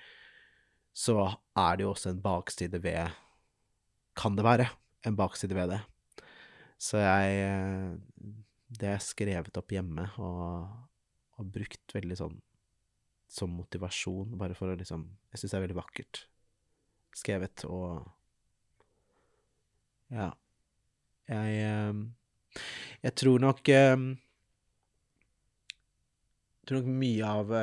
så 0.95 1.17
er 1.59 1.75
det 1.75 1.85
jo 1.85 1.91
også 1.91 2.13
en 2.13 2.23
bakside 2.23 2.79
ved 2.83 3.11
Kan 4.15 4.37
det 4.37 4.45
være 4.47 4.69
en 5.05 5.17
bakside 5.19 5.55
ved 5.57 5.73
det? 5.73 5.81
Så 6.81 6.99
jeg 6.99 7.37
eh, 7.45 7.95
Det 8.79 8.89
er 8.91 9.03
skrevet 9.03 9.57
opp 9.59 9.71
hjemme 9.71 10.09
og, 10.19 10.67
og 11.39 11.53
brukt 11.53 11.95
veldig 11.95 12.17
sånn 12.19 12.35
som 13.35 13.51
motivasjon, 13.57 14.35
bare 14.39 14.55
for 14.57 14.71
å 14.71 14.77
liksom 14.79 15.07
Jeg 15.33 15.41
syns 15.41 15.51
det 15.53 15.57
er 15.59 15.65
veldig 15.67 15.81
vakkert 15.81 16.25
skrevet, 17.15 17.65
og 17.67 18.03
Ja. 20.11 20.31
Jeg 21.31 21.55
eh, 21.65 21.93
Jeg 23.03 23.15
tror 23.17 23.39
nok 23.41 23.69
eh, 23.71 23.95
Jeg 26.59 26.67
tror 26.69 26.81
nok 26.81 26.91
mye 26.97 27.25
av 27.29 27.55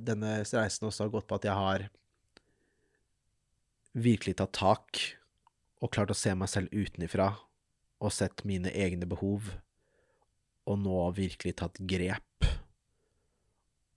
denne 0.00 0.38
reisen 0.40 0.88
også 0.88 1.04
har 1.04 1.12
gått 1.12 1.26
på 1.28 1.36
at 1.36 1.44
jeg 1.44 1.56
har 1.56 1.88
virkelig 3.98 4.38
tatt 4.38 4.54
tak 4.56 5.17
og 5.78 5.92
klart 5.94 6.12
å 6.12 6.18
se 6.18 6.34
meg 6.34 6.50
selv 6.50 6.72
utenifra 6.74 7.32
og 7.98 8.14
sett 8.14 8.44
mine 8.46 8.70
egne 8.70 9.08
behov, 9.10 9.52
og 10.68 10.80
nå 10.82 10.98
virkelig 11.16 11.56
tatt 11.60 11.78
grep 11.88 12.46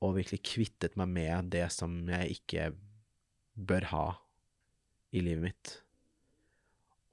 og 0.01 0.15
virkelig 0.17 0.41
kvittet 0.47 0.97
meg 0.97 1.11
med 1.13 1.51
det 1.53 1.67
som 1.73 1.93
jeg 2.09 2.37
ikke 2.39 2.71
bør 3.53 3.87
ha 3.91 4.05
i 5.13 5.21
livet 5.21 5.45
mitt. 5.51 5.73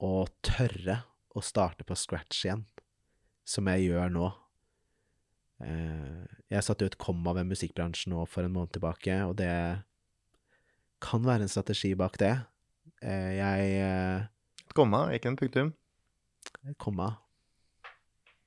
Og 0.01 0.31
tørre 0.45 1.03
å 1.35 1.43
starte 1.45 1.85
på 1.85 1.97
scratch 1.99 2.45
igjen, 2.45 2.63
som 3.45 3.69
jeg 3.69 3.89
gjør 3.91 4.13
nå. 4.15 4.29
Eh, 5.65 6.25
jeg 6.49 6.65
satte 6.65 6.87
et 6.87 6.97
komma 7.01 7.35
ved 7.37 7.51
musikkbransjen 7.51 8.15
nå 8.15 8.23
for 8.31 8.47
en 8.47 8.55
måned 8.55 8.73
tilbake, 8.73 9.19
og 9.27 9.35
det 9.41 9.53
kan 11.03 11.23
være 11.23 11.45
en 11.45 11.51
strategi 11.51 11.93
bak 11.99 12.17
det. 12.21 12.33
Eh, 13.03 13.31
jeg 13.37 13.75
eh, 13.83 14.29
komma, 14.79 15.05
ikke 15.15 15.31
en 15.31 15.39
punktum. 15.39 15.73
Et 16.65 16.77
komma. 16.81 17.13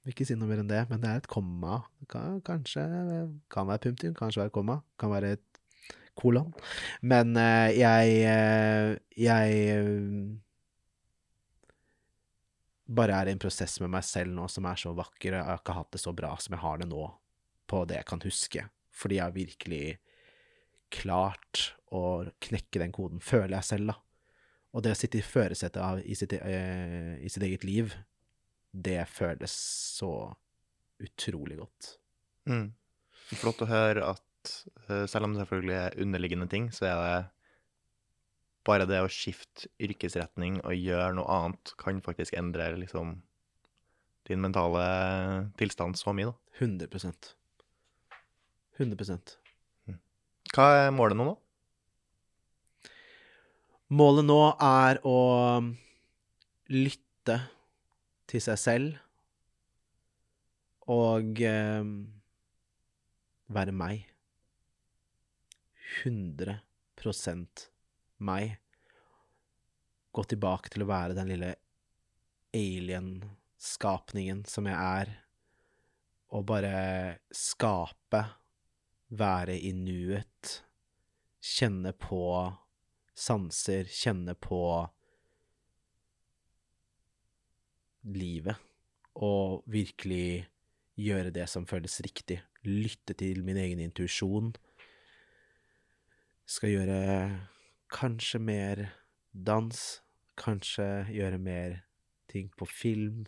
Ikke 0.08 0.26
si 0.26 0.34
noe 0.34 0.50
mer 0.50 0.64
enn 0.64 0.70
det, 0.70 0.82
men 0.90 1.02
det 1.02 1.10
er 1.10 1.20
et 1.20 1.30
komma. 1.30 1.82
Kan, 2.10 2.40
kanskje 2.46 2.82
kan 3.52 3.68
være 3.68 3.84
punktum, 3.86 4.16
kanskje 4.18 4.42
være 4.42 4.54
komma, 4.54 4.80
kan 4.98 5.12
være 5.12 5.36
et 5.36 5.60
kolon. 6.18 6.52
Men 7.06 7.36
eh, 7.38 7.72
jeg 7.78 8.16
eh, 8.28 8.96
Jeg 9.16 9.58
eh, 9.76 10.32
bare 12.92 13.16
er 13.16 13.30
i 13.30 13.32
en 13.36 13.40
prosess 13.40 13.78
med 13.80 13.92
meg 13.94 14.04
selv 14.04 14.34
nå 14.36 14.48
som 14.52 14.66
er 14.68 14.80
så 14.80 14.92
vakker, 14.96 15.32
og 15.32 15.38
jeg 15.38 15.48
har 15.48 15.60
ikke 15.62 15.76
hatt 15.78 15.92
det 15.94 16.02
så 16.02 16.12
bra 16.16 16.34
som 16.42 16.56
jeg 16.56 16.64
har 16.64 16.82
det 16.82 16.88
nå, 16.90 17.04
på 17.70 17.84
det 17.88 18.00
jeg 18.00 18.08
kan 18.10 18.24
huske. 18.26 18.66
Fordi 18.92 19.18
jeg 19.18 19.24
har 19.24 19.36
virkelig 19.36 19.84
klart 20.92 21.68
å 21.92 22.24
knekke 22.42 22.82
den 22.82 22.92
koden, 22.92 23.22
føler 23.24 23.56
jeg 23.60 23.68
selv, 23.70 23.94
da. 23.94 23.96
Og 24.72 24.84
det 24.84 24.94
å 24.94 24.98
sitte 24.98 25.20
i 25.20 25.24
førersetet 25.24 25.80
av 25.84 26.00
i 26.00 26.16
sitt, 26.16 26.32
eh, 26.32 27.18
i 27.20 27.28
sitt 27.32 27.44
eget 27.44 27.64
liv, 27.68 27.92
det 28.72 29.02
føles 29.12 29.52
så 29.98 30.12
utrolig 31.02 31.58
godt. 31.60 31.96
Mm. 32.48 32.70
Flott 33.36 33.62
å 33.64 33.68
høre 33.68 34.06
at 34.14 34.52
uh, 34.88 35.04
selv 35.10 35.28
om 35.28 35.34
det 35.34 35.42
selvfølgelig 35.44 35.76
er 35.76 35.98
underliggende 36.02 36.48
ting, 36.50 36.70
så 36.74 36.88
er 36.88 36.96
det 37.02 37.18
bare 38.66 38.86
det 38.88 39.02
å 39.02 39.10
skifte 39.10 39.68
yrkesretning 39.82 40.60
og 40.62 40.78
gjøre 40.78 41.12
noe 41.18 41.36
annet 41.36 41.74
kan 41.80 42.00
faktisk 42.04 42.36
endre 42.38 42.70
liksom 42.78 43.16
din 44.28 44.42
mentale 44.42 44.82
tilstand 45.58 45.98
så 45.98 46.14
mye, 46.14 46.30
da. 46.30 46.36
100 46.62 46.86
100% 48.78 49.32
Hva 50.52 50.66
er 50.78 50.92
målet 50.94 51.18
nå, 51.18 51.32
da? 51.32 51.51
Målet 53.92 54.24
nå 54.24 54.38
er 54.56 55.02
å 55.04 55.18
lytte 56.72 57.34
til 58.30 58.40
seg 58.40 58.60
selv 58.60 58.94
og 60.88 61.42
eh, 61.44 61.90
være 63.52 63.74
meg. 63.76 64.06
100% 66.02 67.66
meg. 68.24 68.56
Gå 70.12 70.24
tilbake 70.30 70.72
til 70.72 70.86
å 70.86 70.88
være 70.88 71.18
den 71.18 71.28
lille 71.34 71.52
alien-skapningen 72.56 74.44
som 74.48 74.72
jeg 74.72 74.76
er, 74.76 75.12
og 76.32 76.48
bare 76.48 76.74
skape, 77.36 78.24
være 79.12 79.60
i 79.60 79.76
nuet, 79.76 80.62
kjenne 81.44 81.92
på 81.92 82.24
sanser, 83.14 83.88
kjenne 83.88 84.34
på 84.34 84.62
livet, 88.08 88.56
og 89.14 89.62
virkelig 89.70 90.48
gjøre 90.98 91.32
det 91.34 91.48
som 91.50 91.66
føles 91.68 92.00
riktig. 92.04 92.40
Lytte 92.64 93.14
til 93.18 93.42
min 93.44 93.58
egen 93.60 93.80
intuisjon. 93.82 94.52
Skal 96.46 96.74
gjøre 96.74 96.98
kanskje 97.92 98.40
mer 98.42 98.84
dans, 99.32 99.78
kanskje 100.38 101.06
gjøre 101.12 101.38
mer 101.38 101.80
ting 102.32 102.50
på 102.56 102.68
film. 102.68 103.26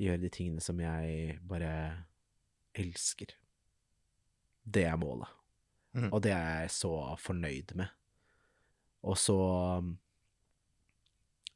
Gjøre 0.00 0.24
de 0.24 0.32
tingene 0.32 0.64
som 0.64 0.80
jeg 0.80 1.38
bare 1.48 2.06
elsker. 2.76 3.36
Det 4.64 4.84
er 4.84 4.96
målet. 5.00 5.28
Mm. 5.96 6.10
Og 6.12 6.22
det 6.22 6.32
er 6.32 6.60
jeg 6.60 6.74
så 6.76 6.92
fornøyd 7.20 7.76
med. 7.78 7.92
Og 9.06 9.18
så 9.20 9.36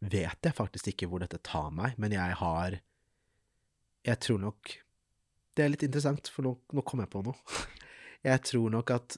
vet 0.00 0.46
jeg 0.46 0.56
faktisk 0.56 0.92
ikke 0.92 1.08
hvor 1.10 1.22
dette 1.24 1.40
tar 1.44 1.72
meg, 1.74 1.98
men 2.00 2.14
jeg 2.14 2.36
har 2.40 2.78
Jeg 4.06 4.20
tror 4.24 4.38
nok 4.40 4.70
Det 5.56 5.64
er 5.64 5.72
litt 5.72 5.82
interessant, 5.84 6.30
for 6.30 6.46
nå, 6.46 6.54
nå 6.72 6.84
kom 6.86 7.02
jeg 7.02 7.10
på 7.12 7.24
noe. 7.26 7.36
Jeg 8.30 8.42
tror 8.44 8.70
nok 8.70 8.90
at 8.92 9.16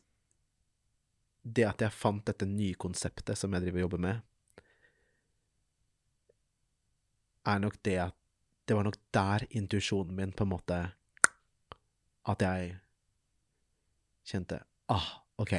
det 1.42 1.64
at 1.66 1.82
jeg 1.82 1.90
fant 1.90 2.22
dette 2.22 2.46
nye 2.46 2.76
konseptet 2.78 3.34
som 3.34 3.50
jeg 3.50 3.64
driver 3.64 3.80
og 3.80 3.82
jobber 3.88 4.02
med, 4.04 4.20
er 7.50 7.58
nok 7.58 7.80
det 7.82 7.96
at 7.98 8.18
Det 8.62 8.76
var 8.78 8.86
nok 8.86 8.96
der 9.10 9.42
intuisjonen 9.50 10.14
min 10.14 10.32
på 10.32 10.44
en 10.44 10.52
måte 10.52 10.76
At 12.30 12.42
jeg 12.46 12.76
kjente 14.22 14.60
Ah, 14.88 15.08
OK. 15.36 15.56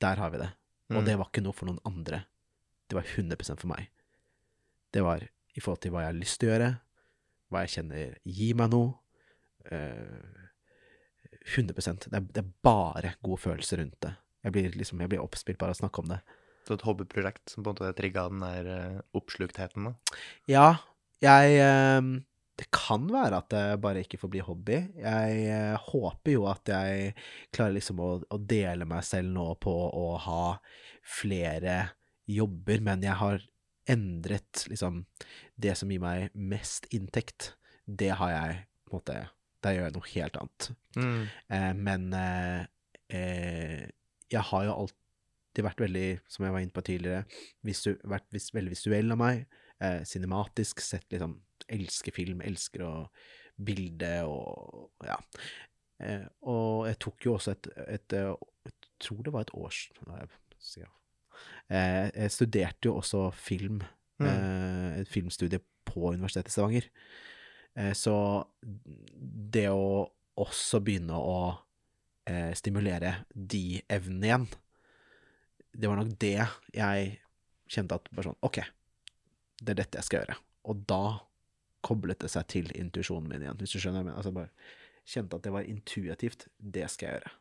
Der 0.00 0.16
har 0.16 0.30
vi 0.30 0.38
det. 0.38 0.48
Og 0.90 1.00
Mm. 1.00 1.04
det 1.04 1.16
var 1.18 1.26
ikke 1.30 1.42
noe 1.42 1.52
for 1.52 1.66
noen 1.66 1.80
andre. 1.84 2.24
Det 2.88 2.94
var 2.94 3.02
100% 3.02 3.60
for 3.60 3.68
meg. 3.68 3.88
Det 4.92 5.02
var 5.02 5.20
i 5.56 5.60
forhold 5.60 5.80
til 5.82 5.90
hva 5.90 6.04
jeg 6.04 6.12
har 6.12 6.20
lyst 6.20 6.38
til 6.40 6.48
å 6.48 6.52
gjøre, 6.52 6.80
hva 7.50 7.62
jeg 7.64 7.72
kjenner 7.74 8.18
gir 8.24 8.54
meg 8.54 8.70
noe. 8.70 8.94
Uh, 9.66 10.46
100 11.46 11.74
det 12.10 12.14
er, 12.14 12.20
det 12.20 12.42
er 12.42 12.52
bare 12.62 13.14
gode 13.22 13.40
følelser 13.42 13.78
rundt 13.82 13.98
det. 14.02 14.14
Jeg 14.44 14.52
blir 14.54 14.70
liksom, 14.78 15.00
jeg 15.02 15.10
blir 15.10 15.22
oppspilt 15.22 15.58
bare 15.58 15.74
av 15.74 15.78
å 15.78 15.80
snakke 15.82 16.02
om 16.02 16.10
det. 16.14 16.20
Så 16.66 16.74
et 16.74 16.82
hobbyprosjekt 16.86 17.50
som 17.50 17.62
på 17.64 17.70
en 17.70 17.76
måte 17.76 17.92
trigga 17.98 18.28
den 18.30 18.42
der 18.42 18.70
eh, 18.70 19.00
oppsluktheten, 19.14 19.86
da. 19.86 20.16
Ja, 20.50 20.66
jeg 21.22 21.58
eh, 21.62 22.00
Det 22.56 22.70
kan 22.72 23.04
være 23.12 23.42
at 23.42 23.50
det 23.52 23.64
bare 23.84 24.02
ikke 24.04 24.18
får 24.20 24.30
bli 24.32 24.40
hobby. 24.44 24.78
Jeg 25.02 25.40
eh, 25.52 25.74
håper 25.90 26.32
jo 26.32 26.46
at 26.48 26.72
jeg 26.72 27.12
klarer 27.54 27.76
liksom 27.76 28.00
å, 28.00 28.10
å 28.32 28.38
dele 28.40 28.88
meg 28.88 29.04
selv 29.04 29.28
nå 29.34 29.50
på 29.60 29.74
å 29.74 30.06
ha 30.24 30.56
flere 31.06 31.76
jobber, 32.26 32.80
men 32.82 33.04
jeg 33.04 33.18
har 33.20 33.44
endret 33.86 34.64
liksom 34.66 35.04
Det 35.54 35.76
som 35.78 35.90
gir 35.92 36.00
meg 36.02 36.32
mest 36.34 36.88
inntekt, 36.90 37.52
det 37.86 38.16
har 38.18 38.32
jeg 38.32 38.56
på 38.82 38.96
en 38.96 38.98
måte 38.98 39.18
Der 39.62 39.76
gjør 39.76 39.86
jeg 39.86 39.94
noe 39.94 40.10
helt 40.10 40.40
annet. 40.40 40.68
Mm. 40.96 41.22
Eh, 41.54 41.72
men 41.86 42.08
eh, 42.18 42.64
eh, 43.14 43.84
jeg 44.32 44.42
har 44.50 44.66
jo 44.66 44.74
alltid 44.82 45.64
vært 45.66 45.80
veldig, 45.86 46.08
som 46.28 46.44
jeg 46.44 46.54
var 46.54 46.64
inne 46.64 46.74
på 46.74 46.84
tidligere, 46.84 47.24
visu, 47.64 47.94
vært 48.04 48.26
vis, 48.34 48.50
veldig 48.54 48.74
visuell 48.74 49.14
av 49.14 49.20
meg. 49.22 49.46
Eh, 49.82 50.02
cinematisk, 50.08 50.82
sett 50.84 51.06
liksom 51.12 51.38
Elsker 51.68 52.14
film, 52.14 52.40
elsker 52.46 52.84
å 52.86 52.92
bilde 53.56 54.10
og 54.28 54.90
ja. 55.06 55.16
Eh, 55.98 56.26
og 56.44 56.86
jeg 56.90 56.98
tok 57.00 57.24
jo 57.24 57.34
også 57.38 57.54
et, 57.54 57.68
et, 57.88 58.12
eh, 58.12 58.34
Jeg 58.66 58.72
tror 59.00 59.22
det 59.24 59.32
var 59.32 59.46
et 59.46 59.54
års... 59.56 59.86
Jeg 60.06 60.28
Eh, 61.68 62.10
jeg 62.14 62.30
studerte 62.32 62.86
jo 62.90 62.96
også 63.00 63.30
film, 63.34 63.82
Mm. 64.18 64.26
eh, 64.26 65.00
et 65.02 65.08
filmstudie 65.12 65.60
på 65.84 66.14
Universitetet 66.14 66.48
i 66.48 66.52
Stavanger. 66.54 66.86
Eh, 67.76 67.92
så 67.92 68.46
det 68.64 69.66
å 69.68 70.08
også 70.40 70.80
begynne 70.80 71.12
å 71.20 71.58
eh, 72.26 72.54
stimulere 72.56 73.26
de 73.34 73.82
evnene 73.92 74.24
igjen, 74.30 74.46
det 75.76 75.88
var 75.90 76.00
nok 76.00 76.14
det 76.18 76.48
jeg 76.72 77.20
kjente 77.68 77.98
at 77.98 78.08
bare 78.10 78.30
sånn 78.30 78.40
OK, 78.48 78.62
det 79.60 79.74
er 79.74 79.80
dette 79.82 80.00
jeg 80.00 80.08
skal 80.08 80.22
gjøre. 80.22 80.38
Og 80.64 80.80
da 80.88 81.02
koblet 81.86 82.18
det 82.24 82.30
seg 82.32 82.46
til 82.50 82.68
intuisjonen 82.74 83.30
min 83.30 83.44
igjen, 83.46 83.58
hvis 83.62 83.74
du 83.76 83.80
skjønner. 83.82 84.04
Men 84.06 84.16
altså 84.18 84.32
bare 84.34 84.50
kjente 85.06 85.38
at 85.38 85.46
det 85.46 85.52
var 85.54 85.66
intuitivt. 85.70 86.48
Det 86.58 86.86
skal 86.90 87.08
jeg 87.12 87.20
gjøre. 87.20 87.34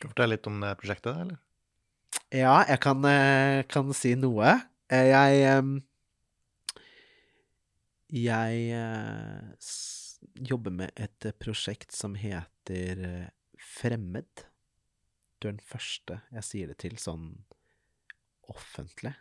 Kan 0.00 0.06
du 0.08 0.12
fortelle 0.14 0.36
litt 0.36 0.46
om 0.48 0.60
det 0.62 0.74
prosjektet, 0.80 1.18
eller? 1.26 1.40
Ja, 2.34 2.56
jeg 2.68 2.78
kan, 2.82 3.04
eh, 3.10 3.62
kan 3.70 3.90
si 3.94 4.14
noe. 4.18 4.54
Eh, 4.90 5.10
Jeg 5.10 5.82
Jeg 8.10 8.70
eh, 8.74 9.68
jobber 10.50 10.72
med 10.74 10.90
et 10.98 11.26
eh, 11.28 11.34
prosjekt 11.38 11.92
som 11.94 12.16
heter 12.18 13.04
eh, 13.06 13.28
Fremmed. 13.60 14.46
Du 15.40 15.46
er 15.48 15.54
den 15.54 15.62
første 15.64 16.20
jeg 16.34 16.44
sier 16.48 16.72
det 16.72 16.78
til 16.82 16.96
sånn 17.00 17.28
offentlig. 18.50 19.12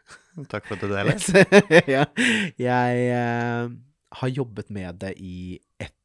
Takk 0.49 0.65
for 0.65 0.79
at 0.79 0.81
du 0.81 0.89
deler. 0.95 1.85
ja. 1.85 2.05
Jeg 2.57 3.03
eh, 3.13 3.69
har 4.09 4.27
jobbet 4.27 4.69
med 4.69 5.01
det 5.03 5.13
i 5.21 5.59
ett 5.77 5.95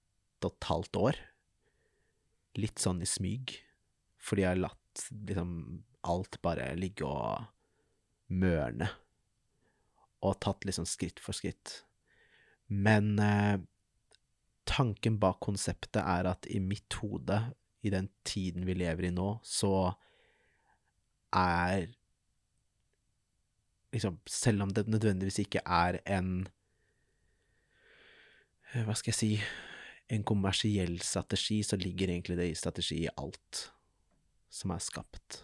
og 0.44 0.52
et 0.52 0.68
halvt 0.68 1.00
år. 1.00 1.20
Litt 2.60 2.82
sånn 2.82 3.02
i 3.02 3.08
smyg. 3.08 3.56
Fordi 4.20 4.44
jeg 4.44 4.52
har 4.54 4.62
latt 4.66 5.06
liksom 5.10 5.54
alt 6.04 6.38
bare 6.44 6.68
ligge 6.78 7.08
og 7.08 7.48
mørne. 8.34 8.90
Og 10.24 10.38
tatt 10.44 10.64
liksom 10.68 10.86
skritt 10.88 11.20
for 11.20 11.36
skritt. 11.36 11.80
Men 12.68 13.18
eh, 13.20 13.58
tanken 14.68 15.18
bak 15.20 15.40
konseptet 15.44 16.00
er 16.02 16.28
at 16.30 16.48
i 16.48 16.60
mitt 16.60 16.96
hode, 17.00 17.40
i 17.84 17.92
den 17.92 18.08
tiden 18.24 18.64
vi 18.68 18.76
lever 18.78 19.08
i 19.08 19.12
nå, 19.12 19.36
så 19.44 19.92
er 21.34 21.90
liksom, 23.92 24.18
Selv 24.26 24.64
om 24.64 24.72
det 24.74 24.88
nødvendigvis 24.88 25.42
ikke 25.44 25.60
er 25.66 26.00
en 26.06 26.46
Hva 28.74 28.96
skal 28.98 29.12
jeg 29.12 29.18
si 29.18 29.30
En 30.12 30.24
kommersiell 30.26 30.98
strategi, 31.00 31.62
så 31.64 31.78
ligger 31.80 32.10
egentlig 32.10 32.36
det 32.36 32.50
i 32.50 32.58
strategi 32.58 32.98
i 33.06 33.12
alt 33.16 33.70
som 34.52 34.74
er 34.74 34.82
skapt. 34.84 35.38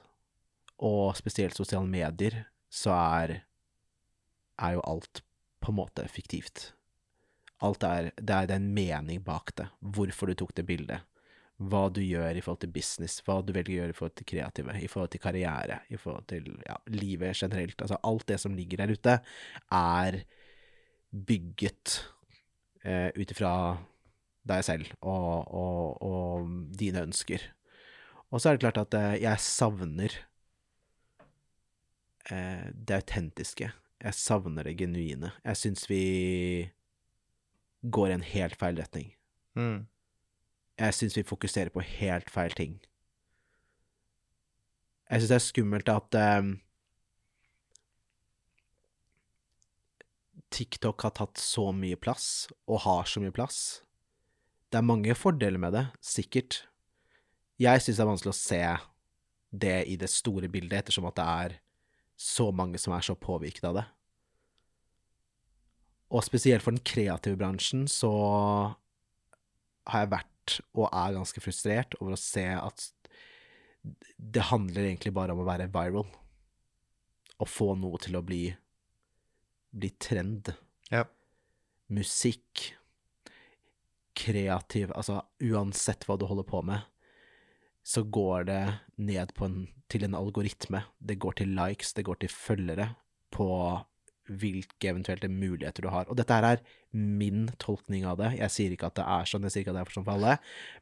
Og 0.85 1.17
spesielt 1.17 1.57
sosiale 1.57 1.89
medier, 1.89 2.37
så 2.69 2.93
er, 2.93 3.33
er 4.61 4.75
jo 4.77 4.85
alt 4.85 5.23
på 5.65 5.73
en 5.73 5.79
måte 5.79 6.05
fiktivt. 6.13 6.75
Alt 7.65 7.87
er 7.89 8.11
det 8.21 8.37
er 8.37 8.53
en 8.59 8.69
mening 8.77 9.25
bak 9.25 9.55
det. 9.57 9.71
Hvorfor 9.81 10.29
du 10.29 10.37
tok 10.39 10.53
det 10.61 10.69
bildet. 10.69 11.09
Hva 11.61 11.87
du 11.89 12.01
gjør 12.05 12.37
i 12.37 12.45
forhold 12.45 12.63
til 12.63 12.73
business, 12.77 13.19
hva 13.25 13.41
du 13.41 13.57
velger 13.57 13.73
å 13.73 13.81
gjøre 13.81 13.97
i 13.97 13.99
forhold 13.99 14.15
til 14.21 14.31
kreative, 14.35 14.77
i 14.77 14.93
forhold 14.93 15.17
til 15.17 15.25
karriere, 15.25 15.83
i 15.89 15.99
forhold 16.01 16.29
til 16.31 16.53
ja, 16.69 16.79
livet 16.93 17.37
generelt. 17.37 17.81
Altså 17.81 18.01
alt 18.13 18.29
det 18.29 18.39
som 18.45 18.57
ligger 18.57 18.85
der 18.85 18.95
ute, 18.97 19.19
er 19.81 20.23
bygget 21.11 21.99
eh, 22.85 23.09
ut 23.17 23.33
ifra 23.33 23.53
deg 24.51 24.65
selv 24.65 24.89
og, 25.01 25.51
og, 25.53 26.03
og, 26.03 26.51
dine 26.79 27.05
ønsker. 27.09 27.43
Og 28.31 28.41
så 28.41 28.51
er 28.51 28.57
det 28.57 28.65
klart 28.65 28.81
at 28.81 28.97
eh, 28.97 29.21
jeg 29.25 29.45
savner 29.45 30.17
eh, 32.31 32.67
det 32.73 33.01
autentiske. 33.03 33.71
Jeg 34.01 34.17
savner 34.17 34.69
det 34.69 34.79
genuine. 34.81 35.33
Jeg 35.45 35.61
syns 35.61 35.89
vi 35.91 36.05
går 37.83 38.11
i 38.11 38.19
en 38.19 38.29
helt 38.33 38.57
feil 38.61 38.81
retning. 38.81 39.13
Mm. 39.59 39.87
Jeg 40.81 40.97
syns 40.97 41.17
vi 41.17 41.27
fokuserer 41.27 41.73
på 41.75 41.85
helt 41.85 42.31
feil 42.33 42.55
ting. 42.57 42.79
Jeg 45.11 45.21
syns 45.21 45.33
det 45.33 45.37
er 45.37 45.45
skummelt 45.45 45.91
at 45.93 46.17
um, 46.39 46.55
TikTok 50.51 51.07
har 51.07 51.15
tatt 51.17 51.41
så 51.41 51.71
mye 51.75 51.99
plass, 52.01 52.49
og 52.67 52.85
har 52.87 53.09
så 53.09 53.23
mye 53.23 53.35
plass. 53.35 53.83
Det 54.71 54.79
er 54.79 54.87
mange 54.87 55.15
fordeler 55.19 55.59
med 55.63 55.75
det, 55.75 55.87
sikkert. 56.05 56.65
Jeg 57.61 57.83
syns 57.83 57.99
det 57.99 58.05
er 58.05 58.11
vanskelig 58.11 58.35
å 58.35 58.41
se 58.41 58.63
det 59.51 59.79
i 59.91 59.97
det 60.01 60.11
store 60.11 60.51
bildet, 60.51 60.83
ettersom 60.83 61.09
at 61.11 61.19
det 61.19 61.27
er 61.27 61.57
så 62.21 62.51
mange 62.55 62.79
som 62.79 62.95
er 62.95 63.05
så 63.05 63.17
påvirket 63.19 63.67
av 63.67 63.81
det. 63.81 63.87
Og 66.11 66.25
spesielt 66.27 66.65
for 66.65 66.75
den 66.75 66.83
kreative 66.87 67.39
bransjen 67.39 67.87
så 67.91 68.11
har 69.91 70.05
jeg 70.05 70.13
vært 70.15 70.57
og 70.75 70.89
er 70.89 71.15
ganske 71.15 71.43
frustrert 71.43 71.95
over 72.01 72.17
å 72.17 72.21
se 72.21 72.47
at 72.51 72.89
det 74.19 74.49
handler 74.51 74.89
egentlig 74.89 75.15
bare 75.17 75.35
om 75.35 75.43
å 75.43 75.47
være 75.49 75.71
viral. 75.73 76.09
Å 77.41 77.47
få 77.49 77.73
noe 77.79 78.01
til 78.03 78.19
å 78.19 78.25
bli 78.27 78.51
bli 79.71 79.91
trend. 80.03 80.53
Ja. 80.91 81.05
Musikk, 81.91 82.75
kreativ 84.21 84.91
Altså 84.93 85.23
uansett 85.43 86.05
hva 86.07 86.17
du 86.19 86.27
holder 86.29 86.47
på 86.47 86.63
med, 86.67 86.83
så 87.87 88.03
går 88.05 88.49
det 88.51 88.65
ned 89.01 89.33
en, 89.41 89.61
til 89.89 90.05
en 90.07 90.17
algoritme. 90.19 90.83
Det 90.99 91.19
går 91.23 91.41
til 91.41 91.55
likes, 91.57 91.95
det 91.97 92.05
går 92.07 92.21
til 92.21 92.33
følgere 92.33 92.91
på 93.35 93.49
hvilke 94.31 94.93
eventuelle 94.93 95.31
muligheter 95.33 95.83
du 95.83 95.91
har. 95.91 96.07
Og 96.11 96.19
dette 96.19 96.35
her 96.37 96.47
er 96.47 96.63
min 96.95 97.49
tolkning 97.63 98.05
av 98.07 98.21
det. 98.21 98.35
Jeg 98.39 98.55
sier 98.55 98.75
ikke 98.75 98.91
at 98.91 98.99
det 99.01 99.07
er 99.07 99.31
sånn, 99.31 99.47
jeg 99.47 99.55
sier 99.55 99.65
ikke 99.65 99.75
at 99.75 99.81
det 99.81 99.85
er 99.85 99.95
sånn 99.97 100.07
for 100.07 100.19
alle, 100.19 100.37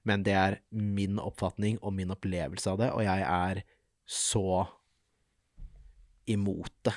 men 0.09 0.25
det 0.27 0.35
er 0.37 0.59
min 0.75 1.21
oppfatning 1.23 1.79
og 1.81 1.95
min 1.97 2.13
opplevelse 2.13 2.75
av 2.75 2.81
det, 2.83 2.91
og 2.93 3.05
jeg 3.07 3.25
er 3.25 3.63
så 4.09 4.65
imot 6.29 6.75
det. 6.85 6.95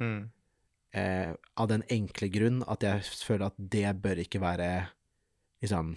Mm. 0.00 0.22
Eh, 0.90 1.30
av 1.54 1.68
den 1.70 1.84
enkle 1.86 2.26
grunn 2.34 2.64
at 2.66 2.82
jeg 2.82 3.04
føler 3.22 3.46
at 3.46 3.58
det 3.74 3.92
bør 4.02 4.18
ikke 4.24 4.40
være 4.42 4.70
liksom 5.62 5.92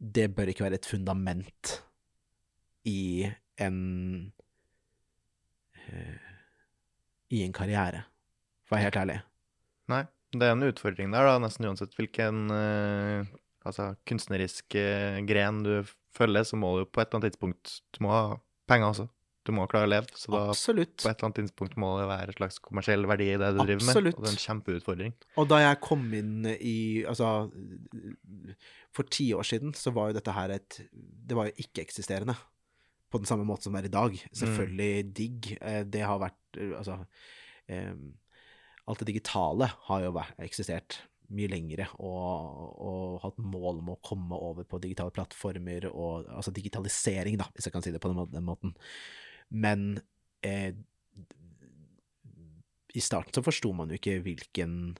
Det 0.00 0.30
bør 0.32 0.48
ikke 0.48 0.64
være 0.64 0.78
et 0.80 0.88
fundament 0.88 1.74
i 2.88 3.28
en 3.60 3.80
eh, 5.88 6.32
i 7.36 7.42
en 7.42 7.54
karriere, 7.56 8.04
for 8.64 8.76
å 8.76 8.78
være 8.78 8.86
helt 8.86 8.98
ærlig. 9.00 9.16
Nei, 9.90 10.02
det 10.36 10.46
er 10.46 10.54
en 10.54 10.68
utfordring 10.68 11.10
der, 11.10 11.26
da, 11.26 11.40
nesten 11.42 11.66
uansett 11.66 11.96
hvilken 11.98 12.44
eh, 12.54 13.32
altså, 13.66 13.90
kunstnerisk 14.06 14.76
uh, 14.78 15.18
gren 15.26 15.62
du 15.66 15.72
følger, 16.16 16.46
så 16.46 16.58
må 16.60 16.72
du 16.78 16.84
på 16.86 17.02
et 17.02 17.08
eller 17.08 17.20
annet 17.20 17.34
tidspunkt 17.34 17.80
Du 17.96 18.04
må 18.06 18.12
ha 18.14 18.22
penger 18.70 18.92
også. 18.92 19.08
Du 19.46 19.52
må 19.54 19.66
klare 19.70 19.86
å 19.86 19.90
leve. 19.90 20.18
Så 20.18 20.32
da 20.34 20.42
Absolutt. 20.50 20.96
på 20.98 21.08
et 21.08 21.14
eller 21.14 21.28
annet 21.28 21.38
tidspunkt 21.38 21.76
må 21.78 21.92
det 22.00 22.08
være 22.10 22.34
et 22.34 22.40
slags 22.40 22.58
kommersiell 22.64 23.06
verdi 23.06 23.28
i 23.30 23.38
det 23.38 23.52
du 23.54 23.60
driver 23.62 23.86
med. 23.86 24.10
Og 24.10 24.24
det 24.24 24.30
er 24.30 24.34
en 24.34 24.42
kjempeutfordring. 24.42 25.14
Og 25.38 25.48
da 25.52 25.62
jeg 25.62 25.80
kom 25.86 26.04
inn 26.18 26.50
i 26.56 26.76
Altså, 27.06 27.30
for 28.96 29.08
ti 29.12 29.28
år 29.36 29.46
siden 29.46 29.74
så 29.78 29.92
var 29.94 30.10
jo 30.10 30.18
dette 30.18 30.34
her 30.34 30.56
et 30.56 30.80
Det 30.90 31.38
var 31.38 31.50
jo 31.50 31.66
ikke-eksisterende. 31.66 32.34
På 33.12 33.22
den 33.22 33.30
samme 33.30 33.46
måte 33.46 33.68
som 33.68 33.76
det 33.76 33.84
er 33.84 33.90
i 33.92 33.96
dag. 33.96 34.20
Selvfølgelig 34.34 35.10
digg. 35.14 35.52
Eh, 35.60 35.82
det 35.86 36.02
har 36.02 36.22
vært 36.22 36.62
Altså 36.66 37.04
Alt 38.86 39.02
det 39.02 39.08
digitale 39.10 39.66
har 39.88 40.02
jo 40.04 40.12
vært, 40.14 40.36
eksistert 40.46 41.00
mye 41.34 41.50
lengre 41.50 41.88
og, 41.98 42.58
og, 42.78 43.16
hatt 43.24 43.38
mål 43.42 43.80
om 43.80 43.92
å 43.94 44.00
komme 44.04 44.38
over 44.38 44.66
på 44.68 44.78
digitale 44.82 45.10
plattformer 45.14 45.88
og 45.90 46.28
Altså 46.30 46.52
digitalisering, 46.54 47.38
da, 47.40 47.48
hvis 47.54 47.66
jeg 47.66 47.74
kan 47.74 47.84
si 47.84 47.92
det 47.94 48.02
på 48.02 48.12
den 48.12 48.46
måten. 48.46 48.76
Men 49.48 50.00
eh, 50.46 50.74
i 52.96 53.02
starten 53.04 53.34
så 53.36 53.44
forsto 53.44 53.72
man 53.76 53.90
jo 53.92 53.98
ikke 53.98 54.20
hvilken 54.24 54.96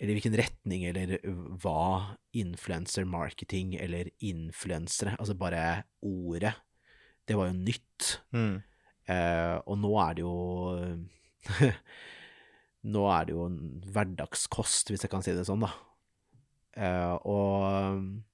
eller 0.00 0.16
hvilken 0.16 0.36
retning, 0.40 0.86
eller 0.88 1.18
hva 1.60 2.16
influencer 2.40 3.04
marketing 3.04 3.74
eller 3.76 4.08
influensere 4.24 5.12
Altså 5.20 5.34
bare 5.36 5.82
ordet. 6.00 6.54
Det 7.28 7.36
var 7.36 7.50
jo 7.50 7.58
nytt. 7.58 8.06
Mm. 8.32 8.62
Eh, 9.12 9.56
og 9.60 9.76
nå 9.82 9.90
er 10.00 10.16
det 10.16 10.24
jo 10.24 10.36
Nå 12.94 13.04
er 13.12 13.28
det 13.28 13.36
jo 13.36 13.44
en 13.44 13.60
hverdagskost, 13.92 14.88
hvis 14.88 15.04
jeg 15.04 15.12
kan 15.12 15.24
si 15.24 15.36
det 15.36 15.44
sånn, 15.44 15.66
da. 15.66 15.74
Eh, 16.80 17.14
og 17.28 18.29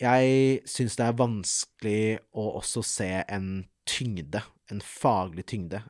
jeg 0.00 0.62
syns 0.68 0.96
det 0.98 1.06
er 1.06 1.18
vanskelig 1.18 2.02
å 2.38 2.46
også 2.58 2.82
se 2.86 3.10
en 3.22 3.64
tyngde, 3.88 4.42
en 4.70 4.80
faglig 4.84 5.44
tyngde, 5.52 5.82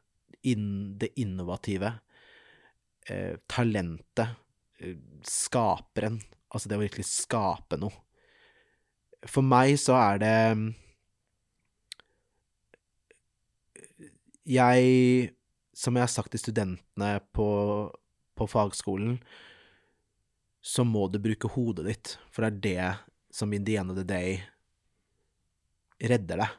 innen 0.42 0.96
det 0.98 1.12
innovative, 1.20 1.92
eh, 3.06 3.36
talentet, 3.46 4.36
eh, 4.80 4.96
skaperen, 5.22 6.20
altså 6.50 6.68
det 6.68 6.78
å 6.78 6.82
virkelig 6.82 7.06
skape 7.06 7.78
noe. 7.78 7.94
For 9.22 9.42
meg 9.42 9.78
så 9.78 9.94
er 9.94 10.18
det 10.18 10.74
Jeg, 14.42 15.30
som 15.72 15.94
jeg 15.94 16.02
har 16.02 16.10
sagt 16.10 16.32
til 16.32 16.40
studentene 16.40 17.20
på, 17.30 17.92
på 18.34 18.46
fagskolen, 18.50 19.20
så 20.58 20.82
må 20.82 21.06
du 21.06 21.20
bruke 21.22 21.46
hodet 21.54 21.86
ditt, 21.86 22.18
for 22.34 22.42
det 22.42 22.50
er 22.50 22.58
det 22.66 23.11
som 23.32 23.52
in 23.56 23.64
the 23.64 23.78
end 23.80 23.92
of 23.92 23.96
the 23.96 24.04
day 24.06 24.42
redder 26.02 26.42
deg. 26.42 26.58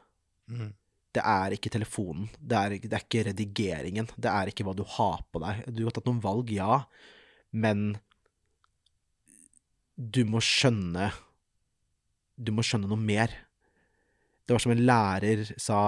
Mm. 0.50 0.72
Det 1.14 1.22
er 1.22 1.54
ikke 1.54 1.70
telefonen, 1.70 2.26
det 2.40 2.58
er, 2.58 2.74
det 2.82 2.90
er, 2.90 3.04
ikke 3.04 3.28
redigeringen, 3.28 4.08
det 4.18 4.30
er 4.30 4.50
ikke 4.50 4.64
hva 4.66 4.74
du 4.74 4.82
har 4.96 5.22
på 5.30 5.42
deg. 5.44 5.62
Du 5.70 5.84
har 5.86 5.94
tatt 5.94 6.08
noen 6.10 6.22
valg, 6.24 6.50
ja, 6.50 6.80
men 7.54 7.92
du 9.94 10.24
må 10.26 10.40
skjønne 10.42 11.12
Du 12.34 12.50
må 12.50 12.64
skjønne 12.66 12.88
noe 12.90 12.98
mer. 12.98 13.30
Det 14.42 14.56
var 14.56 14.62
som 14.64 14.72
en 14.74 14.82
lærer 14.82 15.44
sa, 15.54 15.78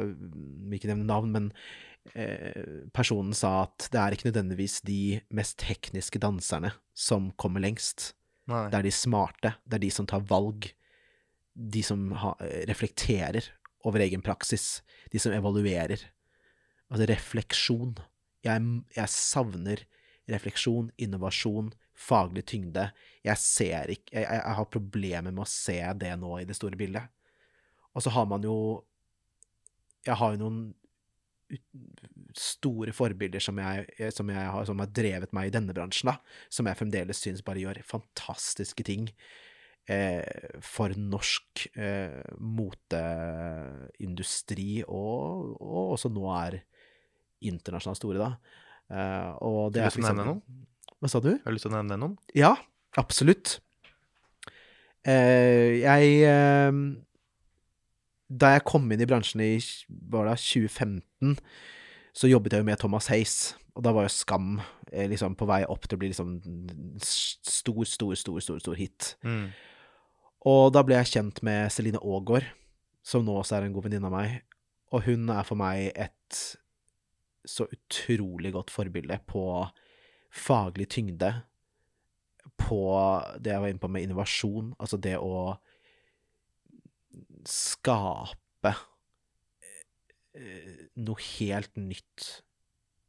vil 0.00 0.78
ikke 0.78 0.88
nevne 0.88 1.04
navn, 1.04 1.34
men 1.34 1.50
eh, 2.14 2.86
personen 2.96 3.36
sa 3.36 3.66
at 3.66 3.90
det 3.92 4.00
er 4.00 4.16
ikke 4.16 4.30
nødvendigvis 4.30 4.78
de 4.88 5.20
mest 5.36 5.58
tekniske 5.60 6.22
danserne 6.24 6.72
som 6.96 7.28
kommer 7.36 7.60
lengst. 7.60 8.14
Nei. 8.50 8.66
Det 8.72 8.80
er 8.80 8.86
de 8.86 8.94
smarte, 8.94 9.54
det 9.64 9.78
er 9.78 9.84
de 9.84 9.90
som 9.94 10.08
tar 10.10 10.24
valg, 10.28 10.70
de 11.54 11.82
som 11.86 12.10
ha, 12.18 12.34
reflekterer 12.70 13.46
over 13.86 14.02
egen 14.04 14.22
praksis, 14.24 14.80
de 15.12 15.20
som 15.22 15.34
evaluerer. 15.34 16.02
Altså 16.90 17.06
refleksjon. 17.08 17.94
Jeg, 18.44 18.64
jeg 18.96 19.12
savner 19.14 19.84
refleksjon, 20.30 20.90
innovasjon, 21.00 21.70
faglig 22.00 22.46
tyngde. 22.50 22.88
Jeg 23.26 23.42
ser 23.42 23.92
ikke 23.94 24.14
jeg, 24.16 24.26
jeg 24.26 24.56
har 24.58 24.70
problemer 24.72 25.34
med 25.34 25.44
å 25.44 25.50
se 25.50 25.78
det 26.00 26.12
nå 26.20 26.38
i 26.40 26.46
det 26.48 26.56
store 26.58 26.78
bildet. 26.80 27.10
Og 27.94 28.04
så 28.04 28.12
har 28.14 28.28
man 28.30 28.44
jo 28.46 28.56
Jeg 30.06 30.16
har 30.16 30.32
jo 30.32 30.40
noen 30.40 30.60
store 32.36 32.92
forbilder 32.94 33.40
som 33.42 33.58
jeg, 33.58 33.86
som 34.14 34.28
jeg 34.30 34.50
har, 34.54 34.64
som 34.68 34.78
har 34.82 34.90
drevet 34.94 35.32
meg 35.36 35.46
i 35.48 35.52
denne 35.54 35.74
bransjen, 35.76 36.08
da, 36.12 36.16
som 36.52 36.66
jeg 36.68 36.78
fremdeles 36.78 37.18
syns 37.22 37.46
bare 37.46 37.62
gjør 37.62 37.86
fantastiske 37.86 38.82
ting 38.86 39.04
eh, 39.90 40.24
for 40.64 40.88
norsk 40.96 41.68
eh, 41.74 42.22
moteindustri, 42.38 44.84
og, 44.86 45.56
og, 45.58 45.92
også 45.96 46.08
nå 46.14 46.24
er 46.38 46.52
internasjonalt 47.50 48.00
store, 48.00 48.18
da. 48.20 48.30
Eh, 48.90 49.30
og 49.46 49.72
det 49.74 49.82
Har 49.86 49.90
du 49.90 49.94
lyst 49.96 50.02
til 50.02 50.06
å 50.06 50.08
nevne 50.12 50.28
noen? 50.34 50.42
Hva 51.00 51.08
sa 51.08 51.18
du? 51.24 51.32
Har 51.32 51.48
du 51.48 51.54
lyst 51.56 51.64
til 51.66 51.72
å 51.72 51.78
nevne 51.78 51.96
noen? 52.02 52.16
Ja, 52.36 52.52
absolutt. 53.00 53.46
Eh, 55.08 55.80
jeg 55.80 56.04
eh, 56.28 56.72
Da 58.30 58.54
jeg 58.54 58.66
kom 58.68 58.86
inn 58.92 59.02
i 59.02 59.08
bransjen 59.10 59.42
i 59.42 59.56
var 60.12 60.28
det 60.28 60.38
2015, 60.38 61.34
så 62.14 62.30
jobbet 62.30 62.54
jeg 62.54 62.62
jo 62.62 62.68
med 62.68 62.78
Thomas 62.78 63.08
Hays, 63.10 63.34
og 63.74 63.82
da 63.86 63.92
var 63.94 64.06
jo 64.06 64.12
Skam 64.14 64.60
eh, 64.92 65.08
liksom 65.10 65.34
på 65.38 65.48
vei 65.50 65.62
opp 65.66 65.86
til 65.86 65.98
å 65.98 66.00
bli 66.00 66.10
liksom 66.12 66.36
stor, 67.02 67.82
stor, 67.86 68.14
stor, 68.18 68.38
stor, 68.42 68.62
stor 68.62 68.78
hit. 68.78 69.14
Mm. 69.26 69.50
Og 70.50 70.70
da 70.74 70.82
ble 70.86 70.98
jeg 71.00 71.12
kjent 71.14 71.42
med 71.46 71.70
Celine 71.74 72.00
Aagaard, 72.02 72.48
som 73.06 73.24
nå 73.26 73.34
også 73.40 73.58
er 73.58 73.66
en 73.66 73.74
god 73.74 73.86
venninne 73.88 74.10
av 74.10 74.14
meg, 74.14 74.40
og 74.90 75.06
hun 75.06 75.30
er 75.32 75.46
for 75.46 75.58
meg 75.58 75.90
et 75.94 76.40
så 77.48 77.66
utrolig 77.72 78.52
godt 78.54 78.72
forbilde 78.72 79.16
på 79.30 79.44
faglig 80.30 80.88
tyngde, 80.92 81.32
på 82.60 82.80
det 83.40 83.54
jeg 83.54 83.62
var 83.62 83.72
inne 83.72 83.82
på 83.82 83.90
med 83.90 84.04
innovasjon, 84.04 84.74
altså 84.78 84.98
det 85.00 85.16
å 85.18 85.56
skape 87.48 88.72
eh, 90.36 90.86
noe 91.00 91.26
helt 91.38 91.76
nytt. 91.80 92.30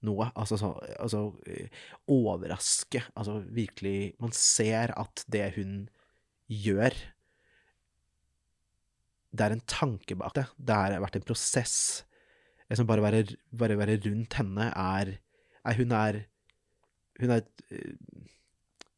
Noe. 0.07 0.31
Altså, 0.33 0.57
så, 0.57 0.71
altså 0.97 1.23
eh, 1.45 1.69
overraske. 2.09 3.03
Altså 3.13 3.39
virkelig 3.53 4.13
Man 4.21 4.33
ser 4.33 4.95
at 4.97 5.25
det 5.29 5.51
hun 5.59 5.83
gjør 6.51 6.95
Det 9.31 9.45
er 9.45 9.53
en 9.55 9.67
tanke 9.69 10.17
bak 10.17 10.33
det. 10.35 10.47
Det 10.57 10.75
har 10.75 10.97
vært 11.03 11.19
en 11.21 11.27
prosess. 11.27 11.75
Bare 12.71 13.03
være, 13.03 13.35
bare 13.51 13.77
være 13.77 13.99
rundt 14.07 14.39
henne 14.39 14.71
er, 14.71 15.17
er 15.67 15.77
Hun 15.77 15.91
er 15.91 16.23
Hun 17.19 17.35
er 17.35 17.45
eh, 17.69 17.93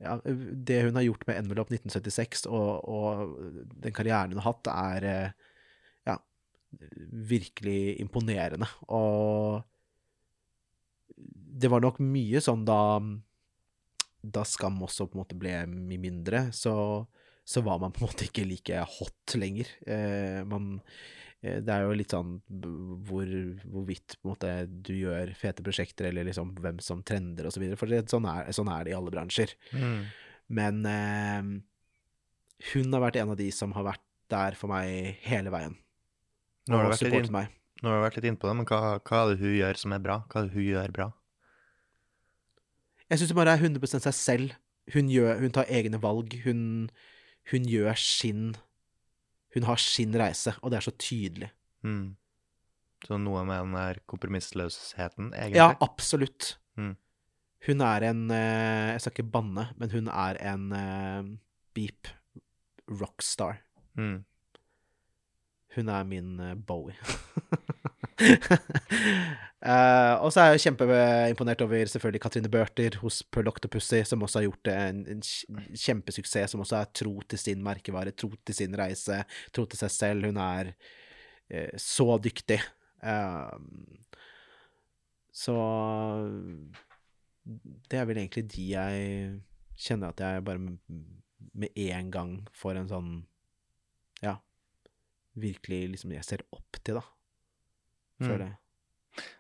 ja, 0.04 0.18
det 0.24 0.80
hun 0.88 1.00
har 1.00 1.06
gjort 1.08 1.26
med 1.30 1.40
Envelope 1.40 1.74
1976 1.74 2.46
og, 2.52 2.72
og 2.86 3.36
den 3.84 3.96
karrieren 3.96 4.36
hun 4.36 4.42
har 4.44 4.52
hatt, 4.52 4.70
er 4.74 5.08
eh, 5.10 5.52
ja, 6.10 6.18
virkelig 7.34 8.00
imponerende. 8.04 8.70
Og 8.92 9.64
det 11.64 11.70
var 11.72 11.84
nok 11.84 12.02
mye 12.04 12.42
sånn 12.44 12.66
da 12.68 12.82
da 14.24 14.46
Skam 14.48 14.80
også 14.86 15.10
på 15.10 15.18
en 15.18 15.22
måte 15.24 15.36
ble 15.36 15.52
mye 15.68 16.00
mindre, 16.00 16.46
så, 16.56 16.74
så 17.44 17.64
var 17.66 17.82
man 17.82 17.92
på 17.92 18.02
en 18.02 18.08
måte 18.08 18.30
ikke 18.30 18.46
like 18.48 18.86
hot 18.96 19.36
lenger. 19.36 19.68
Eh, 19.84 20.40
man, 20.48 20.78
det 21.44 21.74
er 21.74 21.84
jo 21.84 21.96
litt 22.00 22.14
sånn 22.14 22.38
hvor, 23.04 23.28
hvorvidt 23.68 24.16
måte 24.24 24.52
du 24.70 24.94
gjør 24.96 25.34
fete 25.36 25.66
prosjekter, 25.66 26.08
eller 26.08 26.30
liksom 26.30 26.54
hvem 26.56 26.80
som 26.84 27.02
trender 27.04 27.50
og 27.50 27.56
så 27.56 27.60
videre, 27.60 27.80
for 27.80 27.92
det, 27.92 28.06
sånn, 28.12 28.28
er, 28.32 28.48
sånn 28.56 28.72
er 28.72 28.86
det 28.86 28.94
i 28.94 28.96
alle 28.96 29.12
bransjer. 29.12 29.52
Mm. 29.76 29.98
Men 30.56 30.80
eh, 30.88 31.50
hun 32.72 32.96
har 32.96 33.04
vært 33.04 33.20
en 33.20 33.34
av 33.36 33.40
de 33.40 33.50
som 33.56 33.76
har 33.76 33.90
vært 33.92 34.06
der 34.32 34.56
for 34.56 34.72
meg 34.72 35.20
hele 35.28 35.52
veien. 35.52 35.76
Nå 36.70 36.80
har 36.80 36.88
du 36.88 36.94
vært 36.94 37.04
vært 38.06 38.22
litt 38.22 38.30
innpå 38.32 38.48
det, 38.48 38.56
men 38.62 38.70
hva, 38.70 38.96
hva 39.04 39.20
er 39.20 39.34
det 39.34 39.42
hun 39.44 39.58
gjør 39.58 39.80
som 39.84 39.96
er 39.96 40.04
bra? 40.04 40.22
Hva 40.32 40.40
er 40.40 40.48
det 40.48 40.56
hun 40.56 40.68
gjør 40.70 40.96
bra? 40.96 41.10
Jeg 43.12 43.20
syns 43.20 43.34
hun 43.34 43.40
bare 43.42 43.58
er 43.58 43.66
100% 43.68 44.08
seg 44.08 44.16
selv. 44.16 44.54
Hun, 44.94 45.10
gjør, 45.12 45.42
hun 45.44 45.52
tar 45.56 45.68
egne 45.68 46.00
valg. 46.04 46.38
Hun, 46.46 46.88
hun 47.52 47.68
gjør 47.68 48.00
sin 48.00 48.54
Hun 49.54 49.68
har 49.68 49.82
sin 49.82 50.16
reise, 50.18 50.56
og 50.62 50.72
det 50.72 50.80
er 50.80 50.86
så 50.88 50.94
tydelig. 50.98 51.50
Mm. 51.86 52.16
Så 53.04 53.20
noe 53.20 53.44
med 53.46 53.60
den 53.60 53.76
der 53.78 54.00
kompromissløsheten, 54.10 55.34
egentlig? 55.36 55.60
Ja, 55.60 55.74
absolutt. 55.84 56.56
Mm. 56.80 56.96
Hun 57.68 57.82
er 57.86 58.04
en 58.10 58.24
eh, 58.34 58.92
Jeg 58.94 59.02
skal 59.04 59.14
ikke 59.14 59.32
banne, 59.36 59.68
men 59.80 59.92
hun 59.94 60.10
er 60.12 60.40
en 60.52 60.72
eh, 60.76 61.32
beep 61.76 62.10
rockstar. 62.90 63.62
Mm. 64.00 64.24
Hun 65.76 65.90
er 65.90 66.04
min 66.10 66.40
eh, 66.40 66.56
Bowie. 66.56 66.98
Eh, 69.64 70.14
og 70.20 70.34
så 70.36 70.42
er 70.42 70.50
jeg 70.52 70.66
kjempeimponert 70.66 71.62
over 71.64 71.88
selvfølgelig 71.88 72.22
Katrine 72.26 72.50
Børter 72.52 72.98
hos 73.00 73.22
Pearl 73.32 73.48
Octopussy, 73.48 74.02
som 74.04 74.26
også 74.26 74.42
har 74.42 74.48
gjort 74.50 74.70
en, 74.74 75.04
en 75.14 75.22
kjempesuksess, 75.24 76.52
som 76.52 76.64
også 76.66 76.82
er 76.82 76.90
tro 77.00 77.14
til 77.32 77.40
sin 77.40 77.62
merkevare, 77.64 78.12
tro 78.12 78.34
til 78.44 78.58
sin 78.58 78.76
reise, 78.76 79.22
tro 79.56 79.64
til 79.64 79.80
seg 79.80 79.94
selv. 79.96 80.28
Hun 80.28 80.40
er 80.44 80.74
uh, 80.76 81.80
så 81.80 82.18
dyktig. 82.20 82.60
Uh, 83.00 83.56
så 85.32 85.56
det 87.88 88.02
er 88.02 88.10
vel 88.10 88.20
egentlig 88.20 88.44
de 88.52 88.66
jeg 88.74 89.06
kjenner 89.80 90.12
at 90.12 90.24
jeg 90.24 90.44
bare 90.46 90.60
med 90.60 91.80
en 91.88 92.12
gang 92.12 92.36
får 92.56 92.80
en 92.80 92.92
sånn 92.92 93.14
Ja, 94.24 94.38
virkelig 95.36 95.96
liksom 95.96 96.14
jeg 96.16 96.28
ser 96.28 96.44
opp 96.56 96.78
til, 96.84 97.00
da. 97.00 97.08
Mm. 98.20 98.28
Føler 98.28 98.46
jeg. 98.46 98.60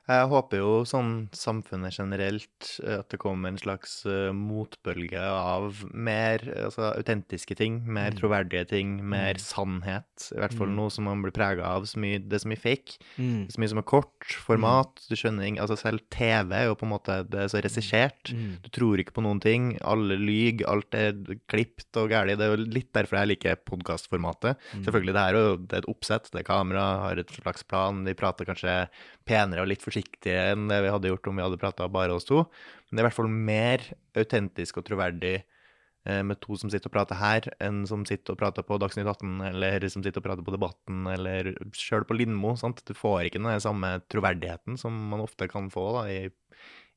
Jeg 0.04 0.28
håper 0.28 0.60
jo 0.60 0.72
sånn 0.84 1.30
samfunnet 1.32 1.95
generelt, 1.95 2.80
eh, 2.84 2.97
at 2.99 3.08
det 3.14 3.20
kommer 3.22 3.47
en 3.54 3.58
slags 3.58 4.01
eh, 4.06 4.34
motbølge 4.36 5.22
av 5.24 5.78
mer 5.95 6.39
altså, 6.66 6.89
autentiske 6.97 7.56
ting, 7.56 7.78
mer 7.88 8.12
Mm. 8.12 8.18
troverdige 8.20 8.68
ting, 8.68 8.97
mer 9.08 9.36
Mm. 9.36 9.39
sannhet. 9.39 10.32
I 10.36 10.39
hvert 10.41 10.54
fall 10.58 10.68
Mm. 10.68 10.76
noe 10.76 10.89
som 10.91 11.06
man 11.06 11.22
blir 11.24 11.32
prega 11.32 11.64
av. 11.64 11.84
Så 11.88 11.95
mye, 11.97 12.20
det 12.20 12.34
er 12.34 12.43
så 12.43 12.51
mye 12.51 12.60
fake. 12.60 12.97
Mm. 13.18 13.47
Så 13.47 13.58
mye 13.60 13.70
som 13.70 13.78
er 13.78 13.84
kort, 13.84 14.28
format. 14.28 14.99
Du 15.08 15.16
skjønner 15.16 15.58
Altså, 15.58 15.78
selv 15.78 16.01
TV 16.10 16.51
er 16.51 16.66
jo 16.68 16.76
på 16.76 16.84
en 16.84 16.89
måte 16.99 17.30
Det 17.30 17.39
er 17.39 17.47
så 17.47 17.62
regissert. 17.64 18.34
Mm. 18.34 18.62
Du 18.62 18.70
tror 18.70 18.97
ikke 18.99 19.14
på 19.14 19.24
noen 19.24 19.39
ting. 19.39 19.78
Alle 19.84 20.18
lyver. 20.18 20.68
Alt 20.68 20.91
er 20.93 21.14
klipt 21.47 21.95
og 21.95 22.10
galt. 22.10 22.28
Det 22.38 22.41
er 22.41 22.58
jo 22.58 22.64
litt 22.66 22.91
derfor 22.91 23.18
jeg 23.26 23.38
liker 23.39 23.56
podkastformatet. 23.56 24.58
Mm. 24.74 24.84
Selvfølgelig, 24.84 25.14
det 25.14 25.24
er 25.24 25.34
jo 25.34 25.58
det 25.58 25.74
er 25.74 25.78
et 25.78 25.89
oppsett. 25.95 26.30
Det 26.32 26.41
er 26.41 26.43
kamera, 26.43 26.99
har 27.08 27.18
et 27.20 27.28
slags 27.28 27.64
plan. 27.64 28.04
De 28.04 28.14
prater 28.14 28.45
kanskje 28.45 28.89
penere 29.26 29.62
og 29.62 29.68
litt 29.70 29.82
forsiktigere 29.94 30.54
enn 30.54 30.70
det 30.72 30.82
vi 30.84 30.91
hadde 30.94 31.12
gjort 31.12 31.28
om 31.30 31.39
vi 31.39 31.46
hadde 31.46 31.62
prata 31.62 31.89
bare 31.91 32.16
oss 32.16 32.26
to. 32.26 32.44
Men 32.88 32.96
det 32.96 33.02
er 33.02 33.06
i 33.06 33.10
hvert 33.10 33.20
fall 33.20 33.34
mer 33.50 33.86
autentisk 34.18 34.80
og 34.80 34.88
troverdig 34.88 35.36
eh, 35.39 36.22
med 36.26 36.39
to 36.44 36.58
som 36.60 36.72
sitter 36.74 36.89
og 36.89 36.96
prater 36.96 37.20
her, 37.20 37.50
enn 37.64 37.84
som 37.89 38.06
sitter 38.10 38.36
og 38.36 38.41
prater 38.41 38.66
på 38.66 38.80
Dagsnytt 38.82 39.10
18, 39.10 39.41
eller 39.52 39.88
som 39.94 40.06
sitter 40.06 40.22
og 40.22 40.28
prater 40.28 40.46
på 40.46 40.56
Debatten, 40.56 41.04
eller 41.14 41.54
sjøl 41.78 42.08
på 42.10 42.18
Lindmo. 42.18 42.56
sant? 42.60 42.84
Du 42.88 42.94
får 42.98 43.30
ikke 43.30 43.44
den 43.44 43.64
samme 43.64 43.98
troverdigheten 44.12 44.80
som 44.82 44.96
man 45.14 45.24
ofte 45.24 45.50
kan 45.52 45.70
få 45.74 45.89
da, 46.00 46.08
i, 46.10 46.32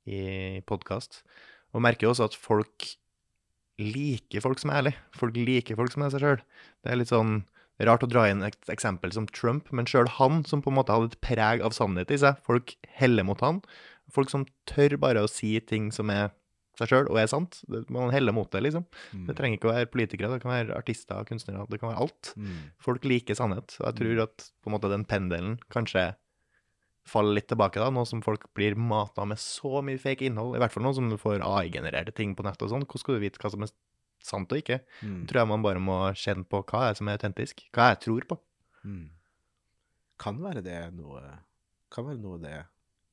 i 0.09 0.23
podkast. 0.69 1.23
Og 1.75 1.85
merker 1.85 2.09
også 2.11 2.31
at 2.31 2.39
folk 2.39 2.95
liker 3.77 4.41
folk 4.41 4.61
som 4.63 4.73
er 4.73 4.81
ærlige. 4.81 5.03
Folk 5.17 5.37
liker 5.37 5.77
folk 5.77 5.93
som 5.93 6.07
er 6.07 6.15
seg 6.15 6.25
sjøl. 6.25 6.41
Det 6.81 6.93
er 6.93 7.01
litt 7.01 7.13
sånn 7.13 7.43
rart 7.85 8.05
å 8.07 8.09
dra 8.09 8.25
inn 8.31 8.45
et 8.47 8.73
eksempel 8.73 9.13
som 9.13 9.29
Trump, 9.29 9.69
men 9.75 9.89
sjøl 9.89 10.09
han 10.17 10.43
som 10.49 10.63
på 10.65 10.73
en 10.73 10.79
måte 10.79 10.95
hadde 10.95 11.13
et 11.13 11.21
preg 11.25 11.65
av 11.65 11.77
sannhet 11.77 12.13
i 12.15 12.21
seg. 12.23 12.41
Folk 12.47 12.77
heller 13.01 13.27
mot 13.29 13.43
han. 13.45 13.61
Folk 14.13 14.33
som 14.33 14.47
tør 14.71 14.97
bare 15.03 15.25
å 15.25 15.31
si 15.31 15.57
ting 15.61 15.91
som 15.93 16.13
er 16.15 16.31
seg 16.77 16.93
sjøl 16.93 17.09
og 17.11 17.19
er 17.21 17.31
sant. 17.31 17.63
Man 17.93 18.13
heller 18.15 18.35
mot 18.37 18.51
det, 18.53 18.63
liksom. 18.67 18.85
Mm. 19.13 19.25
Det 19.29 19.37
trenger 19.39 19.59
ikke 19.59 19.71
å 19.71 19.75
være 19.75 19.91
politikere, 19.93 20.33
det 20.33 20.45
kan 20.45 20.53
være 20.53 20.77
artister, 20.77 21.25
kunstnere, 21.29 21.65
det 21.73 21.81
kan 21.81 21.93
være 21.93 22.05
alt. 22.05 22.33
Mm. 22.37 22.71
Folk 22.85 23.09
liker 23.09 23.39
sannhet, 23.39 23.79
og 23.81 23.89
jeg 23.89 23.99
tror 24.03 24.23
at 24.27 24.49
på 24.61 24.71
en 24.71 24.77
måte 24.77 24.93
den 24.93 25.07
pendelen 25.09 25.59
kanskje 25.73 26.11
faller 27.07 27.39
litt 27.39 27.47
tilbake 27.51 27.79
da, 27.79 27.89
nå 27.95 28.03
som 28.09 28.23
folk 28.25 28.49
blir 28.59 28.75
mata 28.75 29.25
med 29.29 29.39
så 29.39 29.81
mye 29.85 30.01
fake 30.03 30.27
innhold, 30.27 30.57
i 30.57 30.63
hvert 30.63 30.75
fall 30.75 30.85
nå 30.87 30.93
som 30.97 31.11
du 31.11 31.17
får 31.21 31.45
AI-genererte 31.47 32.15
ting 32.17 32.35
på 32.35 32.45
nett 32.47 32.63
og 32.67 32.73
sånn. 32.73 32.87
Hvordan 32.87 33.05
skal 33.05 33.19
du 33.19 33.23
vite 33.23 33.43
hva 33.43 33.53
som 33.55 33.63
er 33.63 33.71
sant 34.27 34.51
og 34.53 34.59
ikke? 34.61 34.81
Mm. 35.03 35.21
tror 35.31 35.41
jeg 35.43 35.51
man 35.53 35.65
bare 35.65 35.83
må 35.83 35.99
kjenne 36.19 36.45
på 36.51 36.61
hva 36.67 36.89
er 36.91 36.99
som 36.99 37.09
er 37.09 37.19
autentisk, 37.19 37.63
hva 37.77 37.93
jeg 37.93 38.03
tror 38.07 38.27
på. 38.33 38.39
Mm. 38.87 39.05
Kan 40.23 40.39
være 40.43 40.63
det 40.65 40.81
noe 40.97 41.23
Kan 41.93 42.07
være 42.09 42.21
noe 42.23 42.39
det 42.43 42.57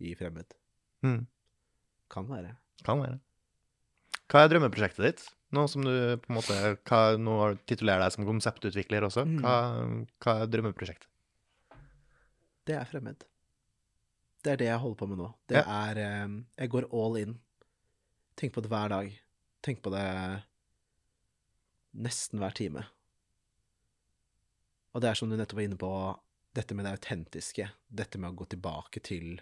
i 0.03 0.13
fremmed. 0.17 0.53
Mm, 1.05 1.21
Kan 2.11 2.27
være. 2.29 2.55
kan 2.83 2.99
være. 3.01 3.19
Hva 4.31 4.41
er 4.43 4.49
drømmeprosjektet 4.51 5.03
ditt? 5.05 5.23
Nå 5.53 5.67
som 5.69 5.83
du 5.85 5.91
på 6.17 6.31
en 6.31 6.37
måte 6.39 6.55
hva, 6.89 7.01
Nå 7.21 7.35
titulerer 7.69 8.01
deg 8.01 8.15
som 8.15 8.25
konseptutvikler 8.25 9.05
også. 9.05 9.25
Mm. 9.29 9.35
Hva, 9.43 9.55
hva 10.23 10.35
er 10.41 10.49
drømmeprosjektet? 10.49 11.09
Det 12.65 12.75
er 12.79 12.87
fremmed. 12.89 13.25
Det 14.43 14.53
er 14.53 14.59
det 14.59 14.67
jeg 14.71 14.79
holder 14.81 14.99
på 14.99 15.07
med 15.11 15.19
nå. 15.21 15.27
Det 15.51 15.59
er 15.61 15.99
eh, 15.99 16.33
Jeg 16.63 16.71
går 16.73 16.87
all 16.91 17.19
in. 17.21 17.35
Tenk 18.39 18.55
på 18.55 18.63
det 18.65 18.71
hver 18.71 18.89
dag. 18.91 19.11
Tenk 19.63 19.83
på 19.83 19.91
det 19.93 20.07
nesten 21.93 22.41
hver 22.41 22.55
time. 22.57 22.85
Og 24.93 25.01
det 25.01 25.09
er 25.09 25.17
som 25.17 25.29
du 25.29 25.37
nettopp 25.37 25.57
var 25.57 25.67
inne 25.67 25.79
på, 25.79 25.89
dette 26.53 26.75
med 26.77 26.85
det 26.85 26.93
autentiske. 26.97 27.65
Dette 27.89 28.19
med 28.21 28.33
å 28.33 28.37
gå 28.37 28.45
tilbake 28.53 29.01
til 29.01 29.39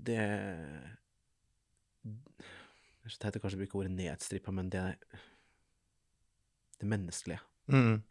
Det 0.00 0.16
Det 2.02 3.06
er 3.06 3.12
så 3.12 3.20
teit 3.20 3.36
å 3.36 3.42
kanskje 3.42 3.60
bruke 3.60 3.78
ordet 3.78 3.92
nedstrippa, 3.94 4.52
men 4.52 4.70
det 4.72 4.84
Det 6.80 6.88
menneskelige. 6.88 7.40
Mm, 7.68 8.02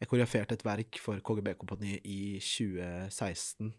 Jeg 0.00 0.08
koreograferte 0.08 0.54
et 0.54 0.64
verk 0.64 0.98
for 1.02 1.20
KGB-kompaniet 1.20 2.06
i 2.08 2.38
2016. 2.40 3.74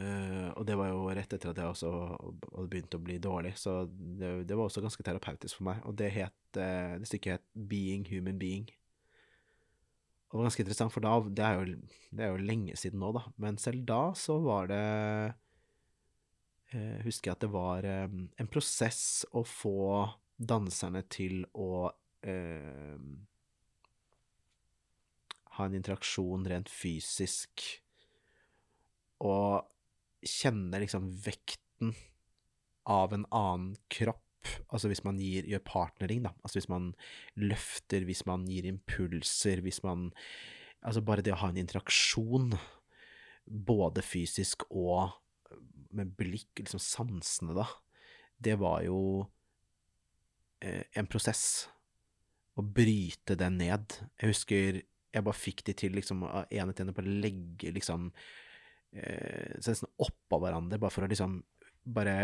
Eh, 0.00 0.48
og 0.56 0.64
det 0.64 0.72
var 0.80 0.88
jo 0.88 1.10
rett 1.12 1.34
etter 1.36 1.50
at 1.50 1.58
jeg 1.60 1.68
også 1.68 1.90
hadde 1.92 2.68
begynt 2.72 2.94
å 2.96 3.00
bli 3.04 3.18
dårlig, 3.20 3.52
så 3.60 3.82
det, 3.90 4.30
det 4.48 4.56
var 4.56 4.70
også 4.70 4.80
ganske 4.84 5.04
terapeutisk 5.04 5.58
for 5.58 5.68
meg. 5.68 5.82
Og 5.88 5.96
det 6.00 6.08
het 6.14 6.38
uh, 6.56 6.96
Det 7.00 7.08
stykket 7.10 7.36
het 7.36 7.44
Being 7.68 8.06
Human 8.08 8.38
Being. 8.40 8.70
Og 10.30 10.32
det 10.32 10.40
var 10.40 10.48
ganske 10.48 10.64
interessant, 10.64 10.94
for 10.94 11.04
da 11.04 11.12
det 11.28 11.44
er, 11.44 11.60
jo, 11.60 11.76
det 12.16 12.24
er 12.24 12.32
jo 12.32 12.46
lenge 12.48 12.76
siden 12.80 13.02
nå, 13.04 13.12
da. 13.18 13.26
Men 13.44 13.60
selv 13.60 13.84
da 13.88 14.02
så 14.16 14.38
var 14.44 14.72
det 14.72 14.82
uh, 16.72 16.98
Husker 17.04 17.28
jeg 17.28 17.36
at 17.36 17.44
det 17.44 17.52
var 17.52 17.84
um, 18.08 18.24
en 18.40 18.48
prosess 18.48 19.26
å 19.36 19.44
få 19.44 20.08
danserne 20.40 21.02
til 21.12 21.44
å 21.52 21.90
ha 25.52 25.64
en 25.66 25.74
interaksjon 25.74 26.46
rent 26.46 26.70
fysisk 26.70 27.64
og 29.26 29.71
kjenne 30.26 30.80
liksom 30.82 31.10
vekten 31.24 31.94
av 32.88 33.14
en 33.14 33.26
annen 33.30 33.76
kropp. 33.92 34.20
Altså 34.74 34.90
hvis 34.90 35.04
man 35.06 35.20
gir, 35.22 35.46
gjør 35.46 35.62
partnering, 35.66 36.24
da. 36.26 36.32
Altså 36.42 36.58
hvis 36.58 36.70
man 36.72 36.90
løfter, 37.38 38.06
hvis 38.08 38.24
man 38.26 38.46
gir 38.50 38.66
impulser, 38.68 39.62
hvis 39.64 39.82
man 39.86 40.10
Altså 40.82 40.98
bare 41.06 41.22
det 41.22 41.30
å 41.30 41.36
ha 41.38 41.48
en 41.52 41.58
interaksjon, 41.60 42.56
både 43.46 44.02
fysisk 44.02 44.64
og 44.66 45.12
med 45.94 46.10
blikk, 46.18 46.48
liksom 46.58 46.80
sansene, 46.82 47.54
da, 47.54 47.68
det 48.42 48.56
var 48.58 48.80
jo 48.82 48.96
eh, 50.58 50.82
en 50.98 51.06
prosess. 51.06 51.68
Å 52.58 52.64
bryte 52.66 53.36
det 53.38 53.52
ned. 53.54 53.94
Jeg 54.18 54.32
husker 54.32 54.80
jeg 55.12 55.26
bare 55.26 55.36
fikk 55.36 55.62
de 55.68 55.74
til 55.76 55.94
liksom 55.96 56.24
ene 56.24 56.72
til 56.72 56.86
ene 56.86 56.94
på 56.96 57.04
å 57.04 57.14
legge 57.22 57.72
liksom 57.76 58.10
eh, 58.92 59.54
nesten 59.58 59.90
oppå 60.02 60.40
hverandre, 60.42 60.80
bare 60.80 60.94
for 60.94 61.06
å 61.06 61.10
liksom 61.10 61.38
bare 61.82 62.16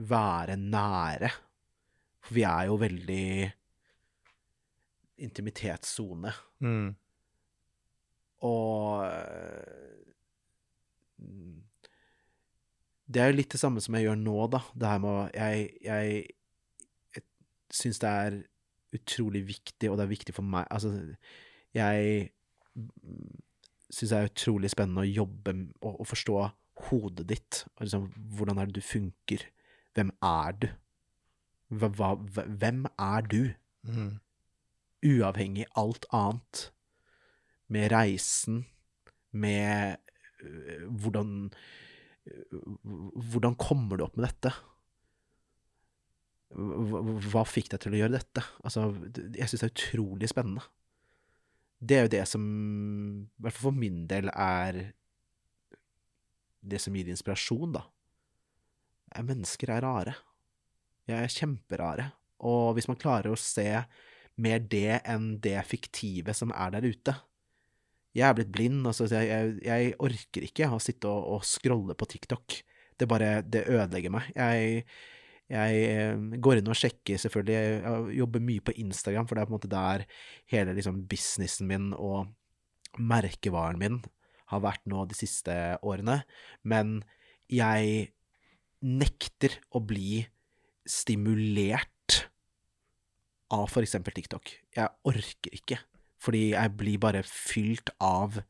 være 0.00 0.56
nære. 0.60 1.30
For 2.24 2.36
vi 2.38 2.44
er 2.48 2.68
jo 2.70 2.80
veldig 2.80 3.26
intimitetssone. 5.24 6.32
Mm. 6.64 6.94
Og 8.44 9.04
det 13.04 13.20
er 13.22 13.30
jo 13.30 13.36
litt 13.38 13.52
det 13.54 13.60
samme 13.60 13.82
som 13.84 13.96
jeg 13.96 14.08
gjør 14.08 14.18
nå, 14.20 14.36
da. 14.52 14.60
Det 14.74 14.90
her 14.90 15.04
med 15.04 15.36
Jeg, 15.36 15.68
jeg, 15.84 16.24
jeg 17.14 17.24
syns 17.72 18.00
det 18.02 18.10
er 18.10 18.40
utrolig 18.94 19.44
viktig, 19.48 19.90
og 19.90 19.98
det 19.98 20.06
er 20.06 20.14
viktig 20.14 20.34
for 20.36 20.46
meg 20.46 20.68
Altså, 20.70 20.92
jeg 21.74 22.30
syns 23.94 24.12
jeg 24.12 24.26
er 24.26 24.30
utrolig 24.30 24.70
spennende 24.72 25.04
å 25.04 25.10
jobbe 25.10 25.54
og, 25.80 26.00
og 26.02 26.08
forstå 26.10 26.38
hodet 26.88 27.28
ditt. 27.30 27.62
Liksom, 27.80 28.08
hvordan 28.36 28.58
er 28.58 28.68
det 28.68 28.78
du 28.78 28.84
funker? 28.84 29.46
Hvem 29.94 30.10
er 30.24 30.58
du? 30.62 30.68
Hva, 31.74 31.90
hva, 31.94 32.44
hvem 32.44 32.84
er 33.00 33.26
du? 33.30 33.40
Mm. 33.86 34.12
Uavhengig 35.04 35.68
alt 35.78 36.06
annet. 36.14 36.68
Med 37.72 37.88
reisen, 37.94 38.66
med 39.32 39.96
øh, 40.44 40.84
hvordan 41.00 41.50
øh, 42.28 42.60
Hvordan 43.32 43.54
kommer 43.56 43.96
du 43.96 44.04
opp 44.04 44.18
med 44.18 44.28
dette? 44.28 44.52
Hva, 46.54 47.00
hva 47.32 47.42
fikk 47.48 47.72
deg 47.72 47.82
til 47.82 47.96
å 47.96 48.02
gjøre 48.02 48.18
dette? 48.18 48.44
Altså, 48.62 48.90
jeg 49.34 49.48
syns 49.48 49.64
det 49.64 49.70
er 49.70 49.74
utrolig 49.74 50.30
spennende 50.30 50.66
det 51.84 51.96
er 51.96 52.06
jo 52.06 52.12
det 52.14 52.24
som, 52.28 52.44
i 53.28 53.44
hvert 53.44 53.56
fall 53.56 53.68
for 53.68 53.76
min 53.76 54.04
del, 54.10 54.30
er 54.32 54.80
det 56.64 56.80
som 56.80 56.96
gir 56.96 57.10
inspirasjon, 57.12 57.76
da. 57.76 57.84
Mennesker 59.24 59.70
er 59.70 59.84
rare. 59.84 60.14
Jeg 61.08 61.20
er 61.20 61.34
kjemperare. 61.34 62.08
Og 62.44 62.74
hvis 62.76 62.88
man 62.90 62.98
klarer 63.00 63.32
å 63.32 63.38
se 63.38 63.68
mer 64.40 64.64
det 64.70 65.00
enn 65.06 65.36
det 65.42 65.60
fiktive 65.68 66.34
som 66.34 66.50
er 66.50 66.72
der 66.74 66.88
ute 66.90 67.12
Jeg 68.14 68.24
er 68.26 68.34
blitt 68.34 68.50
blind, 68.54 68.80
altså. 68.86 69.06
Jeg, 69.10 69.58
jeg, 69.62 69.94
orker 70.02 70.46
ikke 70.46 70.70
å 70.70 70.80
sitte 70.82 71.10
og, 71.10 71.28
og 71.36 71.46
scrolle 71.46 71.96
på 71.98 72.08
TikTok. 72.10 72.60
Det 72.98 73.08
bare 73.10 73.42
Det 73.42 73.66
ødelegger 73.66 74.14
meg. 74.14 74.30
Jeg 74.34 74.84
jeg 75.52 75.80
eh, 75.90 76.16
går 76.40 76.60
inn 76.60 76.70
og 76.72 76.78
sjekker, 76.78 77.20
selvfølgelig. 77.20 77.56
Jeg 77.56 78.16
jobber 78.20 78.44
mye 78.44 78.64
på 78.64 78.74
Instagram, 78.80 79.28
for 79.28 79.36
det 79.36 79.42
er 79.42 79.48
på 79.48 79.52
en 79.52 79.58
måte 79.58 79.72
der 79.72 80.06
hele 80.52 80.76
liksom, 80.76 81.02
businessen 81.10 81.68
min 81.68 81.90
og 81.96 82.30
merkevaren 82.98 83.80
min 83.80 84.00
har 84.52 84.62
vært 84.64 84.84
nå 84.88 85.04
de 85.10 85.16
siste 85.18 85.54
årene. 85.84 86.22
Men 86.62 87.02
jeg 87.52 88.14
nekter 88.84 89.58
å 89.74 89.82
bli 89.84 90.24
stimulert 90.88 91.90
av 93.54 93.76
eksempel 93.80 94.16
TikTok. 94.16 94.50
Jeg 94.76 94.88
orker 95.08 95.56
ikke, 95.56 95.78
fordi 96.20 96.50
jeg 96.54 96.76
blir 96.78 97.00
bare 97.02 97.24
fylt 97.28 97.92
av 98.02 98.40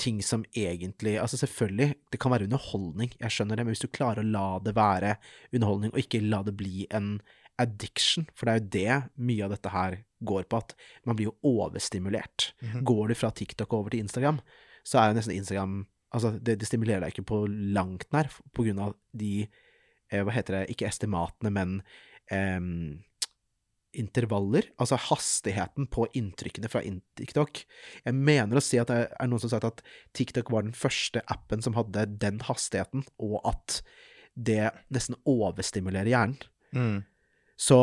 ting 0.00 0.22
som 0.22 0.44
egentlig 0.56 1.18
Altså, 1.20 1.36
selvfølgelig, 1.36 1.94
det 2.12 2.20
kan 2.20 2.32
være 2.32 2.48
underholdning, 2.48 3.14
jeg 3.20 3.30
skjønner 3.30 3.56
det, 3.56 3.64
men 3.64 3.74
hvis 3.74 3.84
du 3.84 3.92
klarer 3.92 4.22
å 4.22 4.28
la 4.28 4.58
det 4.64 4.74
være 4.76 5.16
underholdning, 5.52 5.94
og 5.94 6.02
ikke 6.02 6.22
la 6.24 6.42
det 6.46 6.56
bli 6.58 6.86
en 6.90 7.16
addiction, 7.62 8.26
for 8.34 8.46
det 8.46 8.54
er 8.54 8.60
jo 8.60 8.70
det 8.74 9.24
mye 9.30 9.46
av 9.46 9.54
dette 9.54 9.70
her 9.70 9.98
går 10.26 10.46
på, 10.50 10.58
at 10.58 10.74
man 11.06 11.18
blir 11.18 11.30
jo 11.30 11.36
overstimulert. 11.42 12.54
Mm 12.60 12.68
-hmm. 12.68 12.84
Går 12.84 13.08
du 13.08 13.14
fra 13.14 13.30
TikTok 13.30 13.72
over 13.72 13.90
til 13.90 14.00
Instagram, 14.00 14.40
så 14.84 14.98
er 14.98 15.08
jo 15.08 15.14
nesten 15.14 15.36
Instagram 15.36 15.86
Altså, 16.14 16.38
det, 16.38 16.60
det 16.60 16.66
stimulerer 16.66 17.00
deg 17.00 17.08
ikke 17.08 17.22
på 17.22 17.46
langt 17.48 18.12
nær, 18.12 18.28
på 18.54 18.62
grunn 18.62 18.78
av 18.78 18.94
de 19.12 19.48
eh, 20.12 20.22
Hva 20.22 20.30
heter 20.30 20.54
det, 20.54 20.70
ikke 20.70 20.86
estimatene, 20.86 21.50
men 21.50 21.82
eh, 22.30 22.60
intervaller, 23.98 24.66
altså 24.80 24.98
hastigheten 25.10 25.86
på 25.92 26.06
inntrykkene 26.18 26.70
fra 26.70 26.82
TikTok. 27.18 27.62
Jeg 28.04 28.16
mener 28.16 28.58
å 28.58 28.64
si 28.64 28.80
at 28.80 28.90
det 28.90 29.00
er 29.08 29.30
noen 29.30 29.42
som 29.42 29.50
har 29.50 29.56
sagt 29.58 29.68
at 29.70 29.84
TikTok 30.16 30.52
var 30.52 30.66
den 30.66 30.76
første 30.76 31.22
appen 31.32 31.64
som 31.64 31.76
hadde 31.78 32.06
den 32.22 32.40
hastigheten, 32.46 33.06
og 33.22 33.40
at 33.48 33.80
det 34.34 34.72
nesten 34.92 35.18
overstimulerer 35.30 36.10
hjernen. 36.10 36.38
Mm. 36.74 37.04
Så 37.56 37.80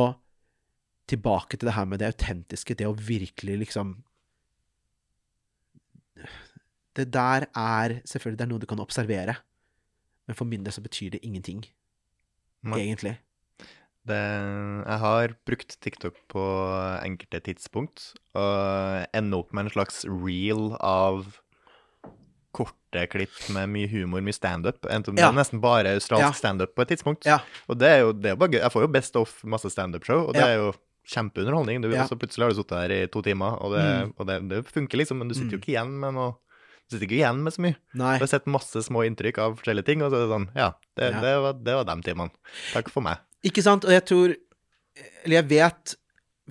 tilbake 1.11 1.57
til 1.57 1.69
det 1.69 1.75
her 1.75 1.87
med 1.87 2.01
det 2.01 2.11
autentiske, 2.11 2.75
det 2.75 2.87
å 2.87 2.95
virkelig 2.95 3.59
liksom 3.65 4.01
Det 6.91 7.05
der 7.07 7.47
er 7.55 8.01
selvfølgelig 8.03 8.37
det 8.37 8.43
er 8.43 8.49
noe 8.51 8.61
du 8.61 8.67
kan 8.67 8.81
observere, 8.83 9.37
men 10.27 10.35
for 10.35 10.45
min 10.45 10.65
del 10.65 10.73
så 10.75 10.83
betyr 10.83 11.13
det 11.15 11.21
ingenting, 11.23 11.63
egentlig. 12.67 13.15
Det, 14.09 14.17
jeg 14.17 14.97
har 15.03 15.33
brukt 15.45 15.75
TikTok 15.85 16.15
på 16.31 16.43
enkelte 17.03 17.41
tidspunkt, 17.51 18.11
og 18.33 19.05
ender 19.13 19.43
opp 19.43 19.53
med 19.53 19.67
en 19.67 19.73
slags 19.75 20.01
reel 20.09 20.71
av 20.79 21.27
korte 22.51 23.05
klipp 23.11 23.35
med 23.55 23.69
mye 23.71 23.89
humor, 23.91 24.23
mye 24.25 24.35
standup. 24.35 24.83
Ja. 24.89 24.99
Det 25.05 25.23
er 25.23 25.35
nesten 25.37 25.61
bare 25.63 25.95
australsk 25.95 26.31
ja. 26.31 26.37
standup 26.39 26.73
på 26.75 26.83
et 26.83 26.95
tidspunkt. 26.95 27.29
Ja. 27.29 27.39
Og 27.69 27.79
det 27.79 27.91
er 27.93 28.01
jo 28.03 28.15
det 28.17 28.33
er 28.33 28.39
bare 28.39 28.55
gøy. 28.55 28.61
Jeg 28.63 28.73
får 28.73 28.87
jo 28.87 28.93
Best 28.97 29.19
of 29.21 29.37
masse 29.47 29.71
standup-show, 29.71 30.27
og 30.27 30.35
det 30.35 30.43
er 30.43 30.57
jo 30.59 30.71
kjempeunderholdning. 31.11 31.81
Du, 31.83 31.89
Så 32.07 32.17
plutselig 32.19 32.45
har 32.45 32.53
du 32.53 32.61
sittet 32.61 32.77
her 32.77 32.95
i 32.97 33.01
to 33.11 33.23
timer, 33.25 33.57
og, 33.61 33.75
det, 33.77 33.85
mm. 33.85 34.13
og 34.17 34.27
det, 34.27 34.39
det, 34.51 34.63
funker 34.69 35.01
liksom, 35.01 35.21
men 35.21 35.31
du 35.31 35.37
sitter 35.37 35.55
jo 35.55 35.61
mm. 35.61 35.63
ikke 35.63 35.75
igjen 35.75 35.99
med 36.03 36.17
noe 36.19 36.37
du 36.91 36.97
sitter 36.97 37.07
ikke 37.07 37.21
igjen 37.21 37.37
med 37.39 37.53
så 37.55 37.61
mye. 37.63 37.75
Nei. 37.95 38.15
Du 38.19 38.25
har 38.25 38.27
sett 38.33 38.47
masse 38.51 38.81
små 38.83 39.05
inntrykk 39.07 39.37
av 39.39 39.53
forskjellige 39.61 39.87
ting, 39.87 40.01
og 40.03 40.11
så 40.11 40.17
er 40.17 40.25
det 40.25 40.33
sånn 40.33 40.47
Ja, 40.59 40.65
det, 40.99 41.07
det 41.23 41.35
var, 41.45 41.53
det 41.63 41.75
var 41.77 41.85
de 41.87 41.95
timene. 42.03 42.51
Takk 42.73 42.91
for 42.91 43.05
meg. 43.05 43.21
Ikke 43.47 43.63
sant? 43.65 43.87
Og 43.87 43.93
jeg 43.95 44.05
tror 44.09 44.35
Eller 45.23 45.39
jeg 45.39 45.49
vet 45.49 45.95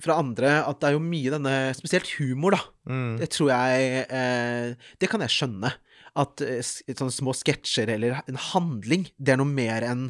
fra 0.01 0.17
andre 0.17 0.57
at 0.65 0.79
det 0.81 0.89
er 0.89 0.95
jo 0.95 1.03
mye 1.03 1.31
denne 1.33 1.55
Spesielt 1.77 2.09
humor, 2.17 2.57
da. 2.57 2.61
Mm. 2.89 3.15
Det 3.21 3.31
tror 3.35 3.51
jeg 3.53 4.03
eh, 4.09 4.91
Det 5.01 5.09
kan 5.11 5.23
jeg 5.25 5.35
skjønne. 5.35 5.73
At 6.21 6.43
eh, 6.43 6.61
sånne 6.63 7.13
små 7.13 7.35
sketsjer 7.37 7.93
eller 7.95 8.21
en 8.25 8.39
handling, 8.51 9.07
det 9.15 9.35
er 9.35 9.39
noe 9.39 9.47
mer 9.47 9.85
enn 9.87 10.09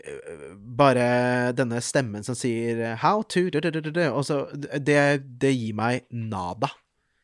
eh, 0.00 0.54
bare 0.56 1.52
denne 1.52 1.82
stemmen 1.84 2.24
som 2.24 2.38
sier 2.38 2.96
'how 2.96 3.20
to', 3.28 3.50
og 4.08 4.24
så 4.24 4.46
det, 4.56 5.28
det 5.42 5.52
gir 5.52 5.76
meg 5.76 6.06
nada. 6.08 6.70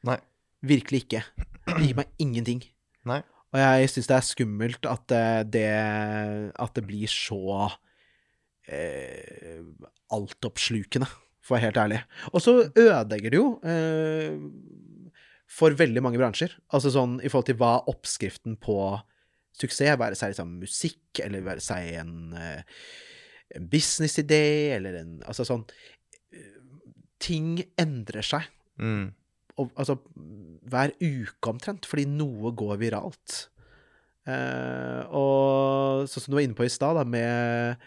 Nei. 0.04 0.18
Virkelig 0.60 1.06
ikke. 1.06 1.22
Det 1.70 1.80
gir 1.86 1.96
meg 2.02 2.12
ingenting. 2.20 2.60
Nei. 3.08 3.22
Og 3.54 3.62
jeg 3.62 3.88
syns 3.88 4.10
det 4.10 4.16
er 4.18 4.28
skummelt 4.28 4.88
at 4.90 5.16
eh, 5.16 5.42
det, 5.48 5.66
at 6.52 6.76
det 6.76 6.84
blir 6.84 7.08
så 7.08 7.70
eh, 8.72 9.62
altoppslukende, 10.14 11.08
for 11.44 11.54
å 11.54 11.58
være 11.58 11.68
helt 11.68 11.82
ærlig. 11.82 12.02
Og 12.32 12.42
så 12.42 12.56
ødelegger 12.68 13.34
det 13.34 13.40
jo 13.40 13.48
eh, 13.66 14.38
for 15.56 15.76
veldig 15.78 16.02
mange 16.04 16.20
bransjer. 16.20 16.56
Altså 16.74 16.92
sånn 16.94 17.18
i 17.22 17.30
forhold 17.30 17.50
til 17.50 17.60
hva 17.60 17.74
oppskriften 17.90 18.58
på 18.62 18.78
suksess, 19.56 19.96
være 19.96 20.18
seg 20.18 20.34
liksom 20.34 20.56
musikk, 20.60 21.20
eller 21.24 21.44
være 21.46 21.64
seg 21.64 21.92
en, 22.02 22.16
eh, 22.36 22.80
en 23.56 23.68
businessidé, 23.72 24.74
eller 24.76 25.00
en 25.00 25.20
Altså 25.26 25.46
sånn 25.48 25.64
ting 27.22 27.60
endrer 27.80 28.24
seg. 28.26 28.48
Mm. 28.80 29.12
Og, 29.56 29.70
altså 29.78 29.98
hver 30.66 30.92
uke 31.00 31.52
omtrent, 31.52 31.86
fordi 31.88 32.06
noe 32.10 32.52
går 32.56 32.80
viralt. 32.80 33.36
Eh, 34.26 35.02
og 35.14 36.08
sånn 36.10 36.24
som 36.24 36.32
du 36.32 36.38
var 36.38 36.46
inne 36.46 36.58
på 36.58 36.66
i 36.66 36.72
stad, 36.72 37.00
med, 37.08 37.86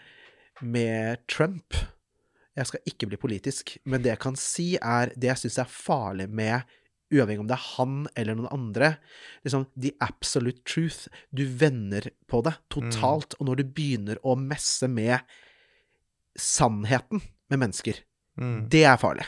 med 0.62 1.26
Trump 1.28 1.74
Jeg 2.56 2.66
skal 2.66 2.80
ikke 2.86 3.06
bli 3.08 3.16
politisk, 3.16 3.76
men 3.86 4.02
det 4.02 4.10
jeg 4.10 4.18
kan 4.20 4.36
si, 4.36 4.74
er 4.82 5.12
det 5.16 5.28
jeg 5.30 5.38
syns 5.44 5.58
er 5.62 5.70
farlig 5.70 6.28
med 6.28 6.62
Uavhengig 7.10 7.40
om 7.42 7.48
det 7.50 7.56
er 7.56 7.64
han 7.76 7.94
eller 8.14 8.36
noen 8.38 8.52
andre. 8.54 8.88
Liksom, 9.42 9.64
the 9.74 9.90
absolute 10.00 10.60
truth. 10.62 11.08
Du 11.34 11.42
vender 11.44 12.06
på 12.30 12.38
det 12.46 12.52
totalt. 12.70 13.34
Og 13.40 13.48
når 13.48 13.56
du 13.58 13.64
begynner 13.74 14.20
å 14.22 14.36
messe 14.38 14.86
med 14.86 15.18
sannheten 16.38 17.20
med 17.50 17.58
mennesker, 17.58 17.94
Mm. 18.38 18.68
det 18.70 18.84
er 18.86 18.96
farlig. 18.96 19.26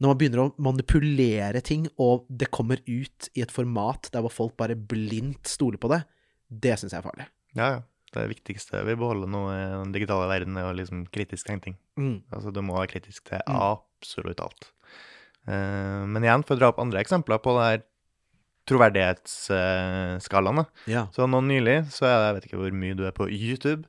Når 0.00 0.08
man 0.10 0.18
begynner 0.18 0.38
å 0.42 0.54
manipulere 0.58 1.62
ting, 1.62 1.86
og 1.98 2.26
det 2.28 2.50
kommer 2.50 2.78
ut 2.86 3.28
i 3.34 3.40
et 3.40 3.50
format 3.54 4.10
der 4.12 4.20
hvor 4.20 4.30
folk 4.34 4.56
bare 4.56 4.74
blindt 4.76 5.46
stoler 5.46 5.78
på 5.78 5.88
det, 5.88 6.02
det 6.50 6.74
syns 6.78 6.92
jeg 6.92 6.98
er 6.98 7.06
farlig. 7.08 7.26
Ja, 7.54 7.70
ja. 7.70 7.82
Det 8.18 8.26
viktigste 8.34 8.82
vi 8.86 8.96
beholder 8.98 9.30
nå 9.30 9.42
i 9.54 9.60
den 9.84 9.92
digitale 9.94 10.26
verden, 10.30 10.56
er 10.58 10.74
liksom 10.76 11.06
kritisk 11.14 11.46
tenkning. 11.48 11.76
Mm. 11.98 12.16
Altså, 12.34 12.52
du 12.52 12.60
må 12.66 12.74
være 12.78 12.90
kritisk 12.96 13.24
til 13.30 13.40
Mm. 13.46 13.60
absolutt 13.72 14.40
alt. 14.44 14.72
Uh, 15.48 16.04
men 16.10 16.22
igjen, 16.26 16.42
for 16.44 16.56
å 16.56 16.60
dra 16.60 16.68
opp 16.72 16.80
andre 16.82 17.00
eksempler 17.00 17.38
på 17.40 17.54
det 17.56 17.64
her 17.70 17.84
troverdighetsskalaen. 18.68 20.64
Ja. 20.90 21.06
Så 21.14 21.26
nå 21.30 21.40
nylig, 21.44 21.78
så 21.94 22.04
er 22.08 22.14
det, 22.18 22.24
jeg 22.26 22.34
vet 22.36 22.46
ikke 22.48 22.60
hvor 22.62 22.74
mye 22.82 22.96
du 22.98 23.04
er 23.08 23.14
på 23.16 23.28
YouTube, 23.32 23.84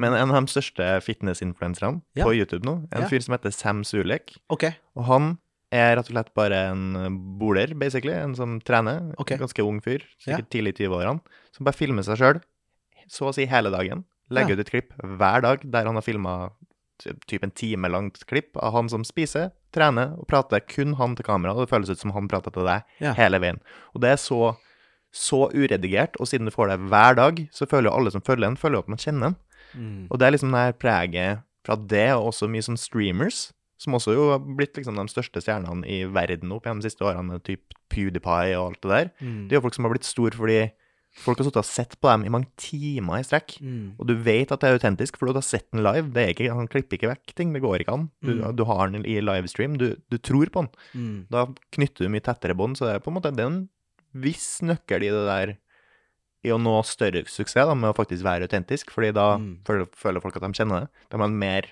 men 0.00 0.14
en 0.16 0.30
av 0.32 0.38
de 0.46 0.52
største 0.52 0.86
fitnessinfluenserne 1.04 2.00
Ja. 2.16 2.24
på 2.24 2.32
YouTube 2.34 2.64
nå, 2.64 2.88
en 2.92 3.02
Ja. 3.02 3.08
fyr 3.08 3.20
som 3.22 3.32
heter 3.36 3.52
Sam 3.52 3.82
Sulek, 3.84 4.36
okay. 4.48 4.72
og 4.96 5.04
han 5.04 5.38
er 5.70 5.96
rett 5.96 6.08
og 6.10 6.14
slett 6.16 6.34
bare 6.34 6.70
en 6.70 7.38
boler, 7.38 7.74
basically, 7.74 8.12
en 8.12 8.34
som 8.34 8.60
trener, 8.60 9.14
okay. 9.18 9.36
en 9.36 9.40
ganske 9.46 9.62
ung 9.64 9.80
fyr, 9.80 10.02
sikkert 10.20 10.48
tidlig 10.50 10.78
i 10.80 10.84
20-årene, 10.86 11.20
som 11.52 11.64
bare 11.64 11.74
filmer 11.76 12.02
seg 12.02 12.16
sjøl, 12.18 12.40
så 13.12 13.28
å 13.28 13.34
si 13.36 13.44
hele 13.50 13.70
dagen, 13.74 14.04
legger 14.32 14.54
Ja. 14.56 14.60
ut 14.60 14.64
et 14.66 14.70
klipp 14.72 14.92
hver 15.04 15.42
dag 15.44 15.64
der 15.70 15.84
han 15.88 15.98
har 15.98 16.04
filma 16.06 16.36
typ 17.02 17.42
en 17.42 17.50
time 17.50 17.88
langt 17.90 18.20
klipp 18.30 18.56
av 18.62 18.72
han 18.76 18.88
som 18.88 19.02
spiser, 19.04 19.50
trener 19.74 20.12
og 20.20 20.26
prater 20.30 20.60
kun 20.64 20.94
han 21.00 21.16
til 21.18 21.24
kamera, 21.26 21.52
og 21.56 21.64
det 21.66 21.70
føles 21.72 21.90
ut 21.90 21.98
som 21.98 22.12
han 22.14 22.28
prater 22.30 22.52
til 22.54 22.64
deg 22.68 22.84
Ja. 23.02 23.12
hele 23.18 23.40
veien. 23.42 23.58
Og 23.94 24.00
det 24.04 24.10
er 24.12 24.20
så, 24.22 24.56
så 25.12 25.48
uredigert, 25.52 26.14
og 26.20 26.28
siden 26.30 26.46
du 26.46 26.52
får 26.54 26.68
det 26.70 26.78
hver 26.88 27.16
dag, 27.18 27.48
så 27.52 27.66
føler 27.68 27.90
jo 27.90 27.96
alle 27.98 28.10
som 28.14 28.22
følger 28.22 28.46
den, 28.46 28.56
føler 28.56 28.76
jo 28.78 28.84
at 28.86 28.88
man 28.92 28.98
kjenner 29.02 29.20
den. 29.32 29.36
Mm. 29.74 30.06
Og 30.10 30.18
det 30.18 30.26
er 30.26 30.30
liksom 30.36 30.52
det 30.52 30.62
her 30.62 30.72
preget 30.78 31.42
fra 31.66 31.76
det, 31.76 32.10
og 32.14 32.30
også 32.32 32.48
mye 32.48 32.62
sånn 32.62 32.78
streamers, 32.78 33.52
som 33.82 33.94
også 33.98 34.14
jo 34.14 34.30
har 34.30 34.38
blitt 34.38 34.74
liksom 34.78 34.94
de 34.94 35.08
største 35.10 35.42
stjernene 35.42 35.82
i 35.90 36.04
verden 36.06 36.52
opp 36.54 36.64
gjennom 36.68 36.80
de 36.84 36.88
siste 36.88 37.02
årene, 37.02 37.40
typ 37.42 37.74
PewDiePie 37.90 38.54
og 38.56 38.68
alt 38.76 38.80
det 38.82 38.90
der. 38.94 39.10
Mm. 39.20 39.48
Det 39.48 39.56
er 39.56 39.58
jo 39.60 39.64
folk 39.66 39.74
som 39.74 39.84
har 39.88 39.92
blitt 39.96 40.06
store 40.06 40.38
fordi 40.38 40.60
folk 41.12 41.38
har 41.38 41.44
sittet 41.44 41.60
og 41.60 41.66
sett 41.68 41.96
på 42.00 42.08
dem 42.08 42.24
i 42.24 42.30
mange 42.32 42.48
timer 42.56 43.20
i 43.20 43.26
strekk. 43.26 43.58
Mm. 43.60 43.94
Og 44.00 44.06
du 44.08 44.14
vet 44.24 44.50
at 44.54 44.60
det 44.62 44.68
er 44.70 44.78
autentisk, 44.78 45.18
for 45.18 45.28
du 45.28 45.34
har 45.36 45.44
sett 45.44 45.66
den 45.70 45.82
live. 45.84 46.08
Det 46.12 46.22
er 46.24 46.32
ikke, 46.32 46.48
han 46.54 46.68
klipper 46.72 46.96
ikke 46.96 47.10
vekk 47.12 47.34
ting, 47.36 47.52
det 47.52 47.60
går 47.62 47.80
ikke 47.84 47.92
an. 47.98 48.06
Du, 48.22 48.32
Mm. 48.32 48.56
du 48.56 48.64
har 48.64 48.88
den 48.88 49.04
i 49.04 49.20
livestream, 49.20 49.76
du, 49.78 49.96
du 50.10 50.16
tror 50.18 50.46
på 50.48 50.62
den. 50.64 50.70
Mm. 50.94 51.26
Da 51.30 51.46
knytter 51.76 52.04
du 52.06 52.08
mye 52.08 52.24
tettere 52.24 52.56
bånd, 52.56 52.76
så 52.78 52.88
det 52.88 52.94
er 52.96 53.04
på 53.04 53.12
en 53.12 53.18
måte 53.20 53.34
det 53.36 53.44
er 53.44 53.50
en 53.52 53.68
viss 54.14 54.60
nøkkel 54.62 55.04
i 55.04 55.12
det 55.12 55.26
der 55.28 55.56
i 56.44 56.50
å 56.50 56.58
nå 56.58 56.74
større 56.84 57.22
suksess 57.30 57.68
da, 57.68 57.74
med 57.74 57.92
å 57.92 57.94
faktisk 57.96 58.24
være 58.26 58.48
autentisk, 58.48 58.90
fordi 58.90 59.12
da 59.14 59.36
Mm. 59.38 59.58
føler, 59.64 59.86
føler 59.94 60.20
folk 60.20 60.36
at 60.36 60.42
de 60.42 60.52
kjenner 60.58 60.80
det. 60.80 60.88
De, 61.12 61.28
mer, 61.28 61.68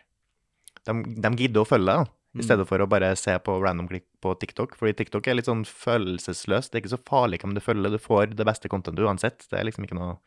de, 0.87 0.93
de 1.21 1.31
gidder 1.37 1.65
å 1.65 1.67
følge 1.67 1.87
deg, 1.97 2.09
i 2.31 2.39
Mm. 2.39 2.45
stedet 2.47 2.67
for 2.69 2.79
å 2.79 2.87
bare 2.89 3.17
se 3.17 3.33
på 3.39 3.57
random 3.61 3.89
klikk 3.89 4.05
på 4.23 4.35
TikTok. 4.39 4.77
Fordi 4.79 4.93
TikTok 4.95 5.27
er 5.27 5.35
litt 5.35 5.47
sånn 5.51 5.65
følelsesløst. 5.67 6.71
Det 6.71 6.79
er 6.79 6.83
ikke 6.85 6.97
så 6.97 7.03
farlig 7.03 7.41
hvem 7.43 7.55
du 7.55 7.61
følger, 7.61 7.91
du 7.91 7.99
får 7.99 8.37
det 8.37 8.47
beste 8.47 8.69
contentet 8.71 9.03
uansett. 9.05 9.49
Det 9.51 9.59
er 9.59 9.65
liksom 9.67 9.85
ikke 9.85 9.99
noe 9.99 10.19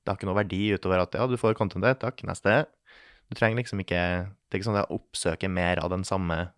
Det 0.00 0.08
har 0.08 0.16
ikke 0.16 0.30
noe 0.32 0.42
verdi 0.42 0.72
utover 0.72 1.02
at 1.02 1.12
ja, 1.12 1.26
du 1.26 1.36
får 1.36 1.54
contentet, 1.58 2.00
takk, 2.00 2.22
neste. 2.24 2.66
Du 3.28 3.34
trenger 3.36 3.60
liksom 3.60 3.80
ikke 3.84 4.30
Det 4.48 4.56
er 4.56 4.58
ikke 4.58 4.68
sånn 4.70 4.78
at 4.80 4.88
jeg 4.88 4.96
oppsøker 4.98 5.50
mer 5.50 5.76
av 5.84 5.90
den 5.90 6.02
samme 6.04 6.50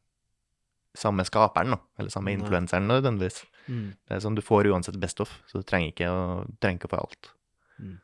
samme 0.95 1.25
skaperen, 1.25 1.71
da, 1.73 1.79
eller 1.99 2.11
samme 2.13 2.31
influenseren 2.37 2.87
nødvendigvis. 2.87 3.47
Mm. 3.67 3.95
Det 4.07 4.13
er 4.15 4.21
sånn 4.21 4.35
du 4.37 4.43
får 4.43 4.67
uansett 4.69 5.01
best 5.01 5.21
of, 5.25 5.31
så 5.49 5.59
du 5.59 5.63
trenger 5.65 5.89
ikke 5.91 6.07
å, 6.13 6.47
trenger 6.61 6.79
ikke 6.79 6.91
å 6.91 6.93
få 6.93 7.01
alt. 7.01 7.31
Mm. 7.81 7.99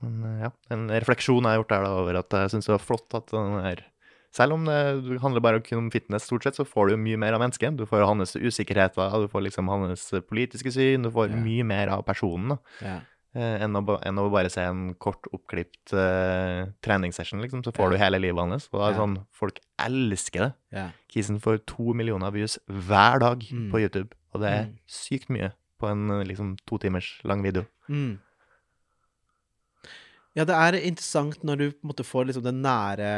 Men 0.00 0.24
eh, 0.24 0.40
ja, 0.46 0.50
en 0.74 0.88
refleksjon 0.88 1.42
jeg 1.44 1.52
har 1.52 1.60
gjort 1.60 1.68
der 1.74 1.84
da 1.84 1.90
over 2.00 2.18
at 2.22 2.30
jeg 2.38 2.50
syns 2.54 2.66
det 2.70 2.72
var 2.72 2.84
flott 2.86 3.14
at 3.18 3.26
den 3.34 3.58
er 3.60 3.84
Selv 4.30 4.52
om 4.52 4.64
det 4.66 5.20
handler 5.22 5.40
bare 5.40 5.62
om 5.76 5.90
fitness, 5.90 6.24
stort 6.28 6.42
sett, 6.44 6.54
så 6.54 6.64
får 6.68 6.88
du 6.88 6.92
jo 6.96 6.98
mye 7.02 7.16
mer 7.18 7.32
av 7.32 7.40
mennesket. 7.40 7.76
Du 7.76 7.86
får 7.86 8.04
hans 8.06 8.34
usikkerheter, 8.36 9.10
du 9.22 9.28
får 9.28 9.42
liksom 9.48 9.68
hans 9.68 10.10
politiske 10.28 10.70
syn, 10.70 11.02
du 11.02 11.10
får 11.10 11.30
Ja. 11.30 11.36
mye 11.36 11.64
mer 11.64 11.88
av 11.88 12.02
personen, 12.04 12.48
da. 12.50 12.58
Ja. 12.82 13.00
Eh, 13.34 13.62
enn, 13.64 13.72
å, 13.76 13.98
enn 14.04 14.18
å 14.18 14.30
bare 14.32 14.50
se 14.50 14.60
en 14.62 14.94
kort 14.94 15.22
oppklipt 15.32 15.92
uh, 15.92 16.66
treningssession, 16.82 17.40
liksom. 17.40 17.62
Så 17.62 17.72
får 17.72 17.84
Ja. 17.84 17.90
du 17.90 17.96
hele 18.04 18.18
livet 18.20 18.38
hans. 18.40 18.68
Og 18.72 18.80
det 18.80 18.94
er 18.96 19.00
sånn, 19.00 19.26
folk 19.32 19.58
elsker 19.78 20.40
det. 20.40 20.54
Ja. 20.72 20.90
Kisen 21.08 21.40
får 21.40 21.64
to 21.66 21.92
millioner 21.94 22.30
views 22.30 22.58
hver 22.68 23.18
dag 23.20 23.40
Mm. 23.52 23.70
på 23.70 23.80
YouTube, 23.80 24.12
og 24.34 24.40
det 24.42 24.48
er 24.52 24.64
Mm. 24.64 24.78
sykt 24.88 25.28
mye 25.30 25.52
på 25.80 25.88
en 25.90 26.10
eh, 26.10 26.24
liksom 26.24 26.56
to 26.66 26.78
timers 26.78 27.20
lang 27.24 27.42
video. 27.42 27.66
Mm. 27.88 28.18
Ja, 30.38 30.44
det 30.46 30.54
er 30.54 30.76
interessant 30.86 31.42
når 31.46 31.58
du 31.58 31.64
på 31.72 31.82
en 31.82 31.90
måte 31.90 32.06
får 32.06 32.28
liksom 32.28 32.44
det 32.46 32.54
nære, 32.54 33.12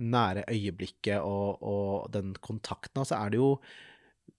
nære 0.00 0.46
øyeblikket 0.48 1.20
og, 1.20 1.60
og 1.60 2.06
den 2.14 2.32
kontakten. 2.40 3.02
Altså 3.02 3.18
er 3.18 3.34
det 3.34 3.40
jo 3.42 3.50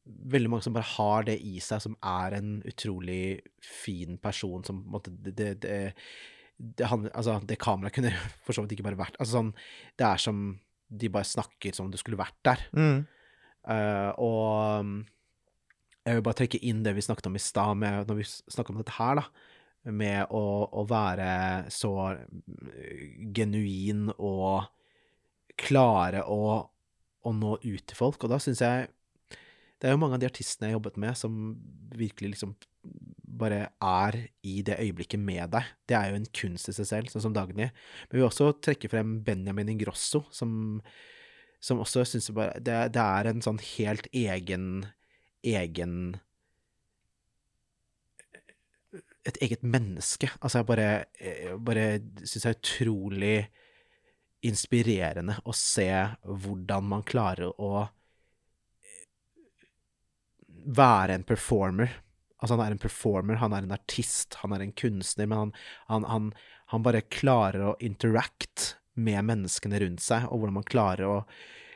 veldig 0.06 0.50
mange 0.50 0.66
som 0.66 0.74
bare 0.74 0.90
har 0.96 1.28
det 1.28 1.36
i 1.46 1.60
seg, 1.62 1.84
som 1.84 1.98
er 2.02 2.38
en 2.40 2.56
utrolig 2.66 3.42
fin 3.62 4.18
person 4.22 4.66
som 4.66 4.82
på 4.82 4.88
en 4.88 4.96
måte 4.98 5.14
Det, 5.14 5.36
det, 5.38 5.50
det, 5.62 5.78
det, 6.58 6.90
handler, 6.90 7.14
altså, 7.14 7.40
det 7.46 7.62
kameraet 7.62 7.94
kunne 7.94 8.14
for 8.46 8.58
så 8.58 8.66
vidt 8.66 8.78
ikke 8.78 8.88
bare 8.90 9.02
vært 9.02 9.18
Altså 9.20 9.40
sånn 9.40 9.52
Det 9.98 10.08
er 10.08 10.22
som 10.22 10.46
de 10.86 11.10
bare 11.10 11.28
snakker 11.28 11.74
som 11.74 11.88
om 11.88 11.92
du 11.92 11.98
skulle 11.98 12.20
vært 12.20 12.38
der. 12.46 12.62
Mm. 12.78 13.00
Uh, 13.66 14.12
og 14.22 14.82
um, 14.86 14.92
jeg 16.06 16.20
vil 16.20 16.26
bare 16.28 16.38
trekke 16.38 16.62
inn 16.62 16.84
det 16.86 16.94
vi 16.94 17.02
snakket 17.02 17.26
om 17.26 17.38
i 17.38 17.42
stad, 17.42 17.82
når 17.82 18.20
vi 18.20 18.26
snakker 18.30 18.72
om 18.72 18.78
dette 18.80 18.94
her, 18.94 19.18
da. 19.18 19.26
Med 19.86 20.32
å, 20.34 20.44
å 20.66 20.84
være 20.90 21.70
så 21.74 21.92
mm, 22.16 22.70
genuin 23.38 24.08
og 24.16 24.66
klare 25.62 26.24
å, 26.26 26.40
å 27.22 27.34
nå 27.34 27.58
ut 27.62 27.86
til 27.86 27.98
folk. 27.98 28.24
Og 28.26 28.34
da 28.34 28.40
syns 28.42 28.64
jeg 28.66 28.88
Det 29.78 29.90
er 29.90 29.94
jo 29.94 30.00
mange 30.02 30.18
av 30.18 30.24
de 30.24 30.30
artistene 30.30 30.70
jeg 30.70 30.74
har 30.74 30.80
jobbet 30.80 30.98
med, 31.04 31.18
som 31.20 31.34
virkelig 31.96 32.34
liksom 32.34 32.56
bare 33.36 33.68
er 33.84 34.18
i 34.48 34.62
det 34.66 34.80
øyeblikket 34.80 35.20
med 35.20 35.52
deg. 35.54 35.74
Det 35.86 35.98
er 35.98 36.10
jo 36.10 36.20
en 36.22 36.30
kunst 36.40 36.72
i 36.72 36.74
seg 36.74 36.88
selv, 36.90 37.12
sånn 37.12 37.28
som 37.28 37.36
Dagny. 37.36 37.68
Men 37.68 38.14
vi 38.14 38.22
vil 38.22 38.30
også 38.30 38.54
trekke 38.64 38.90
frem 38.90 39.20
Benjamin 39.28 39.74
Ingrosso, 39.76 40.24
som 40.34 40.80
som 41.66 41.82
også 41.82 42.04
syns 42.06 42.30
det, 42.62 42.78
det 42.94 43.02
er 43.02 43.30
en 43.30 43.42
sånn 43.44 43.60
helt 43.78 44.08
egen 44.14 44.86
egen 45.46 46.18
Et 49.26 49.38
eget 49.42 49.64
menneske. 49.66 50.30
Altså, 50.40 50.62
jeg 50.62 50.70
bare, 50.70 50.90
jeg 51.20 51.60
bare 51.66 51.86
syns 52.24 52.44
det 52.46 52.52
er 52.52 52.60
utrolig 52.60 53.38
inspirerende 54.46 55.40
å 55.50 55.54
se 55.58 55.90
hvordan 56.22 56.86
man 56.92 57.06
klarer 57.08 57.50
å 57.58 57.88
være 60.66 61.18
en 61.18 61.26
performer. 61.26 61.92
Altså, 62.38 62.56
han 62.56 62.66
er 62.66 62.76
en 62.76 62.82
performer, 62.82 63.40
han 63.42 63.56
er 63.56 63.66
en 63.66 63.76
artist, 63.76 64.38
han 64.42 64.54
er 64.54 64.66
en 64.66 64.74
kunstner, 64.78 65.30
men 65.30 65.40
han, 65.40 65.54
han, 65.90 66.08
han, 66.10 66.32
han 66.74 66.86
bare 66.86 67.06
klarer 67.10 67.72
å 67.72 67.78
interact 67.84 68.76
med 68.96 69.26
menneskene 69.28 69.80
rundt 69.82 70.04
seg, 70.04 70.28
og 70.30 70.42
hvordan 70.42 70.60
man 70.60 70.68
klarer 70.68 71.10
å 71.10 71.20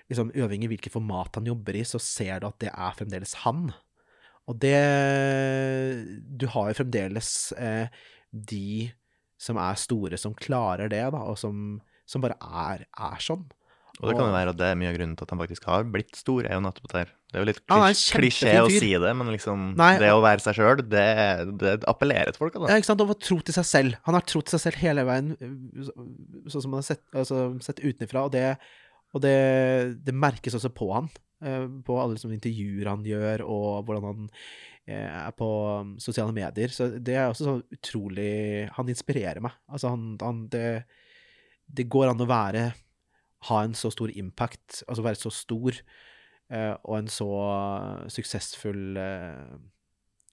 liksom, 0.09 0.31
Uavhengig 0.33 0.69
av 0.69 0.73
hvilket 0.73 0.95
format 0.95 1.39
han 1.39 1.49
jobber 1.49 1.77
i, 1.77 1.85
så 1.85 2.01
ser 2.01 2.41
du 2.41 2.49
at 2.49 2.59
det 2.63 2.71
er 2.71 2.97
fremdeles 2.97 3.35
han. 3.45 3.69
Og 4.49 4.57
det 4.57 4.79
Du 6.39 6.47
har 6.49 6.71
jo 6.71 6.79
fremdeles 6.81 7.51
eh, 7.57 7.87
de 8.31 8.89
som 9.39 9.59
er 9.61 9.77
store, 9.79 10.17
som 10.19 10.33
klarer 10.35 10.89
det, 10.91 11.05
da, 11.13 11.21
og 11.31 11.37
som, 11.39 11.77
som 12.09 12.23
bare 12.23 12.35
er, 12.43 12.83
er 12.91 13.21
sånn. 13.23 13.45
Og 13.99 14.07
det 14.07 14.15
kan 14.15 14.29
jo 14.29 14.35
være 14.35 14.51
at 14.53 14.57
det 14.59 14.67
er 14.67 14.77
mye 14.79 14.89
av 14.91 14.95
grunnen 14.95 15.15
til 15.19 15.25
at 15.25 15.31
han 15.33 15.39
faktisk 15.41 15.65
har 15.67 15.87
blitt 15.91 16.15
stor, 16.15 16.45
er 16.47 16.55
jo 16.55 16.63
nettopp 16.63 16.91
der. 16.91 17.13
Det 17.29 17.37
er 17.37 17.43
jo 17.43 17.47
litt 17.49 17.61
klisj 17.67 18.03
er 18.15 18.21
klisjé 18.23 18.53
å 18.61 18.67
si 18.71 18.91
det, 19.03 19.11
men 19.19 19.31
liksom 19.33 19.63
Nei, 19.79 19.89
det 20.01 20.11
å 20.15 20.21
være 20.23 20.43
seg 20.43 20.55
sjøl, 20.55 20.83
det, 20.91 21.05
det 21.61 21.73
appellerer 21.87 22.31
til 22.35 22.43
folk, 22.43 22.55
Da. 22.55 22.69
Ja, 22.71 22.79
ikke 22.79 22.89
sant? 22.89 23.03
Og 23.03 23.15
tro 23.23 23.39
til 23.43 23.55
seg 23.55 23.67
selv. 23.67 23.97
Han 24.07 24.15
har 24.17 24.27
tro 24.27 24.43
til 24.43 24.55
seg 24.55 24.63
selv 24.65 24.83
hele 24.83 25.03
veien, 25.07 25.33
sånn 26.47 26.63
som 26.63 26.75
han 26.75 26.79
har 26.79 26.87
sett, 26.87 27.03
altså, 27.11 27.41
sett 27.63 27.83
utenfra, 27.83 28.25
og 28.27 28.35
det, 28.35 28.45
og 29.15 29.23
det, 29.23 29.35
det 30.07 30.15
merkes 30.15 30.55
også 30.59 30.71
på 30.75 30.91
han. 30.95 31.11
Eh, 31.41 31.65
På 31.85 31.99
alle 32.01 32.15
liksom, 32.17 32.33
intervjuer 32.35 32.89
han 32.91 33.05
gjør, 33.07 33.43
og 33.45 33.85
hvordan 33.87 34.07
han 34.07 34.27
eh, 34.85 35.07
er 35.07 35.31
på 35.37 35.49
um, 35.81 35.95
sosiale 36.01 36.35
medier. 36.35 36.73
Så 36.73 36.89
det 36.97 37.15
er 37.15 37.29
også 37.29 37.47
sånn 37.47 37.63
utrolig 37.75 38.67
Han 38.77 38.91
inspirerer 38.91 39.41
meg. 39.43 39.55
Altså, 39.69 39.93
han, 39.95 40.13
han 40.23 40.45
det, 40.53 40.83
det 41.67 41.89
går 41.91 42.11
an 42.11 42.25
å 42.25 42.29
være 42.29 42.69
Ha 43.49 43.63
en 43.63 43.75
så 43.77 43.91
stor 43.93 44.11
impact, 44.11 44.83
altså 44.87 45.05
være 45.05 45.19
så 45.21 45.31
stor 45.31 45.77
eh, 46.51 46.73
og 46.83 46.95
en 46.97 47.07
så 47.07 47.29
suksessfull 48.11 48.97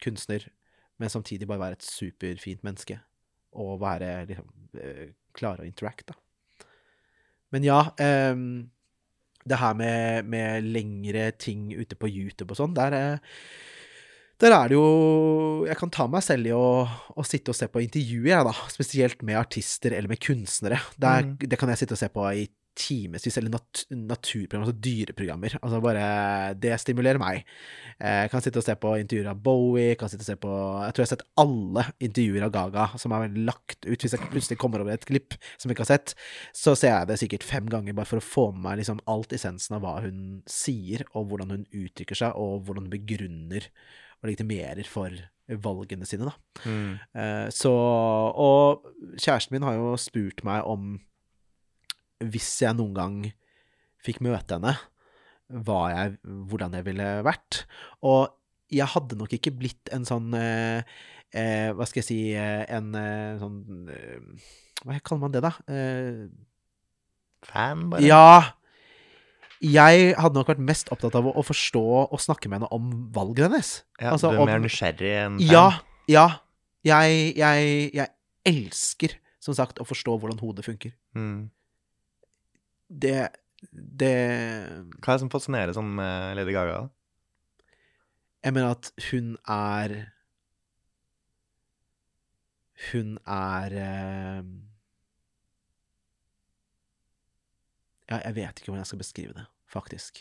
kunstner, 0.02 0.42
men 0.98 1.12
samtidig 1.12 1.46
bare 1.46 1.62
være 1.62 1.78
et 1.78 1.86
superfint 1.86 2.66
menneske. 2.66 2.98
Og 3.54 3.78
være 3.80 4.24
liksom 4.26 4.50
Klare 5.36 5.62
å 5.62 5.68
interacte. 5.68 6.16
Men 7.54 7.64
ja, 7.64 7.78
eh, 8.02 8.34
det 9.46 9.60
her 9.60 9.76
med, 9.78 10.26
med 10.32 10.66
lengre 10.66 11.30
ting 11.38 11.70
ute 11.76 11.96
på 11.98 12.10
YouTube 12.10 12.52
og 12.52 12.60
sånn, 12.60 12.74
der 12.76 12.96
eh, 12.98 13.38
der 14.36 14.52
er 14.52 14.68
det 14.68 14.76
jo 14.76 15.64
Jeg 15.64 15.78
kan 15.80 15.88
ta 15.88 16.04
meg 16.12 16.20
selv 16.20 16.44
i 16.50 16.52
å, 16.52 16.84
å 17.16 17.24
sitte 17.24 17.54
og 17.54 17.56
se 17.56 17.70
på 17.72 17.80
intervjuer, 17.80 18.34
jeg, 18.34 18.44
da. 18.44 18.52
Spesielt 18.68 19.22
med 19.24 19.38
artister 19.40 19.94
eller 19.96 20.12
med 20.12 20.20
kunstnere. 20.20 20.82
Der, 21.00 21.24
Mm. 21.24 21.38
Det 21.40 21.58
kan 21.58 21.72
jeg 21.72 21.80
sitte 21.80 21.96
og 21.96 22.00
se 22.02 22.10
på 22.12 22.26
i 22.36 22.44
timevis, 22.76 23.36
eller 23.40 23.52
nat 23.54 23.82
naturprogrammer, 23.90 24.66
altså 24.68 24.84
dyreprogrammer. 24.84 25.56
Altså 25.62 25.80
bare 25.84 26.06
Det 26.60 26.74
stimulerer 26.80 27.20
meg. 27.20 27.44
Jeg 27.98 28.30
kan 28.32 28.44
sitte 28.44 28.60
og 28.60 28.66
se 28.66 28.76
på 28.80 28.94
intervjuer 29.00 29.30
av 29.32 29.40
Bowie, 29.42 29.96
kan 29.98 30.10
sitte 30.12 30.24
og 30.26 30.28
se 30.28 30.36
på 30.40 30.52
Jeg 30.84 30.94
tror 30.94 31.02
jeg 31.02 31.08
har 31.08 31.12
sett 31.14 31.26
alle 31.42 31.86
intervjuer 32.08 32.46
av 32.46 32.54
Gaga 32.54 32.88
som 33.00 33.14
er 33.16 33.26
veldig 33.26 33.44
lagt 33.48 33.86
ut. 33.86 33.96
Hvis 33.96 34.16
jeg 34.16 34.32
plutselig 34.32 34.58
kommer 34.60 34.84
over 34.84 34.94
et 34.94 35.06
klipp 35.08 35.38
som 35.56 35.70
jeg 35.70 35.76
ikke 35.76 35.86
har 35.86 35.94
sett, 35.94 36.16
så 36.56 36.76
ser 36.76 36.92
jeg 36.92 37.10
det 37.10 37.20
sikkert 37.22 37.46
fem 37.46 37.70
ganger 37.72 37.96
bare 37.96 38.10
for 38.10 38.20
å 38.20 38.26
få 38.26 38.48
med 38.52 38.64
meg 38.66 38.82
liksom 38.82 39.00
alt 39.10 39.32
essensen 39.36 39.78
av 39.78 39.84
hva 39.84 39.96
hun 40.04 40.42
sier, 40.50 41.06
og 41.14 41.30
hvordan 41.30 41.54
hun 41.54 41.64
uttrykker 41.72 42.18
seg, 42.18 42.36
og 42.36 42.66
hvordan 42.66 42.86
hun 42.86 42.94
begrunner 42.96 43.70
og 44.20 44.30
legitimerer 44.30 44.88
for 44.88 45.12
valgene 45.62 46.06
sine, 46.08 46.26
da. 46.26 46.62
Mm. 46.66 46.92
Eh, 47.14 47.48
Så 47.54 47.70
Og 47.70 48.82
kjæresten 49.16 49.52
min 49.54 49.62
har 49.62 49.76
jo 49.78 49.96
spurt 49.96 50.42
meg 50.44 50.64
om 50.66 50.98
hvis 52.24 52.50
jeg 52.62 52.76
noen 52.78 52.94
gang 52.96 53.16
fikk 54.06 54.20
møte 54.24 54.56
henne, 54.56 54.76
hva 55.66 55.80
jeg, 55.92 56.16
hvordan 56.50 56.72
jeg 56.74 56.84
ville 56.88 57.08
vært. 57.26 57.64
Og 58.02 58.32
jeg 58.72 58.88
hadde 58.96 59.18
nok 59.20 59.32
ikke 59.36 59.52
blitt 59.54 59.92
en 59.94 60.02
sånn 60.08 60.32
eh, 60.34 60.82
eh, 61.30 61.68
Hva 61.76 61.86
skal 61.86 62.00
jeg 62.02 62.06
si 62.08 62.16
eh, 62.34 62.64
En 62.66 62.88
eh, 62.98 63.36
sånn 63.38 63.86
eh, 63.94 64.48
Hva 64.82 64.96
kaller 65.06 65.22
man 65.22 65.34
det, 65.36 65.42
da? 65.44 65.52
Eh, 65.70 66.24
Fan, 67.46 67.84
bare. 67.92 68.02
ja. 68.02 68.56
Jeg 69.62 70.10
hadde 70.18 70.36
nok 70.36 70.50
vært 70.50 70.60
mest 70.66 70.90
opptatt 70.92 71.14
av 71.16 71.28
å, 71.30 71.32
å 71.38 71.44
forstå 71.46 71.82
og 72.10 72.18
snakke 72.20 72.50
med 72.50 72.58
henne 72.58 72.68
om 72.74 72.90
valget 73.14 73.46
hennes. 73.46 73.70
Ja, 74.02 74.10
altså, 74.12 74.32
du 74.34 74.36
er 74.36 74.42
om- 74.42 74.50
mer 74.50 74.60
nysgjerrig 74.64 75.12
enn 75.22 75.38
fan. 75.38 75.46
Ja, 75.48 75.68
ja. 76.10 76.26
Jeg, 76.86 77.32
jeg, 77.38 77.70
jeg 77.96 78.10
elsker, 78.46 79.14
som 79.42 79.54
sagt, 79.56 79.78
å 79.82 79.86
forstå 79.88 80.18
hvordan 80.20 80.42
hodet 80.42 80.66
funker. 80.66 80.92
Mm. 81.16 81.46
Det 82.88 83.28
Det 83.70 84.12
Hva 85.00 85.12
er 85.12 85.16
det 85.16 85.22
som 85.24 85.32
fascinerer 85.32 85.74
sånn 85.76 85.94
med 85.98 86.36
Lady 86.38 86.54
Gaga? 86.54 86.86
Jeg 88.44 88.54
mener 88.54 88.76
at 88.76 88.92
hun 89.10 89.34
er 89.50 89.96
Hun 92.92 93.16
er 93.26 93.76
eh, 93.80 94.48
Ja, 98.06 98.20
jeg 98.22 98.36
vet 98.36 98.60
ikke 98.60 98.70
hvordan 98.70 98.84
jeg 98.84 98.90
skal 98.92 99.00
beskrive 99.00 99.34
det, 99.34 99.46
faktisk. 99.66 100.20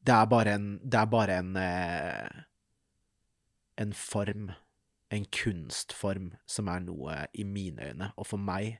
Det 0.00 0.14
er 0.14 0.30
bare 0.30 0.54
en 0.56 0.68
Det 0.80 1.00
er 1.00 1.10
bare 1.10 1.38
en 1.42 1.56
eh, 1.56 2.44
En 3.76 3.92
form. 3.92 4.52
En 5.10 5.26
kunstform 5.28 6.32
som 6.46 6.68
er 6.72 6.80
noe 6.80 7.26
i 7.34 7.44
mine 7.44 7.90
øyne. 7.90 8.12
Og 8.16 8.26
for 8.26 8.40
meg 8.40 8.78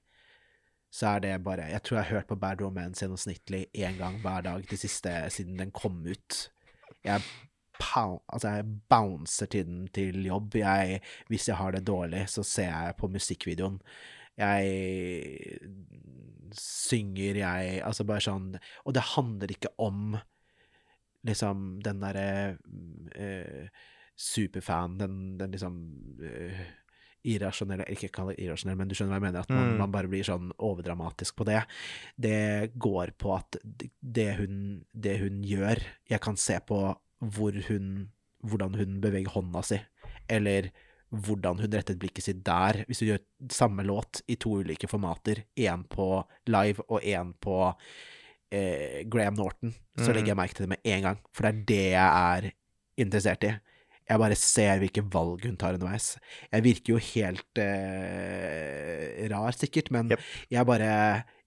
så 0.93 1.15
er 1.15 1.23
det 1.25 1.37
bare 1.45 1.71
Jeg 1.73 1.83
tror 1.83 1.97
jeg 1.97 2.05
har 2.05 2.19
hørt 2.19 2.29
på 2.29 2.37
Bad 2.37 2.61
Romance 2.61 3.01
gjennomsnittlig 3.01 3.67
én 3.73 3.97
gang 3.97 4.19
hver 4.21 4.45
dag 4.45 4.67
de 4.71 4.77
siste 4.77 5.13
siden 5.33 5.57
den 5.59 5.73
kom 5.73 6.03
ut. 6.07 6.51
Jeg 7.05 7.23
altså 7.83 8.49
jeg 8.49 8.65
bouncer 8.89 9.47
til 9.47 9.67
den 9.67 9.87
til 9.89 10.27
jobb. 10.27 10.55
Jeg, 10.55 11.01
hvis 11.29 11.49
jeg 11.49 11.57
har 11.57 11.73
det 11.73 11.87
dårlig, 11.87 12.29
så 12.29 12.43
ser 12.43 12.69
jeg 12.69 12.95
på 12.99 13.09
musikkvideoen. 13.09 13.81
Jeg 14.37 15.59
synger, 16.57 17.37
jeg 17.37 17.81
Altså 17.85 18.05
bare 18.05 18.21
sånn 18.25 18.55
Og 18.87 18.95
det 18.95 19.03
handler 19.13 19.51
ikke 19.53 19.69
om 19.79 20.17
liksom 21.23 21.83
den 21.85 22.01
derre 22.01 22.57
uh, 23.19 23.69
superfan, 24.17 24.97
den, 24.99 25.19
den 25.39 25.53
liksom 25.55 25.77
eh, 26.23 26.65
irrasjonelle 27.25 27.85
Ikke 27.93 28.11
kall 28.11 28.29
det 28.33 28.39
irrasjonell, 28.43 28.77
men 28.77 28.89
du 28.89 28.95
skjønner 28.95 29.13
hva 29.15 29.21
jeg 29.21 29.33
mener? 29.33 29.41
At 29.41 29.51
man, 29.51 29.69
Mm. 29.73 29.79
man 29.79 29.93
bare 29.93 30.09
blir 30.09 30.25
sånn 30.25 30.51
overdramatisk 30.59 31.37
på 31.37 31.45
det. 31.47 31.65
Det 32.19 32.73
går 32.79 33.13
på 33.19 33.37
at 33.37 33.57
det 34.03 34.37
hun, 34.39 34.85
det 34.93 35.19
hun 35.21 35.43
gjør 35.43 35.79
Jeg 36.11 36.21
kan 36.21 36.37
se 36.37 36.59
på 36.67 36.97
hvor 37.23 37.53
hun 37.69 38.09
hvordan 38.45 38.75
hun 38.75 39.01
beveger 39.01 39.31
hånda 39.31 39.63
si, 39.63 39.79
eller 40.29 40.71
hvordan 41.15 41.61
hun 41.61 41.71
rettet 41.71 41.99
blikket 42.01 42.25
sitt 42.25 42.43
der. 42.43 42.85
Hvis 42.89 42.99
hun 43.01 43.09
gjør 43.13 43.21
samme 43.53 43.85
låt 43.87 44.23
i 44.29 44.35
to 44.35 44.57
ulike 44.65 44.89
formater, 44.89 45.45
én 45.57 45.85
på 45.87 46.25
live 46.49 46.81
og 46.89 47.01
én 47.03 47.33
på 47.39 47.75
eh, 48.51 49.05
Graham 49.09 49.35
Norton, 49.35 49.73
så 49.97 50.09
Mhm. 50.11 50.15
legger 50.15 50.27
jeg 50.27 50.37
merke 50.37 50.55
til 50.55 50.67
det 50.67 50.69
med 50.69 50.81
en 50.85 51.03
gang, 51.03 51.19
for 51.33 51.43
det 51.43 51.55
er 51.55 51.65
det 51.65 51.91
jeg 51.93 52.47
er 52.47 52.53
interessert 52.99 53.45
i. 53.45 53.61
Jeg 54.09 54.21
bare 54.21 54.37
ser 54.39 54.81
hvilke 54.83 55.05
valg 55.13 55.45
hun 55.47 55.59
tar 55.61 55.77
underveis. 55.79 56.17
Jeg 56.51 56.65
virker 56.67 56.95
jo 56.95 57.03
helt 57.13 57.61
eh, 57.63 59.23
rar, 59.33 59.55
sikkert, 59.57 59.93
men 59.95 60.11
yep. 60.13 60.25
jeg 60.53 60.69
bare 60.69 60.91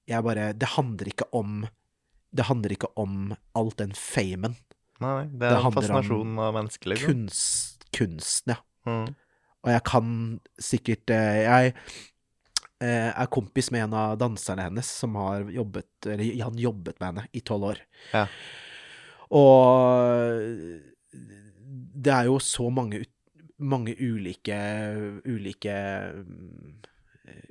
Jeg 0.08 0.24
bare 0.24 0.54
Det 0.54 0.70
handler 0.76 1.12
ikke 1.12 1.28
om 1.34 1.66
Det 2.32 2.48
handler 2.48 2.76
ikke 2.76 2.92
om 2.96 3.36
alt 3.56 3.78
den 3.82 3.94
famen. 3.98 4.58
Nei, 5.04 5.28
det 5.28 5.44
Det 5.44 5.52
er 5.52 5.72
fascinasjonen 5.76 6.40
av 6.40 6.56
mennesket, 6.56 6.90
liksom. 6.94 7.12
Kunst, 7.12 7.88
kunsten, 7.96 8.56
ja. 8.56 8.62
Mm. 8.88 9.16
Og 9.66 9.72
jeg 9.74 9.82
kan 9.90 10.10
sikkert 10.62 11.12
eh, 11.12 11.42
Jeg 11.44 11.74
eh, 12.80 13.12
er 13.12 13.32
kompis 13.34 13.72
med 13.74 13.88
en 13.88 13.98
av 13.98 14.18
danserne 14.22 14.70
hennes 14.70 14.90
som 15.02 15.18
har 15.20 15.50
jobbet 15.52 16.12
Eller 16.14 16.44
han 16.46 16.60
jobbet 16.62 17.00
med 17.02 17.08
henne 17.12 17.28
i 17.34 17.42
tolv 17.46 17.72
år. 17.74 17.82
Ja. 18.14 18.28
Og 19.36 20.94
det 21.76 22.14
er 22.14 22.30
jo 22.30 22.40
så 22.44 22.70
mange, 22.74 23.04
mange 23.60 23.96
ulike 24.00 24.58
ulike 25.26 25.76
mm, 26.16 26.76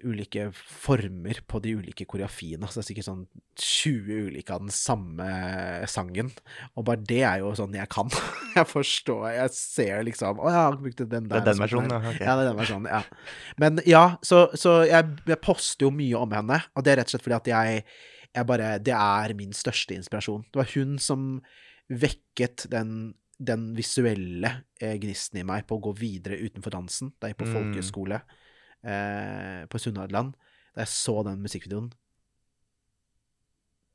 ulike 0.05 0.49
former 0.55 1.41
på 1.49 1.59
de 1.65 1.75
ulike 1.79 2.07
koreografiene. 2.09 2.69
Så 2.69 2.79
det 2.79 2.83
er 2.83 2.89
sikkert 2.91 3.09
sånn 3.09 3.23
20 3.61 4.29
ulike 4.29 4.55
av 4.55 4.63
den 4.65 4.75
samme 4.75 5.29
sangen. 5.91 6.31
Og 6.79 6.87
bare 6.87 7.03
det 7.03 7.23
er 7.27 7.43
jo 7.43 7.53
sånn 7.59 7.75
jeg 7.77 7.91
kan. 7.93 8.13
Jeg 8.55 8.69
forstår, 8.71 9.25
jeg 9.35 9.51
ser 9.51 10.05
liksom 10.07 10.39
Å, 10.39 10.47
jeg 10.47 10.55
har 10.55 10.77
brukt 10.79 11.01
den 11.01 11.25
der. 11.27 11.27
Det 11.27 11.39
er 11.41 11.47
den 11.49 11.63
versjonen, 11.65 11.91
ja. 11.91 11.97
Okay. 12.13 12.23
Ja, 12.23 12.35
det 12.39 12.45
er 12.45 12.49
den 12.53 12.59
versjonen, 12.61 12.85
ja. 12.87 13.01
Men 13.59 13.81
ja, 13.91 14.03
så, 14.23 14.45
så 14.55 14.75
jeg, 14.87 15.17
jeg 15.27 15.41
poster 15.43 15.89
jo 15.89 15.91
mye 15.91 16.21
om 16.21 16.37
henne, 16.37 16.61
og 16.71 16.85
det 16.87 16.93
er 16.93 17.01
rett 17.01 17.11
og 17.11 17.17
slett 17.17 17.25
fordi 17.25 17.41
at 17.41 17.51
jeg, 17.51 17.81
jeg 18.31 18.47
bare 18.47 18.69
Det 18.79 18.95
er 18.95 19.35
min 19.35 19.51
største 19.59 19.99
inspirasjon. 19.99 20.47
Det 20.55 20.61
var 20.61 20.71
hun 20.77 20.95
som 21.03 21.27
vekket 21.91 22.69
den, 22.71 22.93
den 23.39 23.73
visuelle 23.75 24.51
eh, 24.81 24.95
gnisten 25.03 25.41
i 25.41 25.47
meg 25.47 25.67
på 25.67 25.79
å 25.79 25.83
gå 25.89 25.93
videre 25.99 26.39
utenfor 26.39 26.75
dansen 26.77 27.13
da 27.19 27.29
jeg 27.29 27.35
gikk 27.35 27.43
på 27.43 27.49
Mm. 27.51 27.55
folkehøyskole 27.57 28.21
eh, 28.85 29.67
på 29.67 29.81
Sunnhordland. 29.81 30.35
Da 30.75 30.85
jeg 30.85 30.93
så 30.93 31.23
den 31.27 31.43
musikkvideoen 31.43 31.93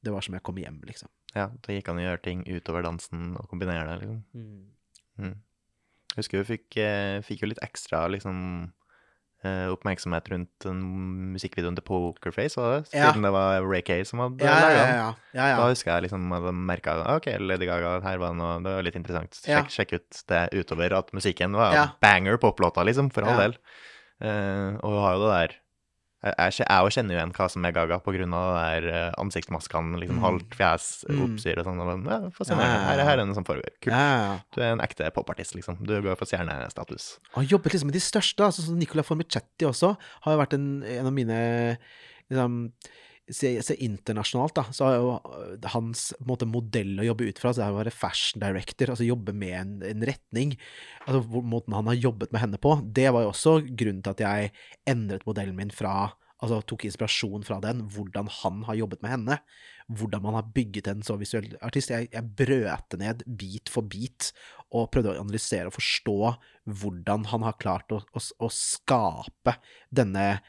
Det 0.04 0.12
var 0.14 0.24
som 0.24 0.34
jeg 0.34 0.44
kom 0.48 0.56
hjem, 0.56 0.80
liksom. 0.88 1.10
Ja, 1.36 1.50
da 1.52 1.74
gikk 1.76 1.90
han 1.92 2.00
å 2.00 2.04
gjøre 2.06 2.22
ting 2.24 2.44
utover 2.48 2.86
dansen 2.86 3.36
og 3.36 3.50
kombinere 3.52 3.84
det, 3.90 3.98
liksom. 4.06 4.22
Mm. 5.20 5.34
Jeg 6.10 6.24
husker 6.24 6.40
vi 6.40 6.58
fikk, 6.58 6.78
eh, 6.80 7.20
fikk 7.22 7.44
jo 7.44 7.50
litt 7.52 7.60
ekstra 7.62 8.06
liksom 8.10 8.72
oppmerksomhet 9.46 10.28
rundt 10.34 10.66
musikkvideoen 11.36 11.78
til 11.78 11.86
Pokerface, 11.88 12.58
var 12.60 12.74
det? 12.80 12.90
Ja. 12.94 13.10
Siden 13.14 13.24
det 13.24 13.32
var 13.32 13.62
Ray 13.64 13.82
Kay 13.88 14.04
som 14.08 14.20
hadde 14.20 14.44
Ja, 14.44 14.56
laga 14.60 14.74
ja. 14.76 14.86
den. 14.86 15.16
ja, 15.40 15.46
ja, 15.54 15.56
Da 15.62 15.68
husker 15.70 15.92
jeg 15.94 16.04
liksom 16.10 16.26
at 16.36 16.44
jeg 16.50 16.58
merka 16.68 16.96
OK, 17.16 17.28
Lady 17.40 17.66
Gaga, 17.70 17.94
her 18.04 18.18
var 18.20 18.34
noe 18.36 18.58
Det 18.66 18.74
var 18.76 18.84
litt 18.84 18.96
interessant. 19.00 19.40
Ja. 19.48 19.62
Sjekk, 19.64 19.72
sjekk 19.78 19.94
ut 20.00 20.24
det 20.28 20.44
utover 20.60 20.98
at 20.98 21.12
musikken 21.16 21.56
var 21.56 21.74
Ja. 21.74 21.88
banger 22.02 22.38
poplåta, 22.38 22.84
liksom, 22.84 23.12
for 23.14 23.24
all 23.24 23.38
Ja. 23.40 23.48
del. 23.48 23.58
Uh, 24.20 24.76
og 24.84 24.92
hun 24.92 25.02
har 25.06 25.14
jo 25.16 25.24
det 25.24 25.32
der 25.40 25.56
Jeg, 26.20 26.34
jeg, 26.36 26.52
kje- 26.58 26.66
jeg 26.68 26.92
kjenner 26.96 27.14
jo 27.16 27.18
igjen 27.20 27.32
hva 27.38 27.46
som 27.50 27.64
er 27.66 27.72
Gaga, 27.72 27.98
på 28.04 28.12
grunn 28.12 28.34
av 28.36 28.48
det 28.52 28.64
der 28.84 28.88
eh, 28.92 29.14
ansiktsmaskene, 29.24 30.00
liksom 30.02 30.18
Mm. 30.20 30.24
halvt 30.26 30.56
fjes, 30.60 30.88
Mm. 31.08 31.22
oppsyr 31.26 31.60
og 31.62 31.66
sånn. 31.70 31.80
Ja, 31.80 32.18
fascinerende. 32.36 32.66
Ja, 32.68 32.74
ja, 32.76 32.82
ja. 32.82 32.88
Her, 32.90 33.04
her 33.08 33.20
er 33.20 33.26
det 33.26 33.36
som 33.36 33.46
foregår. 33.48 33.72
Kult. 33.80 33.94
ja, 33.96 34.10
ja. 34.20 34.40
Du 34.52 34.62
er 34.62 34.72
en 34.74 34.82
ekte 34.84 35.08
popartist, 35.16 35.56
liksom. 35.56 35.78
Du 35.86 35.96
går 36.02 36.18
for 36.20 36.26
stjernestatus. 36.28 37.20
Han 37.38 37.46
jobbet 37.48 37.72
liksom 37.72 37.88
med 37.88 37.94
de 37.96 38.04
største, 38.04 38.44
altså 38.44 38.62
som 38.68 38.76
Nicola 38.78 39.02
Formichetti 39.08 39.64
også, 39.66 39.96
har 40.26 40.34
jo 40.36 40.42
vært 40.44 40.54
en, 40.60 40.84
en 40.84 41.08
av 41.08 41.14
mine 41.14 41.78
liksom, 42.30 42.74
se, 43.34 43.52
se 43.66 43.76
internasjonalt, 43.86 44.56
da, 44.58 44.66
så 44.76 44.88
har 44.88 44.96
jo 44.98 45.10
øh, 45.18 45.68
hans 45.74 46.10
måte, 46.26 46.48
modell 46.50 47.00
å 47.02 47.08
jobbe 47.10 47.30
ut 47.30 47.42
fra, 47.42 47.54
så 47.54 47.66
er 47.66 47.74
å 47.74 47.80
være 47.80 47.94
fashion 47.94 48.44
director, 48.44 48.94
altså 48.94 49.08
jobbe 49.08 49.36
med 49.38 49.56
en, 49.58 49.76
en 49.90 50.08
retning. 50.10 50.56
Altså 51.06 51.44
måten 51.44 51.78
han 51.78 51.90
har 51.92 52.00
jobbet 52.00 52.34
med 52.36 52.46
henne 52.46 52.62
på, 52.62 52.78
det 52.84 53.10
var 53.16 53.26
jo 53.26 53.34
også 53.34 53.60
grunnen 53.70 54.02
til 54.06 54.16
at 54.16 54.26
jeg 54.26 54.54
endret 54.90 55.28
modellen 55.30 55.58
min 55.60 55.74
fra 55.74 56.12
Altså 56.40 56.62
tok 56.64 56.86
inspirasjon 56.88 57.44
fra 57.44 57.58
den, 57.60 57.82
hvordan 57.92 58.30
han 58.32 58.62
har 58.70 58.78
jobbet 58.80 59.02
med 59.04 59.12
henne. 59.12 59.36
Hvordan 59.92 60.24
man 60.24 60.38
har 60.38 60.52
bygget 60.56 60.88
en 60.88 61.02
så 61.04 61.18
visuell 61.20 61.50
artist. 61.66 61.92
Jeg, 61.92 62.08
jeg 62.14 62.30
brøt 62.40 62.86
det 62.94 63.00
ned 63.02 63.26
bit 63.28 63.72
for 63.72 63.84
bit 63.84 64.30
og 64.70 64.88
prøvde 64.94 65.18
å 65.18 65.24
analysere 65.26 65.68
og 65.68 65.76
forstå 65.76 66.16
hvordan 66.80 67.28
han 67.34 67.44
har 67.44 67.58
klart 67.60 67.92
å, 67.92 68.00
å, 68.00 68.22
å 68.24 68.50
skape 68.54 69.58
denne 69.92 70.40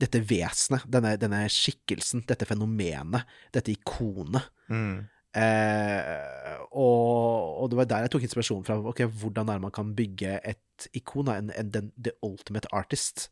dette 0.00 0.20
vesenet, 0.28 0.84
denne, 0.92 1.14
denne, 1.20 1.44
skikkelsen, 1.52 2.24
dette 2.28 2.48
fenomenet, 2.48 3.28
dette 3.54 3.72
ikonet. 3.72 4.50
Mm. 4.68 5.06
Eh, 5.36 6.60
og, 6.70 7.62
og, 7.62 7.66
det 7.70 7.78
var 7.80 7.88
der 7.90 8.06
jeg 8.06 8.12
tok 8.14 8.26
inspirasjonen 8.28 8.66
fra. 8.66 8.78
ok, 8.92 9.02
Hvordan 9.20 9.48
er 9.48 9.58
det 9.58 9.66
man 9.66 9.74
kan 9.74 9.94
bygge 9.96 10.38
et 10.44 10.88
ikon? 10.96 11.32
En, 11.32 11.50
en, 11.52 11.72
den, 11.72 11.90
the 11.96 12.14
ultimate 12.24 12.68
artist. 12.76 13.28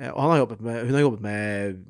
Eh, 0.00 0.10
og 0.10 0.22
har 0.22 0.56
med, 0.60 0.84
hun 0.86 0.96
har 0.96 1.06
jobbet 1.06 1.24
med 1.24 1.80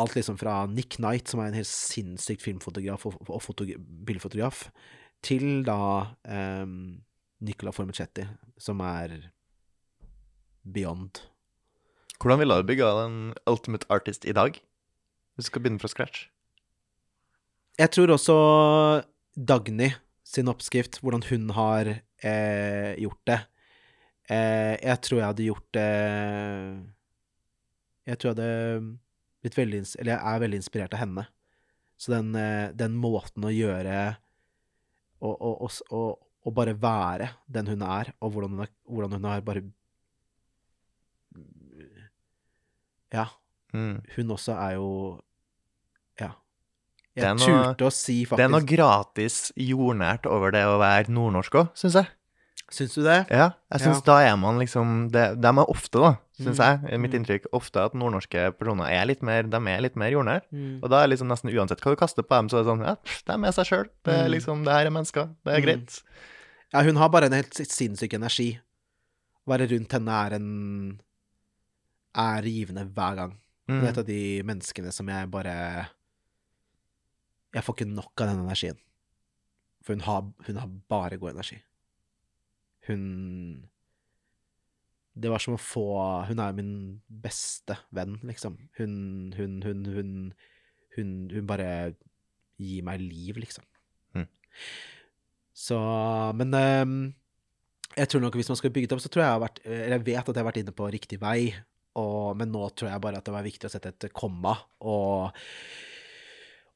alt 0.00 0.16
liksom 0.16 0.38
fra 0.40 0.64
Nick 0.66 0.98
Knight, 0.98 1.28
som 1.30 1.40
er 1.40 1.52
en 1.52 1.60
helt 1.60 1.70
sinnssykt 1.70 2.42
filmfotograf 2.42 3.06
og, 3.06 3.20
og 3.30 3.74
bildefotograf, 4.06 4.66
til 5.24 5.62
da 5.64 6.16
um, 6.26 6.96
Nicola 7.44 7.72
Formicetti, 7.72 8.26
som 8.58 8.82
er 8.84 9.14
beyond. 10.64 11.22
Hvordan 12.20 12.40
ville 12.40 12.56
du 12.60 12.68
bygga 12.68 12.90
en 13.04 13.18
ultimate 13.50 13.86
artist 13.92 14.24
i 14.24 14.34
dag? 14.36 14.56
Hvis 15.34 15.48
du 15.48 15.50
skal 15.50 15.64
begynne 15.64 15.82
fra 15.82 15.90
scratch? 15.90 16.28
Jeg 17.78 17.90
tror 17.90 18.14
også 18.14 18.36
Dagny 19.34 19.90
sin 20.22 20.48
oppskrift, 20.50 21.00
hvordan 21.02 21.24
hun 21.26 21.50
har 21.56 21.90
eh, 21.90 22.94
gjort 23.02 23.22
det. 23.26 23.40
Eh, 24.30 24.74
jeg 24.78 25.00
tror 25.02 25.18
jeg 25.18 25.26
hadde 25.26 25.46
gjort 25.50 25.66
det 25.76 25.88
Jeg 28.08 28.16
tror 28.16 28.30
jeg 28.30 28.36
hadde 28.38 28.78
blitt 29.44 29.58
veldig 29.58 29.80
Eller 30.00 30.12
jeg 30.14 30.20
er 30.30 30.40
veldig 30.40 30.60
inspirert 30.62 30.94
av 30.96 31.02
henne. 31.02 31.26
Så 31.98 32.14
den, 32.14 32.30
eh, 32.38 32.70
den 32.72 32.96
måten 32.96 33.44
å 33.44 33.52
gjøre 33.52 34.16
å 35.24 36.52
bare 36.52 36.74
være 36.76 37.30
den 37.48 37.70
hun 37.72 37.82
er, 37.86 38.10
og 38.20 38.34
hvordan 38.34 38.58
hun, 38.58 38.72
hvordan 38.84 39.16
hun 39.16 39.28
har 39.30 39.44
bare 39.46 39.62
Ja. 43.14 43.28
Mm. 43.74 44.02
Hun 44.16 44.34
også 44.34 44.56
er 44.58 44.76
jo 44.78 44.90
Ja. 46.20 46.34
Jeg 47.16 47.38
noe, 47.38 47.46
turte 47.46 47.86
å 47.86 47.94
si 47.94 48.20
faktisk 48.26 48.38
Det 48.38 48.44
er 48.44 48.52
noe 48.52 48.66
gratis 48.66 49.38
jordnært 49.58 50.26
over 50.30 50.54
det 50.54 50.64
å 50.66 50.78
være 50.82 51.14
nordnorsk 51.14 51.62
òg, 51.62 51.72
syns 51.78 51.98
jeg. 52.02 52.10
Syns 52.72 52.94
du 52.96 53.02
det? 53.04 53.20
Ja. 53.30 53.52
Jeg 53.74 53.84
syns 53.84 54.00
ja. 54.00 54.06
da 54.08 54.16
er 54.24 54.36
man 54.40 54.58
liksom 54.58 55.10
det, 55.14 55.24
De 55.42 55.50
er 55.50 55.70
ofte, 55.70 56.00
da, 56.00 56.14
syns 56.40 56.58
mm. 56.58 56.64
jeg, 56.64 57.00
mitt 57.02 57.12
mm. 57.12 57.18
inntrykk, 57.20 57.48
ofte 57.54 57.82
at 57.82 57.96
nordnorske 57.98 58.48
personer 58.58 58.90
er 58.90 59.08
litt 59.10 59.22
mer 59.26 59.46
De 59.50 59.60
er 59.60 59.84
litt 59.84 59.98
mer 60.00 60.14
jordnære. 60.14 60.46
Mm. 60.50 60.76
Og 60.80 60.90
da 60.90 61.02
er 61.02 61.12
liksom 61.12 61.30
nesten 61.30 61.52
uansett 61.52 61.84
hva 61.84 61.94
du 61.94 62.00
kaster 62.00 62.26
på 62.26 62.38
dem, 62.38 62.50
så 62.50 62.60
er 62.60 62.64
det 62.64 62.72
sånn 62.72 62.86
Ja, 62.88 62.96
de 62.98 63.36
er 63.36 63.42
med 63.46 63.58
seg 63.58 63.70
sjøl. 63.70 63.88
Det 64.06 64.14
er 64.14 64.26
mm. 64.26 64.34
liksom 64.38 64.66
Det 64.66 64.78
her 64.78 64.90
er 64.90 64.96
mennesker. 64.96 65.34
Det 65.44 65.54
er 65.54 65.60
mm. 65.60 65.66
greit. 65.68 65.98
Ja, 66.74 66.82
hun 66.82 66.98
har 66.98 67.10
bare 67.14 67.30
en 67.30 67.36
helt 67.36 67.54
sinnssyk 67.54 68.16
energi. 68.16 68.54
Være 69.46 69.68
rundt 69.70 69.92
henne 69.94 70.22
er 70.26 70.38
en 70.40 70.48
er 72.14 72.48
givende 72.48 72.86
hver 72.94 73.18
gang. 73.18 73.36
Mm. 73.68 73.78
Det 73.80 73.84
er 73.84 73.92
et 73.92 74.00
av 74.02 74.08
de 74.08 74.22
menneskene 74.44 74.90
som 74.92 75.08
jeg 75.08 75.30
bare 75.32 75.54
Jeg 77.54 77.64
får 77.64 77.76
ikke 77.78 77.92
nok 77.92 78.20
av 78.20 78.28
den 78.28 78.42
energien. 78.44 78.80
For 79.84 79.94
hun 79.94 80.04
har, 80.04 80.26
hun 80.46 80.58
har 80.60 80.74
bare 80.88 81.18
god 81.20 81.34
energi. 81.34 81.60
Hun 82.88 83.04
Det 85.14 85.30
var 85.30 85.38
som 85.38 85.54
å 85.54 85.60
få 85.60 85.86
Hun 86.28 86.40
er 86.42 86.56
min 86.56 86.74
beste 87.08 87.76
venn, 87.94 88.18
liksom. 88.22 88.58
Hun, 88.78 89.32
hun, 89.36 89.62
hun, 89.62 89.84
hun, 89.94 91.12
hun, 91.30 91.46
bare 91.46 91.94
gir 92.58 92.84
meg 92.86 93.00
liv, 93.02 93.38
liksom. 93.40 93.64
Mm. 94.14 94.28
Så 95.54 95.78
Men 96.34 96.54
um, 96.54 97.14
jeg 97.94 98.10
tror 98.10 98.24
nok 98.24 98.34
hvis 98.34 98.50
man 98.50 98.58
skal 98.58 98.72
bygge 98.74 98.90
det 98.90 98.96
opp, 98.96 99.04
så 99.04 99.08
tror 99.08 99.22
jeg 99.22 99.28
jeg 99.28 99.36
har 99.36 99.44
vært 99.44 99.60
Eller 99.64 99.96
jeg 99.98 100.06
vet 100.08 100.18
at 100.18 100.34
jeg 100.34 100.42
har 100.42 100.50
vært 100.50 100.60
inne 100.62 100.74
på 100.74 100.90
riktig 100.90 101.20
vei. 101.22 101.54
Og, 102.00 102.34
men 102.38 102.50
nå 102.50 102.68
tror 102.74 102.90
jeg 102.90 103.02
bare 103.02 103.20
at 103.20 103.26
det 103.26 103.34
var 103.34 103.46
viktig 103.46 103.68
å 103.68 103.72
sette 103.72 103.92
et 103.94 104.08
komma 104.14 104.56
og 104.82 105.34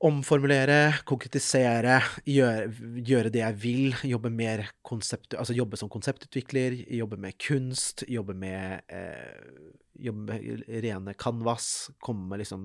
omformulere, 0.06 1.00
konkretisere, 1.08 1.96
gjøre, 2.28 2.68
gjøre, 3.02 3.32
det 3.34 3.42
jeg 3.42 3.56
vil. 3.58 3.96
Jobbe 4.06 4.30
mer 4.30 4.62
konsept, 4.86 5.34
altså 5.34 5.56
jobbe 5.56 5.78
som 5.80 5.90
konseptutvikler, 5.90 6.76
jobbe 7.00 7.18
med 7.18 7.38
kunst, 7.42 8.04
jobbe 8.06 8.36
med, 8.38 8.84
eh, 8.94 9.74
jobbe 9.98 10.28
med 10.28 10.62
rene 10.84 11.16
canvas. 11.18 11.90
Komme 11.98 12.38
liksom 12.38 12.62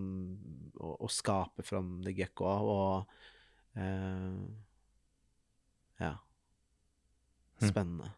og, 0.78 0.94
og 1.08 1.14
skape 1.14 1.66
from 1.66 2.04
the 2.06 2.14
get-go 2.14 2.54
og 2.78 3.18
eh, 3.82 4.38
Ja. 6.04 6.14
Hm. 7.62 7.70
Spennende. 7.70 8.14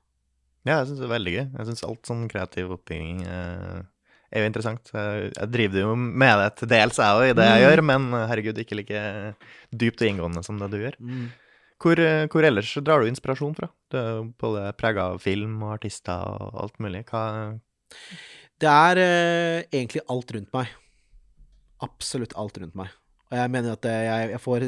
Ja, 0.66 0.80
jeg 0.82 0.90
syns 0.90 1.00
det 1.00 1.08
er 1.08 1.16
veldig 1.16 1.32
gøy. 1.36 1.44
Jeg 1.46 1.68
syns 1.70 1.88
alt 1.88 2.08
sånn 2.10 2.28
kreativ 2.32 2.72
oppbygging 2.76 3.28
eh 3.30 3.84
er 4.32 4.44
jo 4.44 4.50
interessant. 4.50 4.92
Jeg 4.94 5.50
driver 5.54 5.84
jo 5.84 5.96
med 5.96 6.42
det 6.42 6.52
til 6.60 6.72
dels, 6.72 7.00
jeg 7.02 7.18
òg, 7.20 7.30
i 7.30 7.36
det 7.38 7.48
jeg 7.48 7.58
mm. 7.58 7.66
gjør, 7.66 7.82
men 7.92 8.08
herregud, 8.32 8.62
ikke 8.62 8.80
like 8.82 9.02
dypt 9.72 10.04
og 10.04 10.10
inngående 10.10 10.46
som 10.46 10.62
det 10.62 10.72
du 10.74 10.80
gjør. 10.82 10.98
Mm. 11.00 11.26
Hvor, 11.82 12.00
hvor, 12.32 12.48
ellers 12.48 12.72
drar 12.88 13.04
du 13.04 13.10
inspirasjon 13.10 13.56
fra? 13.58 13.68
Du 13.92 13.98
er 14.00 14.12
jo 14.14 14.28
både 14.42 14.70
prega 14.80 15.10
av 15.12 15.20
film 15.24 15.58
og 15.66 15.76
artister 15.76 16.24
og 16.24 16.62
alt 16.64 16.78
mulig. 16.84 17.04
Hva 17.10 17.24
Det 18.62 18.72
er 18.72 19.02
eh, 19.04 19.58
egentlig 19.70 20.06
alt 20.10 20.32
rundt 20.38 20.54
meg. 20.56 20.72
Absolutt 21.84 22.36
alt 22.40 22.58
rundt 22.62 22.78
meg. 22.80 22.94
Og 23.32 23.38
jeg 23.40 23.52
mener 23.52 23.76
at 23.76 23.88
jeg, 23.90 24.30
jeg, 24.32 24.42
får 24.42 24.68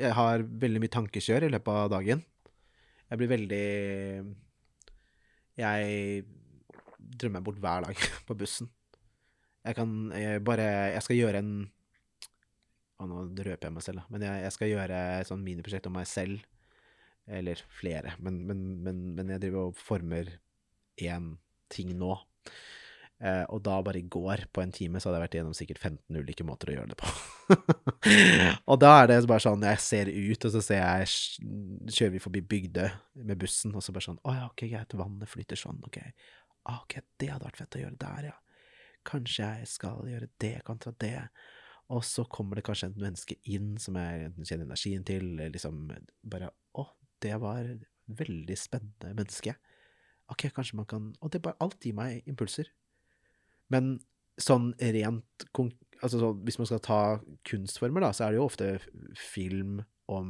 Jeg 0.00 0.12
har 0.16 0.42
veldig 0.64 0.82
mye 0.82 0.94
tankekjør 0.96 1.46
i 1.46 1.52
løpet 1.54 1.80
av 1.84 1.92
dagen. 1.92 2.24
Jeg 3.08 3.20
blir 3.20 3.30
veldig 3.30 3.66
Jeg 5.58 6.24
drømmer 7.18 7.44
bort 7.44 7.62
hver 7.62 7.86
dag 7.86 8.08
på 8.28 8.36
bussen. 8.38 8.70
Jeg 9.66 9.76
kan 9.78 9.90
jeg 10.14 10.44
bare 10.46 10.68
Jeg 10.94 11.02
skal 11.04 11.18
gjøre 11.18 11.42
en 11.42 11.52
Å, 12.98 13.06
nå 13.06 13.24
røper 13.30 13.68
jeg 13.68 13.74
meg 13.74 13.84
selv, 13.84 14.00
da. 14.00 14.10
Men 14.10 14.24
jeg, 14.26 14.42
jeg 14.42 14.54
skal 14.56 14.70
gjøre 14.72 15.02
et 15.20 15.28
sånn 15.28 15.42
miniprosjekt 15.46 15.86
om 15.86 15.94
meg 15.94 16.08
selv. 16.10 16.40
Eller 17.30 17.60
flere. 17.78 18.16
Men, 18.18 18.40
men, 18.48 18.64
men, 18.82 19.04
men 19.14 19.30
jeg 19.30 19.44
driver 19.44 19.68
og 19.68 19.78
former 19.78 20.32
én 21.06 21.28
ting 21.70 21.92
nå. 21.94 22.16
Eh, 23.18 23.44
og 23.50 23.62
da, 23.66 23.76
bare 23.82 23.98
i 23.98 24.06
går, 24.06 24.44
på 24.54 24.62
en 24.62 24.72
time, 24.74 25.00
så 25.00 25.08
hadde 25.08 25.18
jeg 25.18 25.24
vært 25.24 25.36
gjennom 25.38 25.54
sikkert 25.56 25.80
15 25.82 26.18
ulike 26.20 26.46
måter 26.46 26.70
å 26.70 26.76
gjøre 26.76 26.92
det 26.92 26.98
på. 27.00 27.56
og 28.70 28.78
da 28.78 28.92
er 29.00 29.10
det 29.10 29.20
bare 29.26 29.42
sånn, 29.42 29.66
jeg 29.66 29.82
ser 29.82 30.10
ut, 30.12 30.46
og 30.46 30.54
så 30.54 30.62
ser 30.62 30.82
jeg 30.82 31.08
Kjører 31.88 32.12
vi 32.14 32.22
forbi 32.22 32.42
Bygdø 32.46 32.84
med 33.26 33.40
bussen, 33.40 33.74
og 33.74 33.82
så 33.82 33.94
bare 33.94 34.04
sånn 34.04 34.20
Å 34.22 34.34
ja, 34.36 34.44
ok, 34.50 34.66
greit, 34.70 34.94
vannet 34.98 35.30
flyter 35.30 35.58
sånn, 35.58 35.80
ok. 35.88 35.98
Ah, 36.68 36.82
ok, 36.84 37.00
det 37.18 37.32
hadde 37.32 37.48
vært 37.48 37.58
fett 37.62 37.78
å 37.78 37.82
gjøre 37.82 37.98
der, 38.04 38.30
ja. 38.30 38.36
Kanskje 39.06 39.46
jeg 39.60 39.68
skal 39.70 40.08
gjøre 40.08 40.30
det 40.42 40.56
kontra 40.66 40.92
det. 41.00 41.28
Og 41.94 42.02
så 42.04 42.24
kommer 42.28 42.58
det 42.58 42.66
kanskje 42.66 42.90
et 42.90 43.00
menneske 43.00 43.38
inn 43.48 43.76
som 43.80 43.96
jeg 43.96 44.26
enten 44.28 44.48
kjenner 44.48 44.68
energien 44.68 45.06
til, 45.08 45.30
eller 45.32 45.54
liksom 45.54 45.86
bare 46.28 46.50
Å, 46.76 46.84
det 47.24 47.36
var 47.40 47.62
et 47.64 47.86
veldig 48.18 48.56
spennende 48.58 49.14
menneske. 49.16 49.54
Ok, 50.28 50.50
kanskje 50.52 50.76
man 50.76 50.88
kan 50.88 51.12
Og 51.24 51.32
det 51.32 51.42
bare 51.44 51.56
alt 51.64 51.80
gir 51.84 51.96
meg 51.96 52.26
impulser. 52.28 52.68
Men 53.72 53.98
sånn 54.38 54.72
rent 54.78 55.48
Altså 55.98 56.20
så 56.20 56.32
hvis 56.46 56.58
man 56.60 56.68
skal 56.70 56.82
ta 56.84 57.00
kunstformer, 57.48 58.04
da, 58.04 58.12
så 58.14 58.26
er 58.26 58.34
det 58.34 58.38
jo 58.38 58.46
ofte 58.46 58.68
film 59.18 59.80
og 60.08 60.28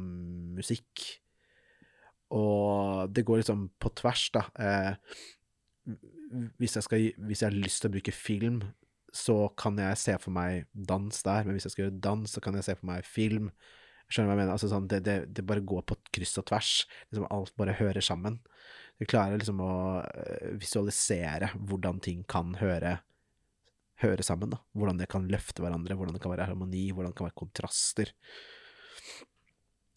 musikk. 0.57 1.03
Og 2.33 3.09
det 3.13 3.21
går 3.25 3.43
liksom 3.43 3.67
på 3.77 3.91
tvers, 3.99 4.23
da. 4.33 4.47
Eh, 4.57 5.93
hvis 6.61 6.77
jeg, 6.77 6.85
skal, 6.85 7.09
hvis 7.25 7.41
jeg 7.43 7.49
har 7.49 7.57
lyst 7.57 7.83
til 7.83 7.89
å 7.89 7.95
bruke 7.95 8.13
film, 8.13 8.61
så 9.15 9.35
kan 9.57 9.79
jeg 9.81 9.97
se 9.97 10.15
for 10.21 10.33
meg 10.35 10.67
dans 10.73 11.23
der, 11.25 11.45
men 11.45 11.57
hvis 11.57 11.65
jeg 11.67 11.75
skal 11.75 11.85
gjøre 11.87 12.01
dans, 12.03 12.29
så 12.29 12.43
kan 12.43 12.57
jeg 12.57 12.67
se 12.67 12.75
for 12.77 12.89
meg 12.91 13.07
film. 13.07 13.49
Skjønner 14.09 14.29
du 14.29 14.31
hva 14.31 14.35
jeg 14.35 14.41
mener? 14.41 14.53
Altså 14.55 14.69
sånn, 14.71 14.87
det, 14.89 15.01
det, 15.05 15.17
det, 15.37 15.45
bare 15.45 15.65
går 15.65 15.83
på 15.89 15.97
kryss 16.13 16.37
og 16.41 16.47
tvers. 16.49 16.71
Liksom 17.09 17.27
alt 17.33 17.53
bare 17.61 17.77
hører 17.77 18.05
sammen. 18.05 18.39
Du 19.01 19.05
klarer 19.09 19.37
liksom 19.37 19.61
å 19.63 19.73
eh, 20.01 20.55
visualisere 20.59 21.51
hvordan 21.57 22.01
ting 22.05 22.23
kan 22.29 22.55
høre, 22.61 22.97
høre 24.01 24.25
sammen. 24.25 24.53
da. 24.53 24.61
Hvordan 24.77 25.01
det 25.01 25.09
kan 25.13 25.29
løfte 25.29 25.65
hverandre, 25.65 25.97
hvordan 25.97 26.17
det 26.17 26.23
kan 26.23 26.33
være 26.33 26.49
harmoni, 26.49 26.87
hvordan 26.89 27.13
det 27.13 27.21
kan 27.21 27.29
være 27.29 27.39
kontraster. 27.41 28.13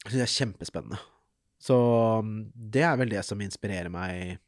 Det 0.09 0.21
er 0.21 0.37
kjempespennende. 0.37 1.01
Så 1.63 1.77
mm, 2.27 2.39
det 2.75 2.85
er 2.85 2.97
vel 3.01 3.13
det 3.13 3.23
som 3.23 3.41
inspirerer 3.45 3.93
meg 3.93 4.41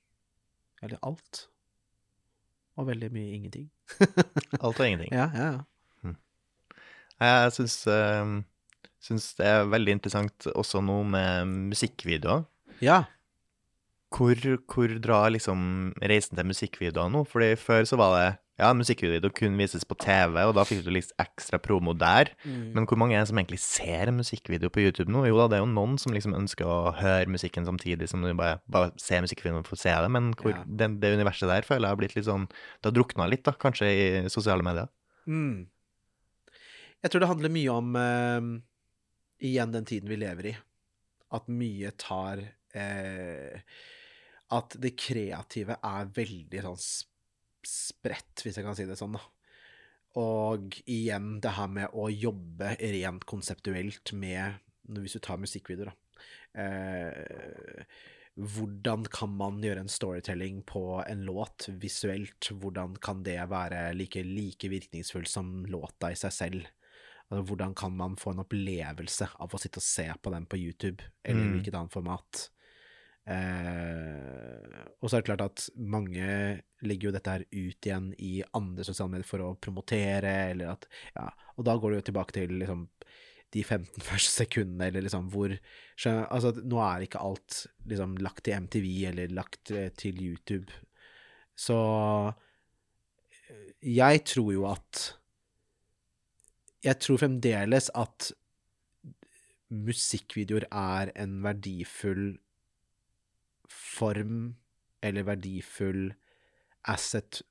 Eller 0.82 0.98
alt 1.06 1.44
og 2.78 2.88
veldig 2.88 3.10
mye 3.14 3.36
ingenting. 3.36 3.68
Alt 4.64 4.80
og 4.80 4.86
ingenting. 4.86 5.12
Ja, 5.14 5.28
ja, 5.34 5.48
ja. 5.56 5.62
Hm. 6.02 6.16
Jeg 7.22 7.55
syns, 7.56 7.76
uh, 7.86 8.34
syns, 9.02 9.32
det 9.38 9.51
er 9.51 9.68
veldig 9.70 9.98
interessant 9.98 10.48
også 10.55 10.82
nå 10.84 11.01
med 11.14 11.52
musikkvideoer. 11.74 12.46
Ja. 12.84 13.05
Hvor, 14.14 14.38
hvor 14.70 14.96
drar 15.02 15.32
liksom 15.34 15.92
reisen 16.02 16.38
til 16.38 16.51
musikkvideoer 16.51 17.12
nå? 17.12 17.24
Fordi 17.28 17.55
før 17.59 17.86
så 17.88 17.98
var 17.98 18.16
det 18.18 18.26
Ja, 18.55 18.68
musikkvideo 18.76 19.32
kun 19.35 19.56
vises 19.59 19.82
på 19.82 19.97
TV, 19.98 20.36
og 20.47 20.52
da 20.55 20.62
fikk 20.62 20.85
du 20.86 20.90
litt 20.94 21.09
ekstra 21.18 21.59
promo 21.59 21.90
der. 21.98 22.28
Men 22.47 22.85
hvor 22.86 22.94
mange 23.01 23.16
er 23.16 23.24
det 23.24 23.31
som 23.32 23.40
egentlig 23.40 23.59
ser 23.59 24.12
en 24.12 24.20
musikkvideo 24.20 24.70
på 24.70 24.85
YouTube 24.85 25.10
nå? 25.10 25.24
Jo 25.26 25.40
da, 25.40 25.48
det 25.51 25.56
er 25.59 25.64
jo 25.64 25.70
noen 25.72 25.97
som 25.98 26.14
liksom 26.14 26.36
ønsker 26.39 26.68
å 26.70 26.93
høre 26.94 27.26
musikken 27.35 27.66
samtidig 27.66 28.06
som 28.12 28.22
du 28.22 28.31
bare, 28.39 28.60
bare 28.70 28.93
ser 29.02 29.24
musikkvideoen 29.26 29.66
for 29.66 29.74
å 29.74 29.81
se 29.82 29.90
det, 29.90 30.10
men 30.14 30.28
hvor 30.39 30.52
Ja. 30.55 30.62
det, 30.66 30.89
det 31.02 31.10
universet 31.16 31.51
der 31.51 31.66
føler 31.66 31.89
jeg 31.89 31.97
har 31.97 31.98
blitt 31.98 32.14
litt 32.14 32.28
sånn 32.28 32.47
Det 32.47 32.93
har 32.93 32.94
drukna 32.94 33.26
litt, 33.26 33.43
da, 33.48 33.56
kanskje 33.59 33.89
i 33.90 34.05
sosiale 34.31 34.62
medier. 34.62 34.86
Mm. 35.26 35.66
Jeg 37.02 37.10
tror 37.10 37.20
det 37.24 37.31
handler 37.32 37.52
mye 37.52 37.72
om 37.74 37.97
eh, 37.98 38.47
igjen 39.51 39.74
den 39.74 39.85
tiden 39.90 40.09
vi 40.09 40.20
lever 40.22 40.47
i. 40.52 40.55
At 41.35 41.51
mye 41.51 41.90
tar 41.98 42.39
eh, 42.78 43.59
At 44.55 44.76
det 44.78 44.94
kreative 45.01 45.74
er 45.82 46.06
veldig 46.14 46.62
sånn 46.68 46.78
sp- 46.78 47.10
spredt, 47.69 48.43
hvis 48.45 48.57
jeg 48.59 48.65
kan 48.66 48.77
si 48.78 48.86
det 48.89 48.99
sånn, 49.01 49.16
da. 49.19 49.23
Og 50.20 50.77
igjen 50.86 51.41
det 51.43 51.57
her 51.57 51.70
med 51.74 51.95
å 51.99 52.07
jobbe 52.12 52.77
rent 52.78 53.24
konseptuelt 53.27 54.12
med 54.15 54.61
Hvis 54.86 55.15
du 55.16 55.19
tar 55.24 55.39
musikkvideoer, 55.41 55.89
da. 55.89 55.95
Eh, 56.61 57.85
hvordan 58.36 59.07
kan 59.09 59.31
man 59.32 59.62
gjøre 59.65 59.81
en 59.81 59.89
storytelling 59.89 60.62
på 60.69 61.03
en 61.07 61.23
låt 61.24 61.70
visuelt? 61.81 62.51
Hvordan 62.53 62.99
kan 63.01 63.23
det 63.24 63.39
være 63.49 63.95
like, 63.97 64.20
like 64.28 64.69
virkningsfull 64.69 65.24
som 65.27 65.65
låta 65.70 66.11
i 66.12 66.19
seg 66.19 66.35
selv? 66.36 66.66
Altså, 67.31 67.47
hvordan 67.49 67.74
kan 67.74 67.97
man 67.97 68.16
få 68.20 68.35
en 68.35 68.43
opplevelse 68.45 69.31
av 69.41 69.55
å 69.57 69.61
sitte 69.62 69.81
og 69.81 69.86
se 69.86 70.05
på 70.20 70.31
den 70.35 70.45
på 70.45 70.61
YouTube, 70.61 71.03
eller 71.24 71.45
Mm. 71.47 71.53
hvilket 71.55 71.74
annet 71.74 71.93
format? 71.97 72.51
Eh, 73.24 74.80
og 75.01 75.09
så 75.09 75.16
er 75.16 75.22
det 75.22 75.28
klart 75.30 75.44
at 75.44 75.66
mange 75.80 76.24
legger 76.84 77.09
jo 77.09 77.12
dette 77.14 77.32
her 77.32 77.44
ut 77.48 77.86
igjen 77.88 78.10
i 78.20 78.34
andre 78.56 78.84
sosiale 78.84 79.14
medier 79.14 79.28
for 79.28 79.44
å 79.44 79.55
promotere, 79.56 80.34
eller 80.52 80.74
at 80.74 80.88
Ja, 81.14 81.30
og 81.56 81.68
da 81.68 81.76
går 81.78 81.92
det 81.92 82.01
jo 82.02 82.09
tilbake 82.10 82.36
til 82.36 82.59
liksom 82.60 82.86
de 83.55 83.62
15 83.62 84.02
første 84.10 84.44
sekundene, 84.44 84.90
eller 84.90 85.06
liksom 85.06 85.30
hvor 85.32 85.56
Altså, 86.05 86.51
nå 86.59 86.80
er 86.82 87.05
ikke 87.05 87.22
alt 87.22 87.64
liksom 87.86 88.16
lagt 88.24 88.44
til 88.44 88.59
MTV 88.64 88.88
eller 89.12 89.34
lagt 89.36 89.70
eh, 89.70 89.92
til 89.94 90.18
YouTube. 90.18 90.72
Så 91.55 91.76
eh, 93.46 93.68
jeg 93.94 94.24
tror 94.26 94.51
jo 94.52 94.64
at 94.66 95.05
Jeg 96.84 96.98
tror 97.01 97.22
fremdeles 97.22 97.88
at 97.94 98.32
musikkvideoer 99.70 100.66
er 100.68 101.12
en 101.16 101.38
verdifull 101.46 102.34
form 103.70 104.55
eller 105.05 105.27
verdifull 105.28 106.12
asset 106.89 107.43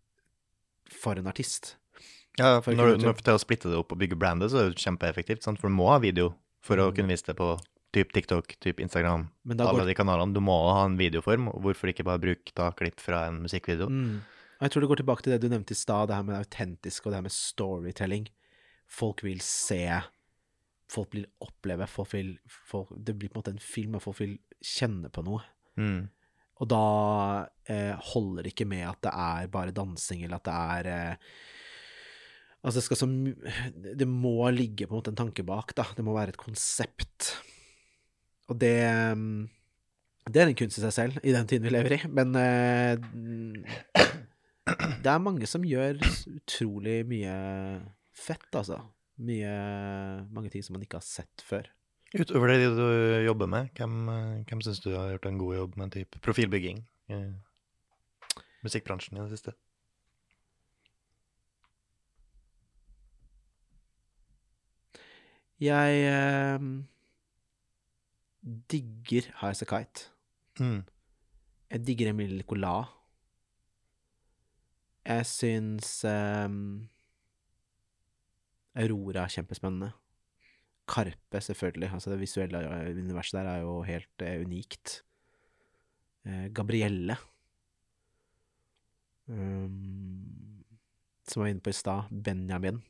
for 0.94 1.18
en 1.19 1.27
artist. 1.27 1.76
Ja, 2.40 2.60
For 2.61 2.73
når, 2.73 2.95
du, 2.98 3.06
når 3.06 3.19
til 3.22 3.35
å 3.38 3.41
splitte 3.41 3.69
det 3.69 3.77
opp 3.77 3.94
og 3.94 3.99
bygge 4.02 4.18
brandet, 4.18 4.49
så 4.52 4.64
er 4.64 4.72
det 4.72 4.81
kjempeeffektivt, 4.81 5.44
sant? 5.45 5.60
for 5.61 5.69
du 5.69 5.76
må 5.77 5.91
ha 5.91 5.99
video 6.02 6.34
for 6.65 6.77
å 6.81 6.90
Mm. 6.90 6.95
kunne 6.95 7.14
vise 7.14 7.26
det 7.30 7.35
på 7.38 7.60
typ 7.94 8.11
TikTok, 8.14 8.56
typ 8.60 8.80
Instagram, 8.80 9.27
alle 9.60 9.85
de 9.85 9.94
kanalene. 9.94 10.34
Du 10.34 10.40
må 10.41 10.56
ha 10.73 10.85
en 10.85 10.98
videoform, 10.98 11.52
hvorfor 11.61 11.91
ikke 11.94 12.03
bare 12.07 12.19
bruke 12.19 12.52
da 12.56 12.72
klipp 12.72 12.99
fra 12.99 13.27
en 13.27 13.44
musikkvideo? 13.44 13.88
mm. 13.90 14.22
Jeg 14.64 14.72
tror 14.72 14.81
det 14.81 14.88
går 14.90 14.95
tilbake 15.03 15.22
til 15.23 15.34
det 15.34 15.41
du 15.41 15.49
nevnte 15.49 15.73
i 15.73 15.76
stad, 15.76 16.07
det 16.07 16.15
her 16.15 16.23
med 16.23 16.35
det 16.35 16.45
autentiske 16.48 17.06
og 17.06 17.11
det 17.11 17.18
her 17.18 17.26
med 17.27 17.31
storytelling. 17.35 18.27
Folk 18.88 19.22
vil 19.23 19.41
se, 19.41 20.02
folk 20.90 21.14
vil 21.14 21.26
oppleve, 21.41 21.85
folk 21.88 22.14
vil 22.14 22.40
folk, 22.48 22.90
Det 22.95 23.14
blir 23.19 23.30
på 23.30 23.38
en 23.38 23.41
måte 23.44 23.52
en 23.52 23.60
film, 23.60 23.95
og 23.95 24.02
folk 24.02 24.19
vil 24.22 24.38
kjenne 24.64 25.10
på 25.11 25.23
noe. 25.26 25.44
Mm. 25.79 26.05
Og 26.61 26.69
da 26.69 26.83
eh, 27.71 27.95
holder 28.13 28.45
det 28.45 28.53
ikke 28.53 28.69
med 28.69 28.85
at 28.87 29.01
det 29.03 29.13
er 29.25 29.49
bare 29.51 29.75
dansing, 29.75 30.23
eller 30.23 30.39
at 30.39 30.47
det 30.47 30.61
er 30.77 30.93
eh, 30.93 31.33
Altså, 32.63 32.79
det 32.79 32.83
skal 32.85 32.99
så 33.01 33.07
Det 33.99 34.05
må 34.07 34.37
ligge 34.55 34.87
på 34.87 34.95
en 34.95 35.01
måte 35.01 35.11
en 35.11 35.19
tanke 35.19 35.43
bak, 35.43 35.73
da. 35.75 35.83
Det 35.97 36.05
må 36.07 36.13
være 36.15 36.31
et 36.31 36.39
konsept. 36.39 37.33
Og 38.47 38.55
det 38.55 38.77
mm, 39.17 39.49
Det 40.31 40.39
er 40.39 40.47
en 40.47 40.55
kunst 40.55 40.79
i 40.79 40.83
seg 40.85 40.93
selv, 40.95 41.19
i 41.27 41.33
den 41.35 41.49
tiden 41.49 41.67
vi 41.67 41.73
lever 41.73 41.97
i. 41.97 41.99
Men 42.07 42.31
eh, 42.39 42.95
det 45.03 45.11
er 45.11 45.19
mange 45.19 45.49
som 45.49 45.67
gjør 45.67 45.99
utrolig 46.37 47.01
mye 47.09 47.35
fett, 48.15 48.47
altså. 48.55 48.79
Mye 49.19 49.51
Mange 50.31 50.49
ting 50.49 50.63
som 50.63 50.77
man 50.77 50.87
ikke 50.87 51.01
har 51.01 51.05
sett 51.05 51.43
før. 51.43 51.67
Utover 52.14 52.48
det 52.48 52.69
du 52.77 52.85
jobber 53.26 53.49
med, 53.49 53.72
hvem, 53.73 54.07
hvem 54.45 54.61
syns 54.61 54.80
du 54.84 54.91
har 54.94 55.15
gjort 55.15 55.26
en 55.26 55.38
god 55.41 55.56
jobb 55.56 55.77
med 55.81 55.94
type 55.95 56.19
profilbygging 56.22 56.84
i 57.10 57.22
musikkbransjen 58.61 59.18
i 59.18 59.23
det 59.23 59.31
siste? 59.34 59.56
Jeg 65.64 66.03
eh, 66.11 66.60
digger 68.72 69.30
High 69.40 69.49
As 69.49 69.61
A 69.61 69.65
Kite. 69.65 70.10
Mm. 70.60 70.84
Jeg 71.72 71.88
digger 71.88 72.10
Emilie 72.10 72.38
Nicolas. 72.38 72.88
Jeg 75.06 75.26
syns 75.26 76.03
eh, 76.06 76.49
Aurora 78.76 79.23
er 79.23 79.34
kjempespennende. 79.34 79.91
Karpe, 80.89 81.39
selvfølgelig. 81.41 81.89
Altså 81.95 82.11
det 82.11 82.19
visuelle 82.22 82.60
universet 82.91 83.39
der 83.39 83.49
er 83.53 83.61
jo 83.64 83.81
helt 83.88 84.26
eh, 84.26 84.41
unikt. 84.43 85.03
Eh, 86.26 86.49
Gabrielle. 86.55 87.15
Um, 89.27 90.64
som 91.23 91.39
jeg 91.39 91.43
var 91.45 91.53
inne 91.53 91.64
på 91.64 91.72
i 91.72 91.77
stad. 91.77 92.11
Benjamin. 92.11 92.81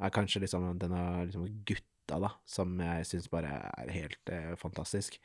Er 0.00 0.12
kanskje 0.12 0.42
liksom 0.44 0.68
denne 0.80 1.00
liksom 1.28 1.48
gutta, 1.68 2.20
da, 2.20 2.30
som 2.48 2.72
jeg 2.80 3.08
syns 3.08 3.28
bare 3.32 3.52
er 3.80 3.92
helt 3.92 4.32
eh, 4.32 4.54
fantastisk. 4.60 5.20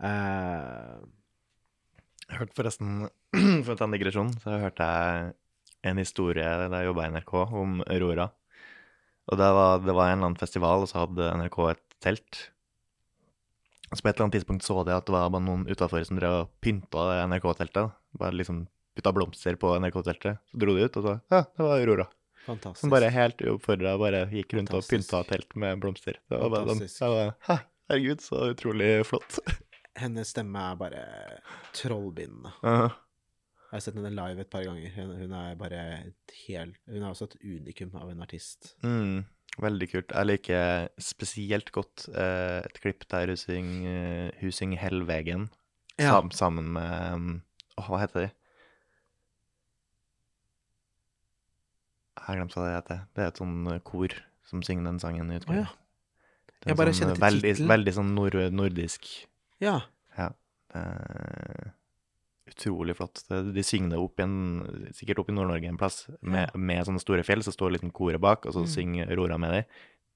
Uh, 0.00 1.00
Jeg 2.30 2.38
hørte 2.38 2.56
forresten, 2.56 3.08
for 3.64 3.74
å 3.74 3.76
ta 3.76 3.88
en 3.88 3.94
digresjon, 3.96 4.28
så 4.40 4.60
hørte 4.62 4.86
jeg 4.86 5.32
en 5.90 5.98
historie 5.98 6.44
da 6.44 6.78
jeg 6.78 6.86
jobba 6.86 7.08
i 7.08 7.12
NRK, 7.16 7.32
om 7.58 7.80
Aurora. 7.90 8.28
Og 9.30 9.38
det 9.38 9.50
var, 9.54 9.78
det 9.84 9.94
var 9.94 10.08
en 10.10 10.18
eller 10.18 10.26
annen 10.32 10.40
festival, 10.40 10.82
og 10.82 10.88
så 10.90 11.04
hadde 11.04 11.28
NRK 11.38 11.58
et 11.70 11.82
telt. 12.02 12.40
Og 13.90 13.98
så 13.98 14.02
på 14.04 14.08
et 14.10 14.14
eller 14.16 14.26
annet 14.26 14.36
tidspunkt 14.38 14.66
så 14.66 14.82
de 14.86 14.94
at 14.94 15.06
det 15.06 15.14
var 15.14 15.30
bare 15.30 15.42
noen 15.44 15.64
utafor 15.70 16.02
som 16.06 16.18
drev 16.18 16.34
og 16.44 16.50
pynta 16.62 17.04
NRK-teltet. 17.30 17.92
Bare 18.18 18.34
liksom 18.38 18.64
putta 18.98 19.12
blomster 19.14 19.54
på 19.60 19.72
NRK-teltet. 19.82 20.38
Så 20.50 20.58
dro 20.62 20.74
de 20.76 20.86
ut, 20.88 20.98
og 20.98 21.06
så 21.06 21.14
Ja, 21.30 21.44
det 21.46 21.62
var 21.66 21.78
Aurora. 21.82 22.06
fantastisk. 22.46 22.80
Som 22.82 22.90
bare 22.94 23.10
helt 23.14 23.42
uoppfordra 23.46 23.96
bare 23.98 24.24
gikk 24.30 24.54
rundt 24.58 24.70
og 24.74 24.82
Fantastisk. 24.82 25.10
pynta 25.10 25.22
telt 25.30 25.56
med 25.56 25.80
blomster. 25.82 26.18
Det 26.30 26.38
var 26.40 26.50
bare 26.54 26.66
sånn 26.70 26.80
Fantastisk. 26.82 27.00
jeg 27.02 27.10
var, 27.14 27.34
Hæ, 27.50 27.58
Herregud, 27.90 28.20
så 28.22 28.42
utrolig 28.54 28.90
flott. 29.06 29.38
Hennes 29.98 30.30
stemme 30.30 30.62
er 30.72 30.76
bare 30.78 31.04
trollbindende. 31.76 32.52
Ja. 32.62 32.90
Jeg 33.70 33.76
har 33.76 33.82
sett 33.84 33.94
henne 34.00 34.10
live 34.10 34.42
et 34.42 34.50
par 34.50 34.64
ganger. 34.66 34.90
Hun, 34.96 35.10
hun 35.20 35.32
er 35.38 35.52
bare 35.58 35.80
et 36.08 36.32
helt 36.48 36.74
Hun 36.90 37.04
er 37.04 37.10
også 37.12 37.28
et 37.30 37.36
unikum 37.44 37.92
av 37.94 38.10
en 38.10 38.24
artist. 38.24 38.72
Mm, 38.82 39.20
veldig 39.62 39.88
kult. 39.92 40.10
Jeg 40.16 40.26
liker 40.26 40.88
spesielt 40.98 41.70
godt 41.74 42.08
uh, 42.10 42.58
et 42.66 42.80
klipp 42.82 43.06
der 43.12 43.30
hun 43.30 43.38
synger, 43.38 44.32
uh, 44.42 44.50
syng 44.50 44.74
'Hellvegen' 44.74 45.48
Ja. 46.00 46.14
sam, 46.16 46.30
sammen 46.30 46.72
med 46.72 47.12
um, 47.14 47.42
hva 47.76 47.98
heter 48.00 48.20
de? 48.26 48.30
Jeg 52.20 52.26
har 52.26 52.36
glemt 52.40 52.54
hva 52.56 52.64
det 52.66 52.74
heter. 52.76 53.00
Det 53.16 53.22
er 53.24 53.30
et 53.32 53.40
sånn 53.40 53.56
eh, 53.72 53.80
kor 53.86 54.14
som 54.50 54.62
synger 54.66 54.86
den 54.90 55.00
sangen 55.02 55.30
i 55.32 55.38
Å 55.38 55.46
Oh, 55.50 55.56
ja. 55.56 55.66
Jeg 56.66 56.76
bare 56.76 56.92
sånn, 56.92 56.98
kjenner 57.00 57.14
eh, 57.14 57.16
til 57.16 57.24
veldig, 57.24 57.50
tittelen. 57.54 57.70
veldig 57.72 57.94
sånn 57.96 58.10
nord 58.14 58.36
nordisk. 58.52 59.08
Ja. 59.64 59.76
Ja. 60.18 60.26
Eh, 60.76 61.70
utrolig 62.50 62.96
flott. 62.98 63.22
De 63.28 63.62
synger 63.66 63.90
det 63.94 63.98
opp 64.02 64.20
i 64.20 64.24
en, 64.26 64.36
sikkert 64.96 65.18
opp 65.22 65.30
i 65.30 65.32
Nord-Norge 65.36 65.68
en 65.70 65.78
plass, 65.80 66.04
med, 66.22 66.50
med 66.54 66.84
sånne 66.86 67.00
store 67.02 67.22
fjell, 67.26 67.42
så 67.46 67.52
står 67.54 67.76
liksom 67.76 67.92
koret 67.96 68.20
bak, 68.20 68.46
og 68.46 68.52
så 68.54 68.64
Mm. 68.66 68.70
synger 68.74 69.10
Aurora 69.14 69.38
med 69.38 69.50
dem. 69.52 69.64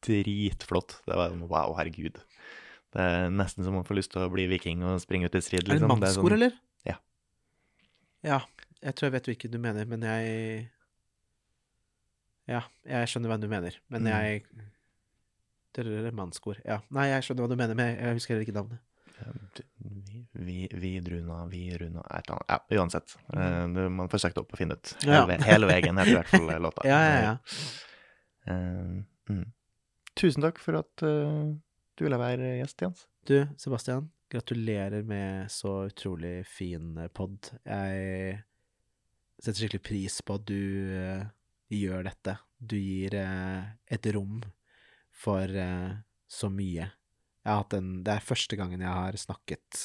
Dritflott. 0.05 1.01
Det 1.07 1.17
var 1.17 1.31
sånn, 1.31 1.49
wow, 1.49 1.75
herregud. 1.79 2.19
Det 2.95 3.01
er 3.01 3.31
nesten 3.31 3.65
som 3.65 3.75
man 3.75 3.85
får 3.85 3.97
lyst 3.97 4.13
til 4.13 4.23
å 4.23 4.31
bli 4.31 4.47
viking 4.47 4.83
og 4.85 5.01
springe 5.01 5.27
ut 5.27 5.35
i 5.35 5.41
strid. 5.41 5.65
Er 5.65 5.67
det 5.67 5.81
Liksom. 5.81 5.91
en 5.91 5.99
mannskor, 6.01 6.29
sånn- 6.31 6.33
eller? 6.35 6.53
Ja. 6.85 6.97
Ja. 8.23 8.41
Jeg 8.83 8.95
tror 8.95 9.07
jeg 9.11 9.13
vet 9.13 9.27
hvilken 9.27 9.51
du 9.51 9.59
mener, 9.59 9.85
men 9.87 10.01
jeg 10.03 10.69
Ja, 12.47 12.61
jeg 12.85 13.09
skjønner 13.09 13.29
hva 13.33 13.41
du 13.41 13.49
mener, 13.49 13.73
men 13.89 14.03
Mm. 14.03 14.07
jeg 14.13 14.45
Det 15.73 15.87
er 15.87 16.13
mannskor. 16.13 16.61
Ja. 16.65 16.83
Nei, 16.91 17.09
jeg 17.09 17.23
skjønner 17.25 17.47
hva 17.47 17.49
du 17.49 17.57
mener, 17.57 17.75
men 17.75 17.97
jeg 17.97 18.15
husker 18.15 18.35
heller 18.35 18.45
ikke 18.47 18.55
navnet. 18.55 18.79
Vi, 20.35 20.69
vi, 20.73 20.93
druna, 21.01 21.45
vi 21.47 21.69
runa 21.79 22.03
Et 22.11 22.27
eller 22.27 22.37
annet. 22.37 22.49
Ja, 22.51 22.81
uansett. 22.81 23.17
Eh, 23.35 23.61
det, 23.75 23.89
man 23.95 24.11
får 24.11 24.25
søkt 24.27 24.41
opp 24.43 24.55
og 24.55 24.59
finne 24.59 24.79
ut. 24.79 24.95
Mm. 25.05 25.11
Ja. 25.13 25.21
Hele, 25.23 25.39
hele 25.47 25.71
veien 25.71 26.01
heter 26.01 26.13
i 26.13 26.17
hvert 26.19 26.33
fall 26.33 26.51
låta. 26.69 26.87
Ja, 26.93 27.01
ja, 27.07 27.21
ja. 27.29 27.37
Uh, 28.45 29.05
mm. 29.31 29.45
Tusen 30.21 30.45
takk 30.45 30.59
for 30.61 30.77
at 30.83 31.05
uh, 31.07 31.55
du 31.95 32.05
ville 32.05 32.19
være 32.21 32.57
gjest, 32.59 32.83
Jens. 32.83 33.07
Du, 33.25 33.39
Sebastian, 33.57 34.11
gratulerer 34.29 35.07
med 35.07 35.51
så 35.51 35.85
utrolig 35.87 36.43
fin 36.51 36.99
pod. 37.15 37.53
Jeg 37.65 38.43
setter 39.39 39.65
skikkelig 39.65 39.85
pris 39.85 40.19
på 40.27 40.39
at 40.39 40.47
du 40.49 40.95
eh, 40.97 41.25
gjør 41.75 42.07
dette. 42.09 42.37
Du 42.59 42.77
gir 42.79 43.15
eh, 43.19 43.63
et 43.87 44.09
rom 44.17 44.43
for 45.15 45.49
eh, 45.49 45.95
så 46.27 46.51
mye. 46.51 46.89
Jeg 47.45 47.51
har 47.51 47.63
hatt 47.63 47.77
en, 47.79 47.91
det 48.05 48.17
er 48.17 48.27
første 48.27 48.59
gangen 48.59 48.83
jeg 48.83 48.91
har 48.91 49.21
snakket 49.21 49.83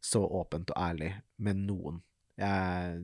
så 0.00 0.22
åpent 0.24 0.72
og 0.74 0.80
ærlig 0.80 1.12
med 1.44 1.60
noen. 1.66 2.00
Jeg, 2.40 3.02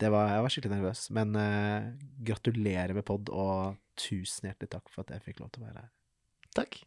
var, 0.00 0.34
jeg 0.34 0.44
var 0.44 0.52
skikkelig 0.52 0.76
nervøs, 0.76 1.06
men 1.16 1.36
uh, 1.36 1.92
gratulerer 2.24 2.96
med 2.96 3.06
pod, 3.08 3.32
og 3.32 3.80
tusen 4.00 4.50
hjertelig 4.50 4.74
takk 4.76 4.92
for 4.92 5.04
at 5.04 5.16
jeg 5.16 5.30
fikk 5.30 5.44
lov 5.44 5.54
til 5.54 5.64
å 5.64 5.70
være 5.70 5.86
her. 5.86 5.90
Takk. 6.56 6.82